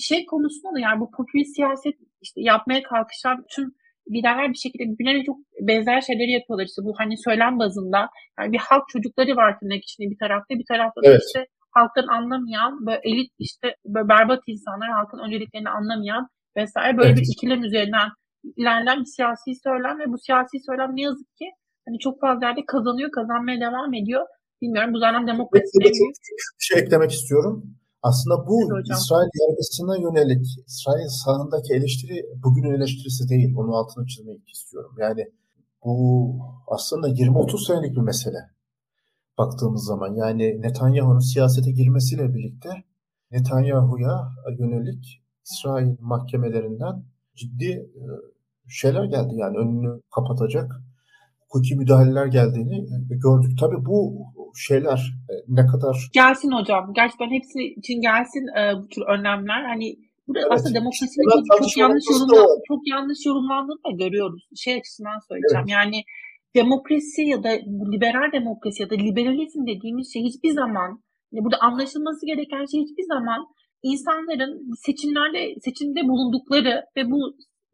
Şey 0.08 0.26
konusunda 0.26 0.74
da 0.74 0.80
yani 0.86 1.00
bu 1.00 1.10
popülist 1.16 1.56
siyaset 1.56 1.96
işte 2.26 2.40
yapmaya 2.50 2.82
kalkışan 2.82 3.36
tüm 3.54 3.66
liderler 4.10 4.48
bir 4.48 4.62
şekilde 4.64 4.84
birbirlerine 4.84 5.24
çok 5.24 5.36
benzer 5.60 6.00
şeyleri 6.00 6.30
yapıyorlar. 6.30 6.64
İşte 6.64 6.82
bu 6.84 6.92
hani 6.98 7.14
söylem 7.26 7.58
bazında 7.58 8.08
yani 8.38 8.52
bir 8.52 8.58
halk 8.58 8.84
çocukları 8.88 9.36
var 9.36 9.58
tırnak 9.58 9.82
içinde 9.84 10.10
bir 10.10 10.18
tarafta 10.18 10.54
bir 10.60 10.68
tarafta 10.72 11.02
da 11.02 11.08
Evet. 11.10 11.22
işte 11.26 11.46
halktan 11.70 12.06
anlamayan 12.16 12.86
böyle 12.86 13.00
elit 13.04 13.30
işte 13.38 13.66
böyle 13.94 14.08
berbat 14.08 14.42
insanlar 14.46 14.90
halkın 14.90 15.18
önceliklerini 15.18 15.70
anlamayan 15.78 16.28
vesaire 16.56 16.96
böyle 16.96 17.08
Evet. 17.08 17.18
bir 17.18 17.26
ikilem 17.32 17.64
üzerinden 17.64 18.08
ilerleyen 18.56 19.00
bir 19.00 19.12
siyasi 19.16 19.50
söylem 19.66 19.98
ve 19.98 20.06
bu 20.12 20.18
siyasi 20.18 20.56
söylem 20.66 20.90
ne 20.96 21.02
yazık 21.02 21.36
ki 21.38 21.46
hani 21.86 21.98
çok 21.98 22.20
fazla 22.20 22.46
yerde 22.46 22.60
kazanıyor, 22.66 23.10
kazanmaya 23.10 23.60
devam 23.60 23.94
ediyor. 23.94 24.26
Bilmiyorum 24.62 24.94
bu 24.94 24.98
zaten 24.98 25.26
küçük 26.18 26.58
bir 26.58 26.64
şey 26.68 26.78
eklemek 26.82 27.12
istiyorum. 27.12 27.76
Aslında 28.02 28.46
bu 28.46 28.60
Evet 28.62 28.70
hocam. 28.70 28.98
İsrail 28.98 29.30
yargısına 29.40 29.96
yönelik 29.96 30.46
İsrail 30.66 31.08
sağındaki 31.08 31.74
eleştiri 31.74 32.26
bugünün 32.44 32.74
eleştirisi 32.74 33.28
değil. 33.28 33.54
Onun 33.56 33.72
altını 33.72 34.06
çizmek 34.06 34.48
istiyorum. 34.48 34.94
Yani 35.00 35.24
bu 35.84 36.38
aslında 36.66 37.08
20-30 37.08 37.66
senelik 37.66 37.96
bir 37.96 38.00
mesele 38.00 38.38
baktığımız 39.38 39.84
zaman. 39.84 40.14
Yani 40.14 40.60
Netanyahu'nun 40.60 41.18
siyasete 41.18 41.70
girmesiyle 41.70 42.34
birlikte 42.34 42.68
Netanyahu'ya 43.30 44.28
yönelik 44.58 45.22
İsrail 45.44 45.96
mahkemelerinden 46.00 47.04
ciddi 47.36 47.70
e, 47.70 48.04
şeyler 48.68 49.04
geldi. 49.04 49.34
Yani 49.36 49.58
önünü 49.58 50.00
kapatacak 50.14 50.72
hukuki 51.40 51.76
müdahaleler 51.76 52.26
geldiğini 52.26 52.76
e, 53.10 53.16
gördük. 53.16 53.58
Tabii 53.60 53.84
bu 53.86 54.26
şeyler 54.54 55.00
e, 55.30 55.34
ne 55.48 55.66
kadar 55.66 55.96
Gelsin 56.12 56.52
hocam. 56.52 56.92
Gerçekten 56.94 57.30
hepsi 57.30 57.60
için 57.80 58.00
gelsin 58.00 58.44
e, 58.58 58.62
bu 58.82 58.88
tür 58.88 59.02
önlemler. 59.02 59.64
Hani 59.64 59.96
burada 60.28 60.40
Evet. 60.40 60.52
aslında 60.52 60.74
demokrasinin 60.74 61.26
Burada 61.26 61.58
çok, 61.58 61.68
çok 61.68 61.76
yanlış 61.76 62.04
noktası 62.04 62.28
da 62.28 62.36
yorumla, 62.36 62.54
o. 62.54 62.62
çok 62.68 62.80
yanlış 62.94 63.26
yorumlandığını 63.26 63.80
da 63.86 64.04
görüyoruz. 64.04 64.42
Şey 64.56 64.74
açısından 64.74 65.18
söyleyeceğim. 65.28 65.68
Yani 65.78 65.98
demokrasi 66.54 67.22
ya 67.22 67.44
da 67.44 67.50
liberal 67.92 68.32
demokrasi 68.32 68.82
ya 68.82 68.90
da 68.90 68.94
liberalizm 68.94 69.66
dediğimiz 69.66 70.12
şey 70.12 70.22
hiçbir 70.22 70.52
zaman 70.62 70.90
yani 71.32 71.44
burada 71.44 71.58
anlaşılması 71.60 72.26
gereken 72.26 72.64
şey 72.72 72.80
hiçbir 72.80 73.06
zaman 73.14 73.40
insanların 73.82 74.52
seçimlerde 74.86 75.54
seçimde 75.60 76.00
bulundukları 76.08 76.84
ve 76.96 77.10
bu 77.10 77.18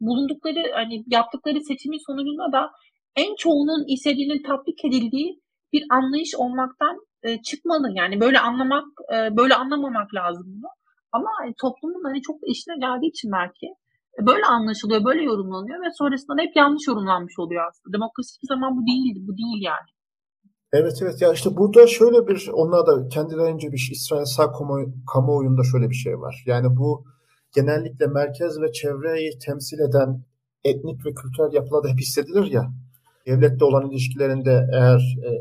bulundukları 0.01 0.71
hani 0.73 1.03
yaptıkları 1.07 1.59
seçimin 1.61 2.01
sonucunda 2.07 2.51
da 2.51 2.71
en 3.15 3.35
çoğunun 3.35 3.93
istediğinin 3.93 4.43
tatbik 4.43 4.85
edildiği 4.85 5.39
bir 5.73 5.83
anlayış 5.89 6.35
olmaktan 6.37 6.95
e, 7.23 7.41
çıkmalı. 7.41 7.87
Yani 7.93 8.21
böyle 8.21 8.39
anlamak, 8.39 8.85
e, 9.13 9.37
böyle 9.37 9.55
anlamamak 9.55 10.13
lazım 10.13 10.45
bunu. 10.47 10.69
Ama 11.11 11.29
hani 11.39 11.53
toplumun 11.61 12.03
hani 12.03 12.21
çok 12.21 12.35
işine 12.47 12.75
geldiği 12.85 13.09
için 13.09 13.31
belki 13.31 13.67
e, 14.17 14.19
böyle 14.29 14.45
anlaşılıyor, 14.45 15.05
böyle 15.05 15.23
yorumlanıyor 15.23 15.79
ve 15.85 15.89
sonrasında 15.97 16.37
da 16.37 16.41
hep 16.41 16.55
yanlış 16.55 16.87
yorumlanmış 16.87 17.39
oluyor 17.39 17.63
aslında. 17.67 17.93
Demokrasi 17.97 18.29
hiçbir 18.33 18.47
zaman 18.53 18.71
bu 18.77 18.81
değildi, 18.87 19.19
bu 19.27 19.37
değil 19.37 19.61
yani. 19.71 19.89
Evet 20.73 20.99
evet 21.01 21.21
ya 21.21 21.33
işte 21.33 21.49
burada 21.57 21.87
şöyle 21.87 22.27
bir 22.27 22.49
onlar 22.53 22.87
da 22.87 23.07
kendilerince 23.07 23.71
bir 23.71 23.77
şey, 23.77 23.93
İsrail 23.93 24.25
sağ 24.25 24.51
kamuoyu, 24.51 24.87
kamuoyunda 25.13 25.63
şöyle 25.71 25.89
bir 25.89 25.95
şey 25.95 26.19
var. 26.19 26.43
Yani 26.45 26.77
bu 26.77 27.05
genellikle 27.55 28.07
merkez 28.07 28.61
ve 28.61 28.71
çevreyi 28.71 29.39
temsil 29.45 29.79
eden 29.79 30.23
etnik 30.63 31.05
ve 31.05 31.13
kültürel 31.13 31.53
yapılarda 31.53 31.87
hep 31.87 31.99
hissedilir 31.99 32.51
ya. 32.51 32.63
Devletle 33.27 33.65
olan 33.65 33.91
ilişkilerinde 33.91 34.67
eğer 34.73 35.17
e, 35.25 35.31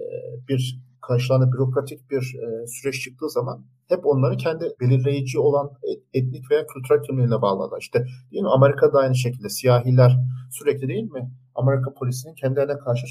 bir 0.48 0.80
karşılarına 1.08 1.52
bürokratik 1.52 2.10
bir 2.10 2.36
e, 2.44 2.66
süreç 2.66 3.02
çıktığı 3.04 3.30
zaman 3.30 3.64
hep 3.88 4.06
onları 4.06 4.36
kendi 4.36 4.64
belirleyici 4.80 5.38
olan 5.38 5.70
etnik 6.14 6.50
veya 6.50 6.66
kültürel 6.66 7.02
kimliğine 7.02 7.42
bağlarlar. 7.42 7.80
İşte 7.80 8.06
değil 8.32 8.42
mi? 8.42 8.48
Amerika'da 8.48 8.98
aynı 8.98 9.14
şekilde 9.14 9.48
siyahiler 9.48 10.12
sürekli 10.50 10.88
değil 10.88 11.10
mi? 11.10 11.30
Amerika 11.54 11.94
polisinin 11.94 12.34
kendilerine 12.34 12.78
karşı 12.78 13.06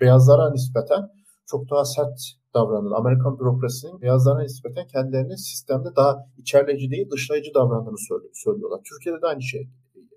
beyazlara 0.00 0.50
nispeten 0.50 1.02
çok 1.46 1.70
daha 1.70 1.84
sert 1.84 2.18
davranır. 2.54 2.92
Amerikan 2.92 3.38
bürokrasinin 3.38 4.00
beyazlara 4.00 4.42
nispeten 4.42 4.86
kendilerini 4.86 5.38
sistemde 5.38 5.88
daha 5.96 6.16
içerleyici 6.38 6.90
değil 6.90 7.10
dışlayıcı 7.10 7.54
davrandığını 7.54 7.98
söylüyorlar. 8.34 8.80
Türkiye'de 8.90 9.22
de 9.22 9.26
aynı 9.26 9.42
şey 9.42 9.68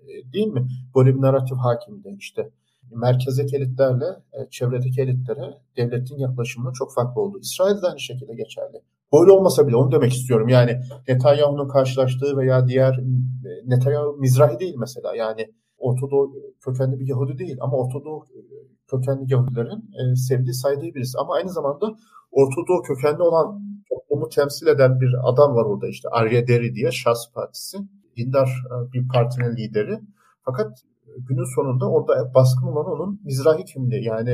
e, 0.02 0.32
değil 0.32 0.46
mi? 0.46 0.68
Böyle 0.96 1.14
bir 1.14 1.20
narratif 1.20 1.58
hakimdi. 1.58 2.16
İşte 2.18 2.50
merkezdeki 2.94 3.56
elitlerle 3.56 4.06
e, 4.32 4.50
çevredeki 4.50 5.00
elitlere 5.00 5.58
devletin 5.76 6.18
yaklaşımının 6.18 6.72
çok 6.72 6.94
farklı 6.94 7.20
olduğu. 7.20 7.38
İsrail'de 7.40 7.82
de 7.82 7.86
aynı 7.86 8.00
şekilde 8.00 8.34
geçerli. 8.34 8.82
Böyle 9.12 9.32
olmasa 9.32 9.66
bile 9.66 9.76
onu 9.76 9.92
demek 9.92 10.12
istiyorum. 10.12 10.48
Yani 10.48 10.80
Netanyahu'nun 11.08 11.68
karşılaştığı 11.68 12.36
veya 12.36 12.68
diğer 12.68 12.92
e, 12.92 13.50
Netanyahu 13.66 14.16
Mizrahi 14.16 14.58
değil 14.58 14.74
mesela. 14.78 15.14
Yani 15.16 15.52
Ortadoğu 15.78 16.32
kökenli 16.64 17.00
bir 17.00 17.06
Yahudi 17.08 17.38
değil 17.38 17.56
ama 17.60 17.76
Ortadoğu 17.76 18.24
e, 18.34 18.40
kökenli 18.90 19.32
Yahudilerin 19.32 19.90
e, 20.00 20.16
sevdiği, 20.16 20.54
saydığı 20.54 20.94
birisi. 20.94 21.18
Ama 21.18 21.34
aynı 21.34 21.50
zamanda 21.50 21.86
Ortadoğu 22.30 22.82
kökenli 22.82 23.22
olan 23.22 23.62
toplumu 23.90 24.28
temsil 24.28 24.66
eden 24.66 25.00
bir 25.00 25.14
adam 25.24 25.54
var 25.54 25.64
orada 25.64 25.88
işte. 25.88 26.08
Arya 26.08 26.46
Deri 26.46 26.74
diye 26.74 26.90
Şahs 26.90 27.32
Partisi. 27.34 27.78
Dindar 28.16 28.48
e, 28.48 28.92
bir 28.92 29.08
partinin 29.08 29.56
lideri. 29.56 29.98
Fakat 30.44 30.84
günün 31.16 31.54
sonunda 31.54 31.90
orada 31.90 32.34
baskın 32.34 32.66
olan 32.66 32.86
onun 32.86 33.20
Mizrahi 33.24 33.64
kimliği. 33.64 34.04
Yani 34.04 34.30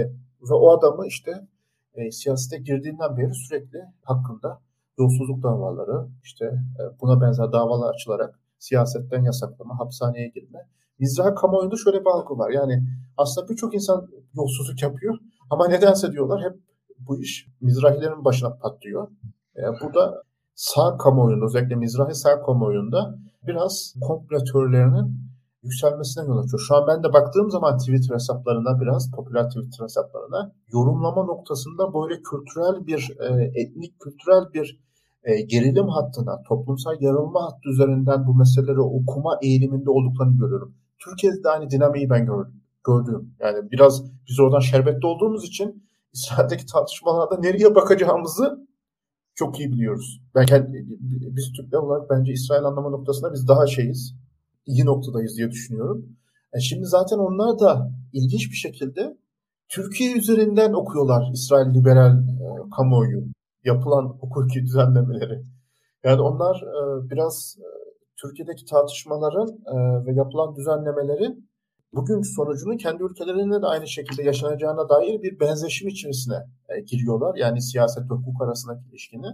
ve 0.51 0.55
o 0.55 0.79
adamı 0.79 1.07
işte 1.07 1.33
e, 1.95 2.11
siyasete 2.11 2.63
girdiğinden 2.63 3.17
beri 3.17 3.35
sürekli 3.35 3.79
hakkında 4.03 4.61
yolsuzluk 4.99 5.43
davaları, 5.43 6.09
işte 6.25 6.45
e, 6.45 7.01
buna 7.01 7.21
benzer 7.21 7.53
davalar 7.53 7.95
açılarak 7.95 8.41
siyasetten 8.59 9.23
yasaklama, 9.23 9.79
hapishaneye 9.79 10.29
girme. 10.29 10.59
Mizrahi 10.99 11.35
kamuoyunda 11.35 11.77
şöyle 11.85 12.01
bir 12.01 12.11
algı 12.11 12.39
var. 12.39 12.51
Yani 12.51 12.83
aslında 13.17 13.49
birçok 13.49 13.75
insan 13.75 14.09
yolsuzluk 14.35 14.83
yapıyor 14.83 15.15
ama 15.51 15.69
nedense 15.69 16.13
diyorlar 16.13 16.43
hep 16.43 16.61
bu 16.99 17.21
iş 17.21 17.49
Mizrahilerin 17.61 18.25
başına 18.25 18.57
patlıyor. 18.57 19.09
E, 19.57 19.63
burada 19.83 20.23
sağ 20.55 20.97
kamuoyunda 20.97 21.45
özellikle 21.45 21.75
Mizrahi 21.75 22.15
sağ 22.15 22.43
kamuoyunda 22.43 23.19
biraz 23.47 23.95
komplo 24.01 24.45
yükselmesine 25.67 26.25
yol 26.25 26.39
açıyor. 26.39 26.61
Şu 26.69 26.77
an 26.77 26.85
ben 26.89 27.03
de 27.05 27.13
baktığım 27.13 27.51
zaman 27.51 27.79
Twitter 27.79 28.15
hesaplarına 28.15 28.81
biraz 28.81 29.11
popüler 29.17 29.45
Twitter 29.51 29.85
hesaplarına 29.85 30.53
yorumlama 30.73 31.23
noktasında 31.25 31.95
böyle 31.95 32.15
kültürel 32.31 32.87
bir 32.87 33.03
e, 33.21 33.27
etnik 33.61 34.01
kültürel 34.01 34.45
bir 34.55 34.81
e, 35.25 35.41
gerilim 35.41 35.89
hattına, 35.89 36.43
toplumsal 36.49 36.97
yarılma 37.01 37.41
hattı 37.47 37.69
üzerinden 37.73 38.27
bu 38.27 38.35
meseleleri 38.35 38.81
okuma 38.81 39.39
eğiliminde 39.43 39.91
olduklarını 39.91 40.39
görüyorum. 40.39 40.75
Türkiye'de 41.05 41.45
de 41.45 41.49
aynı 41.49 41.71
dinamiği 41.71 42.11
ben 42.11 42.27
gördüm. 42.27 42.63
gördüm. 42.87 43.35
Yani 43.41 43.71
biraz 43.71 44.05
biz 44.29 44.41
oradan 44.41 44.61
şerbetli 44.61 45.07
olduğumuz 45.07 45.45
için 45.45 45.87
İsrail'deki 46.13 46.67
tartışmalarda 46.67 47.37
nereye 47.39 47.75
bakacağımızı 47.75 48.67
çok 49.35 49.61
iyi 49.61 49.73
biliyoruz. 49.73 50.21
Ben 50.35 50.47
kendi, 50.47 50.87
biz 51.37 51.53
Türkler 51.53 51.79
olarak 51.79 52.11
bence 52.11 52.33
İsrail 52.33 52.65
anlama 52.65 52.91
noktasında 52.91 53.33
biz 53.33 53.49
daha 53.49 53.67
şeyiz. 53.67 54.15
İyi 54.67 54.85
noktadayız 54.85 55.37
diye 55.37 55.51
düşünüyorum. 55.51 56.17
E 56.57 56.61
şimdi 56.61 56.87
zaten 56.87 57.19
onlar 57.19 57.59
da 57.59 57.91
ilginç 58.13 58.51
bir 58.51 58.57
şekilde 58.57 59.17
Türkiye 59.69 60.17
üzerinden 60.17 60.73
okuyorlar 60.73 61.31
İsrail 61.33 61.75
liberal 61.75 62.19
e, 62.19 62.71
kamuoyu 62.77 63.25
yapılan 63.65 64.05
hukuki 64.21 64.63
düzenlemeleri. 64.63 65.43
Yani 66.05 66.21
onlar 66.21 66.57
e, 66.57 67.11
biraz 67.11 67.57
e, 67.59 67.67
Türkiye'deki 68.21 68.65
tartışmaların 68.65 69.49
e, 69.49 70.07
ve 70.07 70.15
yapılan 70.15 70.57
düzenlemelerin 70.57 71.49
bugünkü 71.93 72.29
sonucunun 72.29 72.77
kendi 72.77 73.03
ülkelerinde 73.03 73.63
de 73.63 73.67
aynı 73.67 73.89
şekilde 73.89 74.23
yaşanacağına 74.23 74.89
dair 74.89 75.23
bir 75.23 75.41
benzeşim 75.41 75.89
içerisine 75.89 76.37
e, 76.69 76.81
giriyorlar. 76.81 77.37
Yani 77.37 77.63
siyaset 77.63 78.11
ve 78.11 78.15
hukuk 78.15 78.43
arasındaki 78.43 78.89
ilişkini. 78.89 79.27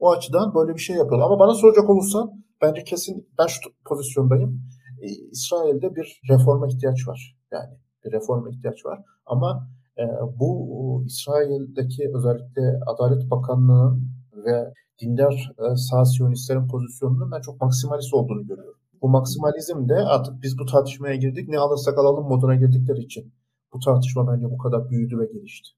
O 0.00 0.10
açıdan 0.10 0.54
böyle 0.54 0.74
bir 0.74 0.80
şey 0.80 0.96
yapıyorlar. 0.96 1.26
Ama 1.26 1.38
bana 1.38 1.54
soracak 1.54 1.90
olursan 1.90 2.44
bence 2.62 2.84
kesin 2.84 3.28
ben 3.38 3.46
şu 3.46 3.60
pozisyondayım. 3.84 4.62
E, 5.02 5.06
İsrail'de 5.06 5.96
bir 5.96 6.20
reforma 6.30 6.66
ihtiyaç 6.68 7.08
var. 7.08 7.36
Yani 7.52 7.70
bir 8.04 8.12
reforma 8.12 8.50
ihtiyaç 8.50 8.86
var. 8.86 9.02
Ama 9.26 9.68
e, 9.98 10.02
bu 10.40 11.02
İsrail'deki 11.06 12.10
özellikle 12.14 12.80
Adalet 12.86 13.30
Bakanlığı'nın 13.30 14.14
ve 14.44 14.72
dindar 15.00 15.52
e, 15.58 15.76
sağ 15.76 16.04
siyonistlerin 16.04 16.68
pozisyonunun 16.68 17.30
ben 17.32 17.40
çok 17.40 17.60
maksimalist 17.60 18.14
olduğunu 18.14 18.46
görüyorum. 18.46 18.80
Bu 19.02 19.08
maksimalizm 19.08 19.88
de 19.88 19.94
artık 19.94 20.42
biz 20.42 20.58
bu 20.58 20.66
tartışmaya 20.66 21.16
girdik 21.16 21.48
ne 21.48 21.58
alırsak 21.58 21.98
alalım 21.98 22.28
moduna 22.28 22.54
girdikleri 22.54 23.00
için 23.00 23.32
bu 23.72 23.78
tartışma 23.78 24.32
bence 24.32 24.50
bu 24.50 24.58
kadar 24.58 24.90
büyüdü 24.90 25.18
ve 25.18 25.26
gelişti. 25.26 25.68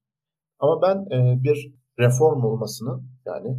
Ama 0.59 0.81
ben 0.81 0.97
e, 1.15 1.43
bir 1.43 1.73
reform 1.99 2.43
olmasının 2.43 3.03
yani 3.25 3.57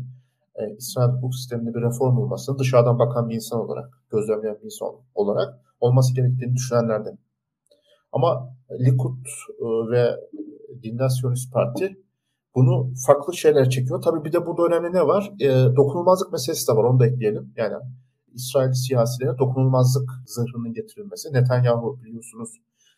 e, 0.59 0.77
İsrail 0.77 1.09
hukuk 1.09 1.35
sisteminde 1.35 1.75
bir 1.75 1.81
reform 1.81 2.19
olmasının 2.19 2.59
dışarıdan 2.59 2.99
bakan 2.99 3.29
bir 3.29 3.35
insan 3.35 3.61
olarak, 3.61 4.03
gözlemleyen 4.11 4.59
bir 4.59 4.65
insan 4.65 4.89
olarak 5.15 5.55
olması 5.81 6.15
gerektiğini 6.15 6.55
düşünenlerden. 6.55 7.19
Ama 8.13 8.57
Likud 8.81 9.27
e, 9.61 9.91
ve 9.91 10.17
Dindar 10.83 11.09
Siyonist 11.09 11.53
Parti 11.53 11.97
bunu 12.55 12.93
farklı 13.07 13.37
şeyler 13.37 13.71
çekiyor. 13.71 14.03
Tabii 14.03 14.25
bir 14.25 14.33
de 14.33 14.47
burada 14.47 14.63
önemli 14.63 14.93
ne 14.93 15.07
var? 15.07 15.33
E, 15.41 15.77
dokunulmazlık 15.77 16.33
meselesi 16.33 16.69
de 16.69 16.73
var. 16.73 16.85
Onu 16.85 17.01
da 17.01 17.07
ekleyelim. 17.07 17.53
Yani 17.57 17.75
İsrail 18.35 18.73
siyasilere 18.73 19.39
dokunulmazlık 19.39 20.11
zırhının 20.27 20.73
getirilmesi. 20.75 21.33
Netanyahu 21.33 22.01
biliyorsunuz 22.05 22.51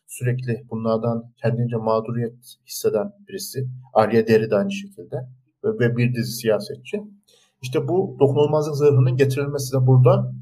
sürekli 0.07 0.67
bunlardan 0.71 1.33
kendince 1.43 1.77
mağduriyet 1.77 2.57
hisseden 2.67 3.13
birisi. 3.29 3.69
Arya 3.95 4.27
Deri 4.27 4.51
de 4.51 4.57
aynı 4.57 4.73
şekilde 4.73 5.17
ve 5.65 5.97
bir 5.97 6.15
dizi 6.15 6.33
siyasetçi. 6.33 7.03
İşte 7.63 7.89
bu 7.89 8.17
dokunulmazlık 8.21 8.77
zırhının 8.77 9.17
getirilmesi 9.17 9.73
de 9.73 9.87
burada 9.87 10.33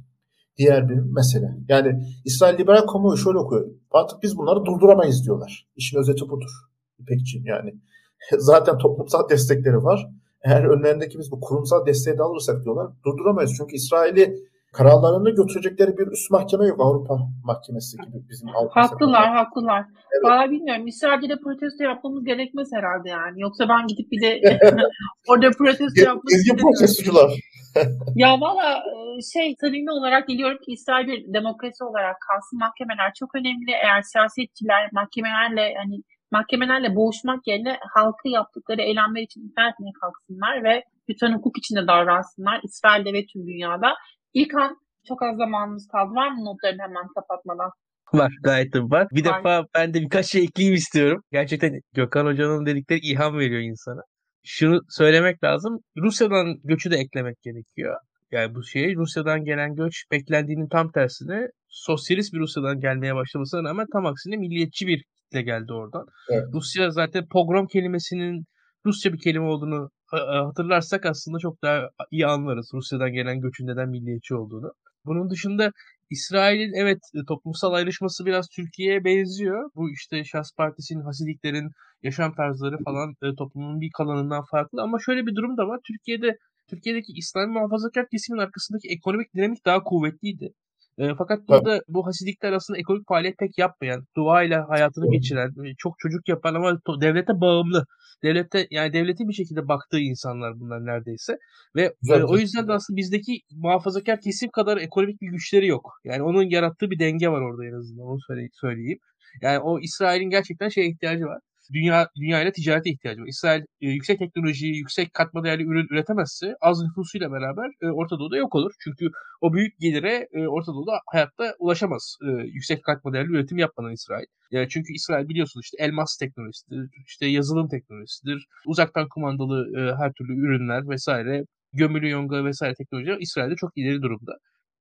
diğer 0.58 0.88
bir 0.88 0.98
mesele. 0.98 1.56
Yani 1.68 2.02
İsrail 2.24 2.58
liberal 2.58 2.86
kamuoyu 2.86 3.16
şöyle 3.16 3.38
okuyor. 3.38 3.66
Artık 3.90 4.22
biz 4.22 4.36
bunları 4.36 4.64
durduramayız 4.64 5.24
diyorlar. 5.24 5.68
İşin 5.76 5.98
özeti 5.98 6.28
budur. 6.28 6.50
İpekçiğim 6.98 7.46
yani. 7.46 7.74
Zaten 8.38 8.78
toplumsal 8.78 9.28
destekleri 9.28 9.76
var. 9.76 10.08
Eğer 10.44 10.64
önlerindeki 10.64 11.18
biz 11.18 11.30
bu 11.30 11.40
kurumsal 11.40 11.86
desteği 11.86 12.18
de 12.18 12.22
alırsak 12.22 12.64
diyorlar 12.64 12.92
durduramayız. 13.04 13.54
Çünkü 13.56 13.76
İsrail'i 13.76 14.36
kararlarını 14.72 15.30
götürecekleri 15.30 15.98
bir 15.98 16.06
üst 16.06 16.30
mahkeme 16.30 16.66
yok 16.66 16.80
Avrupa 16.80 17.18
Mahkemesi 17.44 17.96
gibi 17.96 18.28
bizim 18.30 18.48
Avrupa 18.56 18.82
Haklılar, 18.82 19.22
Sefer. 19.22 19.36
haklılar. 19.36 19.84
Evet. 20.12 20.24
Valla 20.24 20.50
bilmiyorum. 20.50 20.86
İsrail'de 20.86 21.36
protesto 21.44 21.84
yapmamız 21.84 22.24
gerekmez 22.24 22.68
herhalde 22.72 23.08
yani. 23.08 23.40
Yoksa 23.40 23.68
ben 23.68 23.86
gidip 23.86 24.12
bir 24.12 24.20
de 24.22 24.40
orada 25.28 25.50
protesto 25.50 26.00
yapmak 26.04 26.32
Ezgi 26.32 26.56
protestocular. 26.56 27.30
ya 28.14 28.40
valla 28.40 28.68
e, 28.76 28.92
şey 29.32 29.54
samimi 29.60 29.90
olarak 29.90 30.28
diliyorum 30.28 30.58
ki 30.58 30.72
İsrail 30.72 31.06
bir 31.06 31.32
demokrasi 31.34 31.84
olarak 31.84 32.16
kalsın. 32.28 32.58
Mahkemeler 32.58 33.12
çok 33.18 33.34
önemli. 33.34 33.70
Eğer 33.84 34.02
siyasetçiler 34.02 34.88
mahkemelerle 34.92 35.74
hani 35.82 35.96
mahkemelerle 36.30 36.96
boğuşmak 36.96 37.46
yerine 37.46 37.78
halkı 37.94 38.28
yaptıkları 38.28 38.82
eylemler 38.82 39.22
için 39.22 39.48
ifade 39.48 39.68
etmeye 39.68 39.92
kalksınlar 40.00 40.64
ve 40.64 40.84
lütfen 41.08 41.32
hukuk 41.36 41.58
içinde 41.58 41.86
davransınlar 41.86 42.60
İsrail'de 42.64 43.12
ve 43.12 43.26
tüm 43.26 43.46
dünyada. 43.46 43.94
İlkan 44.35 44.76
çok 45.09 45.22
az 45.22 45.37
zamanımız 45.37 45.89
kaldı. 45.93 46.14
Var 46.14 46.31
mı 46.31 46.45
notlarını 46.45 46.83
hemen 46.83 47.07
kapatmadan? 47.14 47.70
Var 48.12 48.33
gayet 48.43 48.74
de 48.74 48.81
var. 48.81 49.09
Bir 49.12 49.26
var. 49.26 49.39
defa 49.39 49.66
ben 49.74 49.95
de 49.95 50.01
birkaç 50.01 50.26
şey 50.26 50.43
ekleyeyim 50.45 50.74
istiyorum. 50.74 51.22
Gerçekten 51.33 51.81
Gökhan 51.95 52.26
Hoca'nın 52.26 52.66
dedikleri 52.66 53.01
ilham 53.01 53.39
veriyor 53.39 53.61
insana. 53.61 54.01
Şunu 54.45 54.81
söylemek 54.89 55.45
lazım. 55.45 55.79
Rusya'dan 55.97 56.57
göçü 56.64 56.91
de 56.91 56.97
eklemek 56.97 57.43
gerekiyor. 57.43 57.97
Yani 58.31 58.55
bu 58.55 58.64
şey 58.64 58.97
Rusya'dan 58.97 59.45
gelen 59.45 59.74
göç 59.74 60.05
beklendiğinin 60.12 60.68
tam 60.68 60.91
tersine 60.91 61.49
sosyalist 61.68 62.33
bir 62.35 62.39
Rusya'dan 62.39 62.81
gelmeye 62.81 63.14
başlamasına 63.14 63.68
rağmen 63.68 63.87
tam 63.93 64.07
aksine 64.07 64.37
milliyetçi 64.37 64.87
bir 64.87 65.05
kitle 65.16 65.43
geldi 65.43 65.72
oradan. 65.72 66.07
Evet. 66.31 66.45
Rusya 66.53 66.91
zaten 66.91 67.26
pogrom 67.33 67.66
kelimesinin 67.66 68.45
Rusça 68.87 69.12
bir 69.12 69.18
kelime 69.18 69.45
olduğunu 69.45 69.91
hatırlarsak 70.16 71.06
aslında 71.06 71.38
çok 71.38 71.62
daha 71.62 71.90
iyi 72.11 72.26
anlarız 72.26 72.70
Rusya'dan 72.74 73.12
gelen 73.12 73.40
göçün 73.40 73.66
neden 73.66 73.88
milliyetçi 73.88 74.34
olduğunu. 74.34 74.72
Bunun 75.04 75.30
dışında 75.30 75.72
İsrail'in 76.11 76.72
evet 76.74 76.98
e, 77.14 77.18
toplumsal 77.28 77.72
ayrışması 77.72 78.26
biraz 78.26 78.48
Türkiye'ye 78.48 79.04
benziyor. 79.04 79.70
Bu 79.74 79.90
işte 79.90 80.24
Şahs 80.24 80.52
Partisi'nin, 80.56 81.00
Hasidiklerin 81.00 81.70
yaşam 82.02 82.34
tarzları 82.34 82.76
falan 82.84 83.14
e, 83.22 83.34
toplumun 83.38 83.80
bir 83.80 83.90
kalanından 83.96 84.44
farklı. 84.50 84.82
Ama 84.82 84.98
şöyle 85.06 85.26
bir 85.26 85.34
durum 85.34 85.56
da 85.56 85.68
var. 85.68 85.80
Türkiye'de 85.86 86.36
Türkiye'deki 86.70 87.12
İslam 87.12 87.50
muhafazakar 87.50 88.06
kesimin 88.11 88.38
arkasındaki 88.38 88.88
ekonomik 88.88 89.34
dinamik 89.34 89.64
daha 89.64 89.82
kuvvetliydi. 89.82 90.52
E, 90.99 91.14
fakat 91.18 91.49
burada 91.49 91.72
evet. 91.72 91.82
bu 91.88 92.07
hasidikler 92.07 92.53
aslında 92.53 92.78
ekonomik 92.78 93.09
faaliyet 93.09 93.38
pek 93.38 93.59
yapmayan, 93.59 94.05
dua 94.16 94.42
ile 94.42 94.57
hayatını 94.57 95.11
geçiren, 95.11 95.55
çok 95.78 95.99
çocuk 95.99 96.28
yapan 96.28 96.55
ama 96.55 96.78
devlete 97.01 97.40
bağımlı, 97.40 97.84
devlete 98.22 98.66
yani 98.70 98.92
devletin 98.92 99.28
bir 99.28 99.34
şekilde 99.34 99.68
baktığı 99.68 99.99
insanlar 99.99 100.61
bunlar 100.61 100.86
neredeyse. 100.86 101.36
Ve 101.76 101.94
e, 102.11 102.22
o 102.22 102.36
yüzden 102.36 102.68
de 102.68 102.72
aslında 102.72 102.96
bizdeki 102.96 103.40
muhafazakar 103.51 104.20
kesim 104.20 104.51
kadar 104.51 104.76
ekonomik 104.76 105.20
bir 105.20 105.30
güçleri 105.30 105.66
yok. 105.66 105.92
Yani 106.05 106.22
onun 106.22 106.51
yarattığı 106.51 106.90
bir 106.90 106.99
denge 106.99 107.28
var 107.28 107.40
orada 107.40 107.66
en 107.66 107.72
azından 107.72 108.07
onu 108.07 108.18
söyleyeyim. 108.61 108.99
Yani 109.42 109.59
o 109.59 109.80
İsrail'in 109.80 110.30
gerçekten 110.30 110.68
şeye 110.68 110.88
ihtiyacı 110.88 111.24
var 111.24 111.40
dünya 111.72 112.08
dünya 112.16 112.42
ile 112.42 112.52
ticarete 112.52 112.90
ihtiyacı 112.90 113.20
var. 113.20 113.26
İsrail 113.26 113.62
e, 113.80 113.88
yüksek 113.88 114.18
teknolojiyi, 114.18 114.76
yüksek 114.76 115.14
katma 115.14 115.44
değerli 115.44 115.62
ürün 115.62 115.86
üretemezse 115.90 116.54
az 116.60 116.82
nüfusuyla 116.82 117.32
beraber 117.32 117.70
e, 117.82 117.86
Orta 117.86 118.18
Doğu'da 118.18 118.36
yok 118.36 118.54
olur. 118.54 118.72
Çünkü 118.80 119.10
o 119.40 119.52
büyük 119.52 119.78
gelire 119.78 120.28
e, 120.32 120.46
Orta 120.46 120.72
Doğu'da 120.72 120.92
hayatta 121.06 121.54
ulaşamaz 121.58 122.16
e, 122.22 122.26
yüksek 122.46 122.84
katma 122.84 123.12
değerli 123.12 123.30
üretim 123.32 123.58
yapmadan 123.58 123.92
İsrail. 123.92 124.26
Yani 124.50 124.68
çünkü 124.68 124.92
İsrail 124.92 125.28
biliyorsunuz 125.28 125.64
işte 125.64 125.84
elmas 125.84 126.16
teknolojisidir, 126.16 126.90
işte 127.06 127.26
yazılım 127.26 127.68
teknolojisidir, 127.68 128.46
uzaktan 128.66 129.08
kumandalı 129.08 129.78
e, 129.78 129.96
her 129.96 130.12
türlü 130.12 130.32
ürünler 130.32 130.88
vesaire, 130.88 131.44
gömülü 131.72 132.10
yonga 132.10 132.44
vesaire 132.44 132.74
teknolojiler 132.74 133.16
İsrail'de 133.20 133.56
çok 133.56 133.70
ileri 133.76 134.02
durumda. 134.02 134.32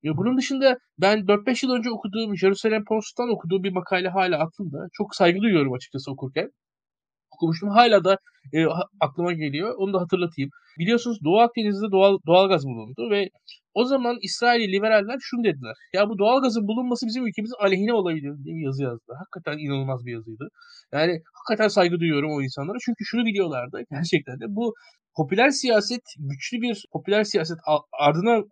Ya 0.03 0.17
bunun 0.17 0.37
dışında 0.37 0.77
ben 0.97 1.27
4-5 1.27 1.65
yıl 1.65 1.73
önce 1.73 1.89
okuduğum 1.91 2.37
Jerusalem 2.37 2.83
Post'tan 2.85 3.29
okuduğum 3.29 3.63
bir 3.63 3.71
makale 3.71 4.09
hala 4.09 4.39
aklımda. 4.39 4.87
Çok 4.93 5.15
saygı 5.15 5.39
duyuyorum 5.39 5.73
açıkçası 5.73 6.11
okurken 6.11 6.51
okumuştum. 7.37 7.69
Hala 7.69 8.03
da 8.03 8.17
e, 8.53 8.65
aklıma 8.99 9.33
geliyor. 9.33 9.75
Onu 9.77 9.93
da 9.93 10.01
hatırlatayım. 10.01 10.49
Biliyorsunuz 10.79 11.17
Doğu 11.23 11.39
Akdeniz'de 11.39 11.91
doğal 11.91 12.17
doğalgaz 12.27 12.65
bulundu 12.65 13.09
ve 13.11 13.29
o 13.73 13.85
zaman 13.85 14.17
İsrail 14.21 14.71
liberaller 14.73 15.17
şunu 15.21 15.43
dediler. 15.43 15.75
Ya 15.93 16.09
bu 16.09 16.17
doğalgazın 16.17 16.67
bulunması 16.67 17.05
bizim 17.07 17.27
ülkemizin 17.27 17.55
aleyhine 17.59 17.93
olabilir 17.93 18.33
diye 18.43 18.55
bir 18.55 18.65
yazı 18.65 18.83
yazdı. 18.83 19.13
Hakikaten 19.19 19.57
inanılmaz 19.57 20.05
bir 20.05 20.13
yazıydı. 20.13 20.47
Yani 20.93 21.21
hakikaten 21.33 21.67
saygı 21.67 21.99
duyuyorum 21.99 22.31
o 22.31 22.41
insanlara. 22.41 22.77
Çünkü 22.85 23.05
şunu 23.05 23.25
biliyorlardı 23.25 23.81
gerçekten 23.91 24.39
de 24.39 24.45
bu 24.49 24.73
popüler 25.17 25.49
siyaset 25.49 26.01
güçlü 26.19 26.61
bir 26.61 26.85
popüler 26.93 27.23
siyaset 27.23 27.57
ardına 27.99 28.43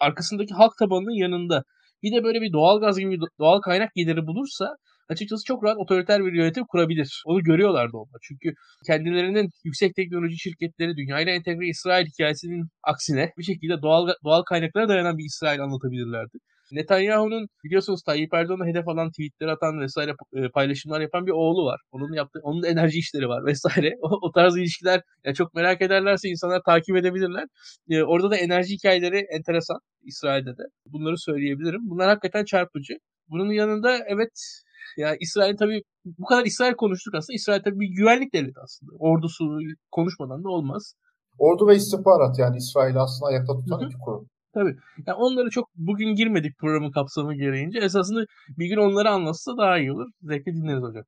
arkasındaki 0.00 0.54
halk 0.54 0.72
tabanının 0.78 1.18
yanında 1.24 1.62
bir 2.02 2.12
de 2.16 2.24
böyle 2.24 2.40
bir 2.40 2.52
doğalgaz 2.52 2.98
gibi 2.98 3.18
doğal 3.40 3.60
kaynak 3.60 3.94
geliri 3.94 4.26
bulursa 4.26 4.76
açıkçası 5.08 5.44
çok 5.44 5.64
rahat 5.64 5.76
otoriter 5.78 6.24
bir 6.24 6.32
yönetim 6.32 6.64
kurabilir. 6.68 7.22
Onu 7.26 7.42
görüyorlardı 7.42 7.96
onlar. 7.96 8.20
Çünkü 8.22 8.54
kendilerinin 8.86 9.50
yüksek 9.64 9.94
teknoloji 9.96 10.38
şirketleri 10.38 10.96
dünyayla 10.96 11.32
entegre 11.32 11.66
İsrail 11.68 12.06
hikayesinin 12.06 12.68
aksine 12.82 13.32
bir 13.38 13.44
şekilde 13.44 13.82
doğal 13.82 14.08
doğal 14.24 14.42
kaynaklara 14.42 14.88
dayanan 14.88 15.18
bir 15.18 15.24
İsrail 15.24 15.62
anlatabilirlerdi. 15.62 16.38
Netanyahu'nun 16.72 17.46
biliyorsunuz 17.64 18.02
Tayyip 18.02 18.34
Erdoğan'a 18.34 18.66
hedef 18.66 18.88
alan 18.88 19.10
tweetler 19.10 19.48
atan 19.48 19.80
vesaire 19.80 20.14
e, 20.32 20.48
paylaşımlar 20.48 21.00
yapan 21.00 21.26
bir 21.26 21.32
oğlu 21.32 21.64
var. 21.64 21.80
Onun 21.92 22.12
yaptığı, 22.12 22.40
onun 22.42 22.62
enerji 22.62 22.98
işleri 22.98 23.28
var 23.28 23.44
vesaire. 23.46 23.94
O, 24.02 24.08
o 24.22 24.32
tarz 24.32 24.56
ilişkiler 24.56 25.00
ya 25.24 25.34
çok 25.34 25.54
merak 25.54 25.82
ederlerse 25.82 26.28
insanlar 26.28 26.62
takip 26.66 26.96
edebilirler. 26.96 27.44
E, 27.90 28.02
orada 28.02 28.30
da 28.30 28.36
enerji 28.36 28.74
hikayeleri 28.74 29.26
enteresan 29.36 29.78
İsrail'de 30.02 30.50
de. 30.50 30.62
Bunları 30.86 31.18
söyleyebilirim. 31.18 31.80
Bunlar 31.84 32.08
hakikaten 32.08 32.44
çarpıcı. 32.44 32.94
Bunun 33.28 33.52
yanında 33.52 33.98
evet 34.08 34.63
ya 34.96 35.16
İsrail 35.20 35.56
tabii 35.56 35.82
bu 36.04 36.24
kadar 36.24 36.44
İsrail 36.44 36.74
konuştuk 36.74 37.14
aslında. 37.14 37.34
İsrail 37.34 37.62
tabii 37.62 37.80
bir 37.80 37.88
güvenlik 37.88 38.34
devleti 38.34 38.60
aslında. 38.64 38.92
Ordusu 38.98 39.58
konuşmadan 39.90 40.44
da 40.44 40.48
olmaz. 40.48 40.94
Ordu 41.38 41.66
ve 41.68 41.76
istihbarat 41.76 42.38
yani 42.38 42.56
İsrail 42.56 42.96
aslında 42.96 43.28
ayakta 43.30 43.52
tutan 43.54 43.86
iki 43.86 43.98
kurum. 44.04 44.28
Tabii. 44.54 44.76
Yani 45.06 45.16
onları 45.16 45.50
çok 45.50 45.68
bugün 45.76 46.14
girmedik 46.14 46.58
programın 46.58 46.90
kapsamı 46.90 47.34
gereğince. 47.34 47.78
Esasında 47.78 48.24
bir 48.58 48.66
gün 48.66 48.76
onları 48.76 49.10
anlatsa 49.10 49.56
daha 49.56 49.78
iyi 49.78 49.92
olur. 49.92 50.08
Zevkle 50.22 50.52
dinleriz 50.52 50.82
hocam. 50.82 51.04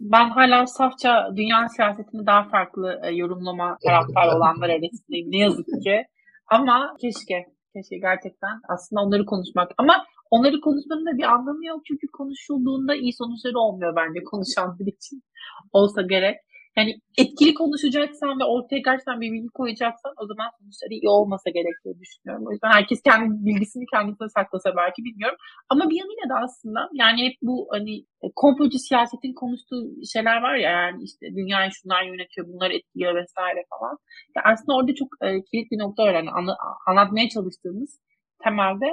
Ben 0.00 0.30
hala 0.30 0.66
safça 0.66 1.28
dünya 1.36 1.68
siyasetini 1.68 2.26
daha 2.26 2.48
farklı 2.48 3.00
e, 3.04 3.10
yorumlama 3.10 3.76
taraftar 3.84 4.36
olanlar 4.36 4.68
arasındayım. 4.68 5.30
Ne 5.30 5.38
yazık 5.38 5.66
ki. 5.66 6.04
Ama 6.50 6.96
keşke, 7.00 7.44
keşke 7.72 7.98
gerçekten 7.98 8.60
aslında 8.68 9.02
onları 9.02 9.24
konuşmak. 9.24 9.70
Ama 9.78 10.04
onları 10.34 10.60
konuşmanın 10.60 11.06
da 11.06 11.18
bir 11.18 11.26
anlamı 11.34 11.66
yok. 11.66 11.80
Çünkü 11.88 12.06
konuşulduğunda 12.18 12.94
iyi 12.94 13.12
sonuçları 13.12 13.58
olmuyor 13.58 13.96
bence 13.96 14.20
konuşanlar 14.24 14.86
için. 14.94 15.22
Olsa 15.72 16.02
gerek. 16.02 16.36
Yani 16.76 16.92
etkili 17.18 17.54
konuşacaksan 17.54 18.40
ve 18.40 18.44
ortaya 18.44 18.80
gerçekten 18.88 19.20
bir 19.20 19.32
bilgi 19.32 19.48
koyacaksan 19.48 20.12
o 20.22 20.26
zaman 20.26 20.48
sonuçları 20.58 20.92
iyi 20.94 21.08
olmasa 21.08 21.50
gerektiğini 21.50 22.00
düşünüyorum. 22.02 22.44
O 22.46 22.52
yüzden 22.52 22.72
herkes 22.78 23.02
kendi 23.02 23.46
bilgisini 23.46 23.84
kendisine 23.94 24.28
saklasa 24.28 24.76
belki 24.76 25.04
bilmiyorum. 25.04 25.38
Ama 25.68 25.90
bir 25.90 25.98
yanıyla 26.02 26.26
da 26.32 26.36
aslında 26.44 26.80
yani 26.92 27.18
hep 27.26 27.34
bu 27.42 27.66
hani 27.70 27.94
e, 28.24 28.26
komplocu 28.36 28.78
siyasetin 28.78 29.34
konuştuğu 29.34 29.82
şeyler 30.12 30.36
var 30.42 30.54
ya 30.54 30.70
yani 30.70 31.02
işte 31.08 31.26
dünyayı 31.38 31.70
şunlar 31.72 32.02
yönetiyor, 32.02 32.46
bunlar 32.52 32.70
etkiliyor 32.70 33.14
vesaire 33.14 33.62
falan. 33.72 33.96
Ya 34.36 34.42
aslında 34.52 34.76
orada 34.78 34.94
çok 34.94 35.08
e, 35.24 35.28
kilit 35.48 35.70
bir 35.72 35.78
nokta 35.78 36.02
var. 36.02 36.14
Yani 36.14 36.30
anla, 36.30 36.56
anlatmaya 36.86 37.28
çalıştığımız 37.28 38.00
temelde 38.44 38.88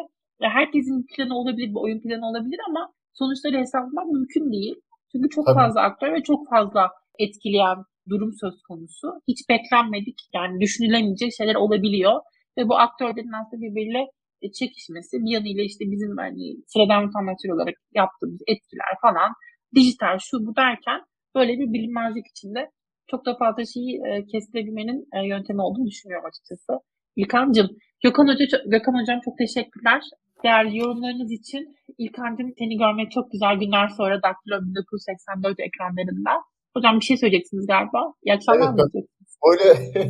herkesin 0.50 1.04
bir 1.04 1.16
planı 1.16 1.38
olabilir, 1.38 1.70
bir 1.70 1.84
oyun 1.86 2.02
planı 2.02 2.26
olabilir 2.30 2.60
ama 2.70 2.94
sonuçları 3.14 3.58
hesaplamak 3.58 4.08
mümkün 4.12 4.52
değil. 4.52 4.76
Çünkü 5.12 5.30
çok 5.30 5.46
Tabii. 5.46 5.56
fazla 5.56 5.82
aktör 5.82 6.14
ve 6.14 6.24
çok 6.24 6.50
fazla 6.50 6.90
etkileyen 7.20 7.78
durum 8.10 8.32
söz 8.42 8.62
konusu. 8.68 9.08
Hiç 9.28 9.40
beklenmedik 9.50 10.20
yani 10.34 10.62
düşünülemeyecek 10.62 11.32
şeyler 11.38 11.56
olabiliyor. 11.56 12.22
Ve 12.58 12.70
bu 12.70 12.76
aktörlerin 12.78 13.38
aslında 13.42 13.62
birbiriyle 13.62 14.04
e, 14.42 14.52
çekişmesi 14.52 15.14
bir 15.24 15.32
yanıyla 15.32 15.64
işte 15.64 15.84
bizim 15.92 16.18
hani 16.18 16.46
sıradan 16.68 17.08
vatandaşlar 17.08 17.50
olarak 17.56 17.76
yaptığımız 17.96 18.42
etkiler 18.48 18.94
falan 19.02 19.32
dijital 19.76 20.18
şu 20.28 20.38
bu 20.46 20.56
derken 20.56 21.00
böyle 21.36 21.54
bir 21.60 21.74
bilinmezlik 21.74 22.28
içinde 22.28 22.70
çok 23.12 23.26
da 23.26 23.36
fazla 23.36 23.64
şeyi 23.74 24.02
e, 24.08 24.26
kestirebilmenin 24.32 25.00
e, 25.16 25.28
yöntemi 25.28 25.62
olduğunu 25.62 25.88
düşünüyorum 25.88 26.26
açıkçası. 26.30 26.74
İlkan'cığım, 27.16 27.70
Gökhan, 28.04 28.28
Hoca, 28.28 28.46
Gökhan 28.66 29.02
Hocam 29.02 29.20
çok 29.26 29.38
teşekkürler 29.38 30.02
değerli 30.44 30.78
yorumlarınız 30.78 31.32
için. 31.32 31.76
İlkan'cığım 31.98 32.52
seni 32.60 32.78
görmek 32.78 33.12
çok 33.12 33.32
güzel 33.32 33.56
günler 33.60 33.88
sonra 33.98 34.16
Daktilo 34.24 34.62
1984 34.62 35.60
ekranlarında. 35.60 36.32
Hocam 36.76 37.00
bir 37.00 37.06
şey 37.06 37.18
söyleyeceksiniz 37.18 37.68
galiba. 37.68 38.14
İyi 38.24 38.34
akşamlar 38.34 38.74
evet, 38.74 39.06
Öyle 39.50 39.94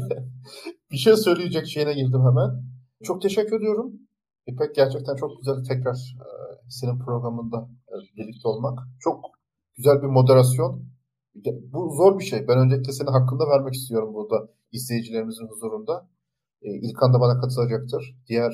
bir 0.91 0.97
şey 0.97 1.15
söyleyecek 1.15 1.67
şeyine 1.67 1.93
girdim 1.93 2.21
hemen. 2.29 2.49
Çok 3.03 3.21
teşekkür 3.21 3.57
ediyorum. 3.57 3.93
İpek 4.47 4.75
gerçekten 4.75 5.15
çok 5.15 5.32
güzel 5.39 5.63
tekrar 5.63 5.95
e, 5.95 6.27
senin 6.69 6.99
programında 6.99 7.69
e, 7.89 7.95
birlikte 8.17 8.47
olmak. 8.47 8.79
Çok 8.99 9.25
güzel 9.75 10.01
bir 10.01 10.07
moderasyon. 10.07 10.91
Bu 11.73 11.89
zor 11.97 12.19
bir 12.19 12.23
şey. 12.23 12.47
Ben 12.47 12.57
öncelikle 12.57 12.91
senin 12.91 13.11
hakkında 13.11 13.49
vermek 13.49 13.73
istiyorum 13.73 14.13
burada 14.13 14.47
izleyicilerimizin 14.71 15.47
huzurunda. 15.47 16.09
E, 16.61 16.69
İlkan 16.69 17.13
da 17.13 17.19
bana 17.19 17.41
katılacaktır. 17.41 18.15
Diğer 18.27 18.53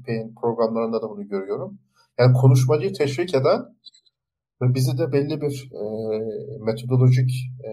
İpek'in 0.00 0.34
programlarında 0.34 1.02
da 1.02 1.10
bunu 1.10 1.28
görüyorum. 1.28 1.78
Yani 2.18 2.32
konuşmacıyı 2.32 2.92
teşvik 2.92 3.34
eden 3.34 3.60
ve 4.62 4.74
bizi 4.74 4.98
de 4.98 5.12
belli 5.12 5.40
bir 5.40 5.70
e, 5.72 5.84
metodolojik 6.64 7.30
e, 7.64 7.70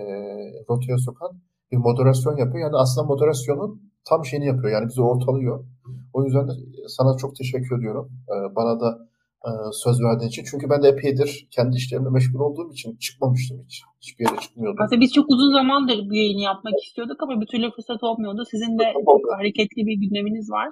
rotaya 0.69 0.97
sokan 0.97 1.31
bir 1.71 1.77
moderasyon 1.77 2.37
yapıyor. 2.37 2.63
Yani 2.67 2.77
aslında 2.77 3.07
moderasyonun 3.07 3.91
tam 4.05 4.25
şeyini 4.25 4.45
yapıyor. 4.45 4.71
Yani 4.73 4.87
bizi 4.87 5.01
ortalıyor. 5.01 5.65
O 6.13 6.23
yüzden 6.23 6.47
de 6.47 6.51
sana 6.87 7.17
çok 7.17 7.35
teşekkür 7.35 7.79
ediyorum. 7.79 8.11
E, 8.29 8.55
bana 8.55 8.79
da 8.79 9.07
e, 9.47 9.49
söz 9.71 10.01
verdiğin 10.03 10.29
için. 10.29 10.43
Çünkü 10.51 10.69
ben 10.69 10.83
de 10.83 10.87
epeydir 10.87 11.47
kendi 11.51 11.75
işlerimle 11.75 12.09
meşgul 12.09 12.39
olduğum 12.39 12.71
için 12.71 12.95
çıkmamıştım 12.95 13.63
hiç. 13.65 13.83
Hiçbir 14.01 14.25
yere 14.25 14.39
çıkmıyordum. 14.41 14.83
Aslında 14.83 15.01
biz 15.01 15.13
çok 15.13 15.25
uzun 15.29 15.53
zamandır 15.53 16.09
bu 16.09 16.13
yayını 16.15 16.41
yapmak 16.41 16.73
istiyorduk 16.85 17.23
ama 17.23 17.41
bir 17.41 17.47
türlü 17.47 17.71
fırsat 17.71 18.03
olmuyordu. 18.03 18.43
Sizin 18.51 18.79
de 18.79 18.93
çok 18.93 19.21
hareketli 19.37 19.85
bir 19.87 19.95
gündeminiz 20.01 20.51
var. 20.51 20.69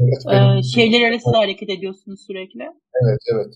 Evet, 0.00 0.22
ee, 0.26 0.62
şehirler 0.62 1.08
arası 1.08 1.32
da 1.32 1.38
hareket 1.38 1.70
ediyorsunuz 1.70 2.20
sürekli. 2.26 2.62
Evet, 3.02 3.20
evet. 3.34 3.54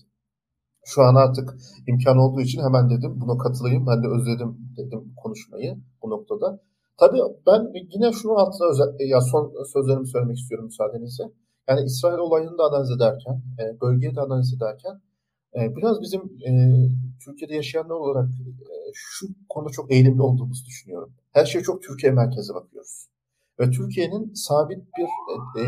Şu 0.85 1.01
an 1.01 1.15
artık 1.15 1.55
imkan 1.87 2.17
olduğu 2.17 2.41
için 2.41 2.61
hemen 2.61 2.89
dedim 2.89 3.21
buna 3.21 3.37
katılayım. 3.37 3.87
Ben 3.87 4.03
de 4.03 4.07
özledim 4.07 4.57
dedim 4.77 5.13
konuşmayı 5.23 5.77
bu 6.01 6.09
noktada. 6.09 6.59
Tabii 6.97 7.19
ben 7.47 7.61
yine 7.93 8.11
şunu 8.11 8.33
altına 8.33 8.67
özel, 8.71 9.09
ya 9.09 9.21
son 9.21 9.53
sözlerimi 9.73 10.07
söylemek 10.07 10.37
istiyorum 10.37 10.65
müsaadenizle. 10.65 11.23
Yani 11.69 11.81
İsrail 11.85 12.17
olayını 12.17 12.57
da 12.57 12.63
analiz 12.63 12.91
ederken, 12.91 13.41
e, 13.59 13.81
bölgeyi 13.81 14.15
de 14.15 14.21
analiz 14.21 14.53
ederken 14.57 15.01
e, 15.55 15.75
biraz 15.75 16.01
bizim 16.01 16.21
e, 16.21 16.51
Türkiye'de 17.25 17.55
yaşayanlar 17.55 17.95
olarak 17.95 18.29
şu 18.93 19.27
konuda 19.49 19.69
çok 19.69 19.91
eğilimli 19.91 20.21
olduğumuzu 20.21 20.65
düşünüyorum. 20.65 21.13
Her 21.31 21.45
şey 21.45 21.61
çok 21.61 21.83
Türkiye 21.83 22.11
merkezi 22.11 22.53
bakıyoruz. 22.53 23.07
Ve 23.59 23.69
Türkiye'nin 23.69 24.33
sabit 24.33 24.79
bir 24.97 25.07
e, 25.61 25.63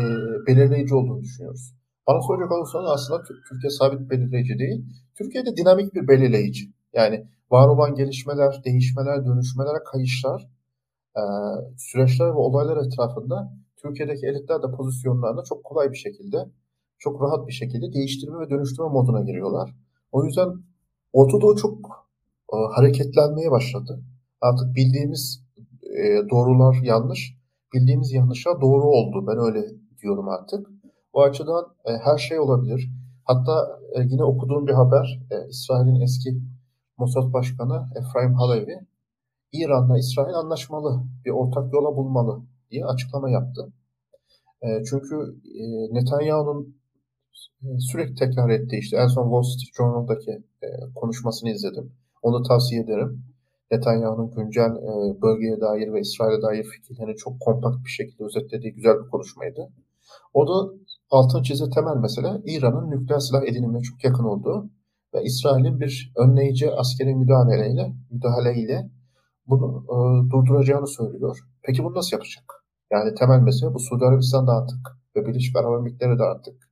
belirleyici 0.46 0.94
olduğunu 0.94 1.22
düşünüyoruz. 1.22 1.74
Bana 2.06 2.22
soracak 2.22 2.52
olursanız 2.52 2.90
aslında 2.90 3.22
Türkiye 3.48 3.70
sabit 3.70 4.10
belirleyici 4.10 4.58
değil. 4.58 4.84
Türkiye'de 5.14 5.56
dinamik 5.56 5.94
bir 5.94 6.08
belirleyici. 6.08 6.72
Yani 6.92 7.26
var 7.50 7.68
olan 7.68 7.94
gelişmeler, 7.94 8.62
değişmeler, 8.64 9.26
dönüşmeler, 9.26 9.84
kayışlar, 9.92 10.48
e, 11.16 11.22
süreçler 11.76 12.26
ve 12.26 12.32
olaylar 12.32 12.86
etrafında 12.86 13.52
Türkiye'deki 13.76 14.26
elitler 14.26 14.62
de 14.62 14.70
pozisyonlarında 14.76 15.42
çok 15.42 15.64
kolay 15.64 15.92
bir 15.92 15.96
şekilde, 15.96 16.36
çok 16.98 17.22
rahat 17.22 17.46
bir 17.46 17.52
şekilde 17.52 17.92
değiştirme 17.92 18.38
ve 18.40 18.50
dönüştürme 18.50 18.88
moduna 18.88 19.20
giriyorlar. 19.20 19.74
O 20.12 20.24
yüzden 20.24 20.48
Orta 21.12 21.40
Doğu 21.40 21.56
çok 21.56 21.78
e, 22.52 22.56
hareketlenmeye 22.76 23.50
başladı. 23.50 24.02
Artık 24.40 24.74
bildiğimiz 24.74 25.42
e, 25.82 26.30
doğrular 26.30 26.76
yanlış, 26.82 27.37
bildiğimiz 27.74 28.12
yanlışlar 28.12 28.60
doğru 28.60 28.88
oldu. 28.88 29.26
Ben 29.26 29.38
öyle 29.38 29.66
diyorum 30.02 30.28
artık. 30.28 30.66
O 31.12 31.22
açıdan 31.22 31.64
e, 31.84 31.92
her 31.92 32.18
şey 32.18 32.40
olabilir. 32.40 32.90
Hatta 33.24 33.80
e, 33.94 34.02
yine 34.02 34.24
okuduğum 34.24 34.66
bir 34.66 34.72
haber, 34.72 35.20
e, 35.30 35.48
İsrail'in 35.48 36.00
eski 36.00 36.42
Mossad 36.98 37.32
Başkanı 37.32 37.88
Efraim 37.96 38.34
Halevi, 38.34 38.86
İran'la 39.52 39.98
İsrail 39.98 40.34
anlaşmalı, 40.34 41.02
bir 41.24 41.30
ortak 41.30 41.72
yola 41.72 41.96
bulmalı 41.96 42.42
diye 42.70 42.84
açıklama 42.84 43.30
yaptı. 43.30 43.72
E, 44.62 44.84
çünkü 44.90 45.16
e, 45.60 45.94
Netanyahu'nun 45.94 46.76
e, 47.62 47.66
sürekli 47.80 48.14
tekrar 48.14 48.50
ettiği 48.50 48.78
işte 48.78 48.96
en 48.96 49.06
son 49.06 49.22
Wall 49.22 49.42
Street 49.42 49.74
Journal'daki 49.76 50.30
e, 50.62 50.68
konuşmasını 50.94 51.50
izledim. 51.50 51.92
Onu 52.22 52.42
tavsiye 52.42 52.82
ederim. 52.82 53.24
Netanyahu'nun 53.70 54.30
güncel 54.30 54.70
e, 54.70 55.22
bölgeye 55.22 55.60
dair 55.60 55.92
ve 55.92 56.00
İsrail'e 56.00 56.42
dair 56.42 56.64
fikirlerini 56.64 57.16
çok 57.16 57.40
kompakt 57.40 57.84
bir 57.84 57.90
şekilde 57.90 58.24
özetlediği 58.24 58.72
güzel 58.74 58.94
bir 59.04 59.10
konuşmaydı. 59.10 59.68
O 60.34 60.48
da 60.48 60.74
altın 61.10 61.42
çizi 61.42 61.70
temel 61.70 61.96
mesele 61.96 62.28
İran'ın 62.44 62.90
nükleer 62.90 63.18
silah 63.18 63.42
edinimine 63.42 63.82
çok 63.82 64.04
yakın 64.04 64.24
olduğu 64.24 64.70
ve 65.14 65.22
İsrail'in 65.22 65.80
bir 65.80 66.12
önleyici 66.16 66.70
askeri 66.70 67.14
müdahaleyle, 67.14 67.92
müdahaleyle 68.10 68.90
bunu 69.46 69.84
e, 69.88 69.96
durduracağını 70.30 70.86
söylüyor. 70.86 71.38
Peki 71.62 71.84
bunu 71.84 71.94
nasıl 71.94 72.16
yapacak? 72.16 72.44
Yani 72.92 73.14
temel 73.14 73.40
mesele 73.40 73.74
bu 73.74 73.78
Suudi 73.78 74.04
Arabistan 74.04 74.46
da 74.46 74.52
artık 74.52 74.98
ve 75.16 75.26
Birleşik 75.26 75.56
Arap 75.56 75.80
Emirlikleri 75.80 76.22
artık 76.22 76.67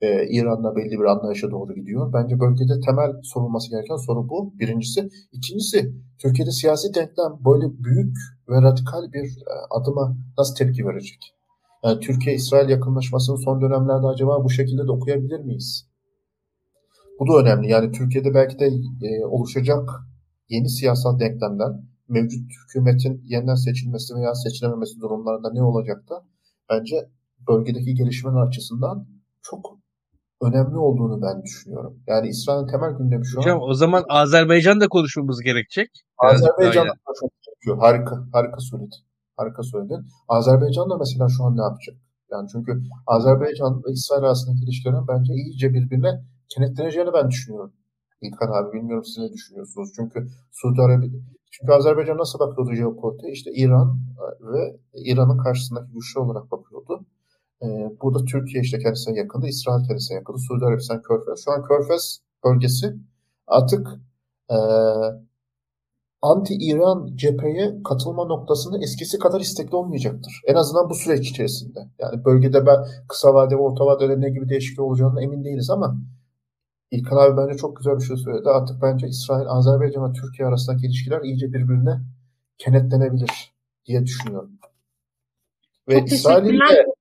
e, 0.00 0.28
İran'la 0.28 0.76
belli 0.76 0.98
bir 1.00 1.04
anlayışa 1.04 1.50
doğru 1.50 1.74
gidiyor. 1.74 2.12
Bence 2.12 2.40
bölgede 2.40 2.80
temel 2.80 3.12
sorulması 3.22 3.70
gereken 3.70 3.96
soru 3.96 4.28
bu. 4.28 4.54
Birincisi. 4.58 5.08
İkincisi 5.32 5.92
Türkiye'de 6.18 6.50
siyasi 6.50 6.94
denklem 6.94 7.32
böyle 7.44 7.66
büyük 7.84 8.16
ve 8.48 8.62
radikal 8.62 9.12
bir 9.12 9.26
e, 9.26 9.54
adıma 9.70 10.16
nasıl 10.38 10.54
tepki 10.54 10.86
verecek? 10.86 11.34
Yani 11.84 12.00
Türkiye-İsrail 12.00 12.68
yakınlaşmasını 12.68 13.38
son 13.38 13.60
dönemlerde 13.60 14.06
acaba 14.06 14.44
bu 14.44 14.50
şekilde 14.50 14.86
de 14.86 14.92
okuyabilir 14.92 15.40
miyiz? 15.40 15.88
Bu 17.20 17.32
da 17.32 17.38
önemli. 17.38 17.70
Yani 17.70 17.92
Türkiye'de 17.92 18.34
belki 18.34 18.58
de 18.58 18.66
e, 19.02 19.24
oluşacak 19.24 19.88
yeni 20.48 20.68
siyasal 20.68 21.20
denklemler 21.20 21.72
mevcut 22.08 22.50
hükümetin 22.64 23.22
yeniden 23.24 23.54
seçilmesi 23.54 24.14
veya 24.14 24.34
seçilememesi 24.34 25.00
durumlarında 25.00 25.52
ne 25.52 25.62
olacak 25.62 26.08
da 26.10 26.24
bence 26.70 27.08
bölgedeki 27.48 27.94
gelişmeler 27.94 28.46
açısından 28.46 29.06
çok 29.42 29.77
önemli 30.42 30.76
olduğunu 30.76 31.22
ben 31.22 31.42
düşünüyorum. 31.42 32.02
Yani 32.06 32.28
İsrail'in 32.28 32.66
temel 32.66 32.90
gündemi 32.90 33.26
şu 33.26 33.38
Hocam, 33.38 33.62
an... 33.62 33.68
o 33.68 33.74
zaman 33.74 34.04
Azerbaycan 34.08 34.80
da 34.80 34.88
konuşmamız 34.88 35.40
gerekecek. 35.40 35.90
Azerbaycan 36.18 36.86
da 36.86 36.92
çok 37.20 37.30
gerekiyor. 37.46 37.78
Harika, 37.78 38.16
harika 38.32 38.60
söyledin. 38.60 39.00
Harika 39.36 39.62
söyledin. 39.62 40.06
Azerbaycan 40.28 40.90
da 40.90 40.96
mesela 40.98 41.28
şu 41.36 41.44
an 41.44 41.56
ne 41.56 41.62
yapacak? 41.62 41.96
Yani 42.30 42.48
çünkü 42.52 42.82
Azerbaycan 43.06 43.82
ve 43.84 43.92
İsrail 43.92 44.22
arasındaki 44.22 44.64
ilişkilerin 44.64 45.08
bence 45.08 45.32
iyice 45.32 45.74
birbirine 45.74 46.24
kenetleneceğini 46.48 47.12
ben 47.12 47.28
düşünüyorum. 47.30 47.72
İlkan 48.20 48.52
abi 48.52 48.72
bilmiyorum 48.72 49.04
siz 49.04 49.18
ne 49.18 49.32
düşünüyorsunuz? 49.32 49.92
Çünkü 49.96 50.28
Suudi 50.52 50.82
Arabiya 50.82 51.10
çünkü 51.50 51.72
Azerbaycan 51.72 52.18
nasıl 52.18 52.38
bakıyordu 52.38 52.74
jeopolitiğe? 52.74 53.32
İşte 53.32 53.50
İran 53.54 53.98
ve 54.40 54.80
İran'ın 54.94 55.38
karşısındaki 55.38 55.92
güçlü 55.92 56.20
olarak 56.20 56.50
bakıyordu. 56.50 57.06
Ee, 57.62 57.66
burada 58.02 58.24
Türkiye 58.24 58.62
işte 58.62 58.78
kendisine 58.78 59.18
yakındı, 59.18 59.46
İsrail 59.46 59.84
kendisine 59.88 60.16
yakındı, 60.16 60.38
Suudi 60.38 60.64
Arabistan 60.64 61.02
Körfez. 61.02 61.44
Şu 61.44 61.52
an 61.52 61.64
Körfez 61.64 62.20
bölgesi 62.44 62.94
artık 63.46 63.88
e, 64.50 64.56
anti-İran 66.22 67.16
cepheye 67.16 67.82
katılma 67.84 68.24
noktasında 68.24 68.78
eskisi 68.78 69.18
kadar 69.18 69.40
istekli 69.40 69.76
olmayacaktır. 69.76 70.32
En 70.46 70.54
azından 70.54 70.90
bu 70.90 70.94
süreç 70.94 71.30
içerisinde. 71.30 71.88
Yani 71.98 72.24
bölgede 72.24 72.66
ben 72.66 72.86
kısa 73.08 73.34
vade 73.34 73.54
ve 73.54 73.58
orta 73.60 73.86
vadede 73.86 74.20
ne 74.20 74.30
gibi 74.30 74.48
değişiklik 74.48 74.80
olacağına 74.80 75.22
emin 75.22 75.44
değiliz 75.44 75.70
ama 75.70 75.96
İlkan 76.90 77.16
abi 77.16 77.36
bence 77.36 77.56
çok 77.56 77.76
güzel 77.76 77.96
bir 77.96 78.04
şey 78.04 78.16
söyledi. 78.16 78.48
Artık 78.48 78.82
bence 78.82 79.08
İsrail, 79.08 79.46
Azerbaycan 79.48 80.08
ve 80.08 80.12
Türkiye 80.12 80.48
arasındaki 80.48 80.86
ilişkiler 80.86 81.22
iyice 81.22 81.52
birbirine 81.52 82.00
kenetlenebilir 82.58 83.54
diye 83.86 84.06
düşünüyorum. 84.06 84.50
Ve 85.88 86.04
İsrail'in 86.04 86.60
de 86.60 86.97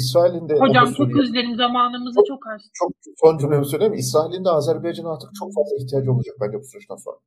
İsrail'in 0.00 0.48
de 0.48 0.54
Hocam 0.64 0.92
çok 0.92 1.16
özlerim 1.20 1.56
zamanımızı 1.56 2.20
çok, 2.28 2.46
az. 2.46 2.60
Çok 2.80 2.90
son 3.22 3.38
cümlemi 3.38 3.66
söyleyeyim. 3.66 3.94
İsrail'in 3.94 4.44
de 4.44 4.50
Azerbaycan'a 4.50 5.12
artık 5.14 5.30
çok 5.40 5.48
fazla 5.56 5.74
ihtiyacı 5.80 6.12
olacak 6.12 6.34
bence 6.40 6.56
bu 6.60 6.64
süreçten 6.64 6.96
sonra. 7.06 7.18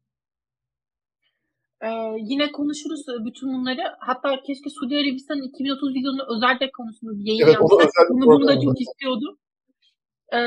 Ee, 1.85 1.89
yine 2.31 2.51
konuşuruz 2.51 3.01
bütün 3.25 3.47
bunları. 3.53 3.83
Hatta 3.99 4.29
keşke 4.47 4.69
Suudi 4.69 4.95
Arabistan'ın 4.95 5.41
2030 5.41 5.95
vizyonu 5.95 6.21
özellikle 6.35 6.71
konusunda 6.77 7.11
bir 7.19 7.25
yayın 7.29 7.45
evet, 7.45 7.53
yapsak. 7.53 8.09
Bunu, 8.09 8.25
bunu 8.25 8.47
da 8.47 8.55
çok 8.65 8.81
istiyordum. 8.81 9.33
Ee, 10.33 10.39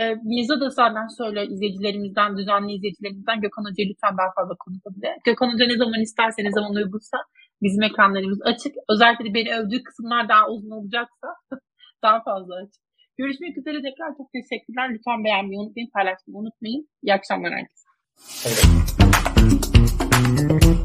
e, 0.00 0.14
Mirza 0.24 0.60
da 0.60 0.70
senden 0.70 1.08
söyle 1.18 1.46
izleyicilerimizden, 1.52 2.36
düzenli 2.38 2.72
izleyicilerimizden 2.76 3.40
Gökhan 3.40 3.64
Hoca'yı 3.68 3.88
lütfen 3.90 4.14
daha 4.18 4.30
fazla 4.36 4.54
diye. 5.02 5.12
Gökhan 5.26 5.52
Hoca 5.52 5.66
ne 5.66 5.76
zaman 5.76 6.00
isterse, 6.00 6.44
ne 6.44 6.52
zaman 6.52 6.74
uygunsa 6.74 7.18
bizim 7.62 7.82
ekranlarımız 7.82 8.40
açık. 8.42 8.74
Özellikle 8.92 9.24
de 9.24 9.34
beni 9.34 9.54
övdüğü 9.58 9.82
kısımlar 9.82 10.28
daha 10.28 10.48
uzun 10.48 10.70
olacaksa 10.70 11.28
daha 12.02 12.22
fazla 12.22 12.54
açık. 12.62 12.82
Görüşmek 13.18 13.58
üzere 13.58 13.82
tekrar 13.82 14.16
çok 14.16 14.28
teşekkürler. 14.32 14.90
Lütfen 14.94 15.24
beğenmeyi 15.24 15.60
unutmayın, 15.60 15.90
paylaşmayı 15.94 16.36
unutmayın. 16.36 16.88
İyi 17.02 17.14
akşamlar 17.14 17.52
herkese. 17.52 17.88
Evet. 20.48 20.81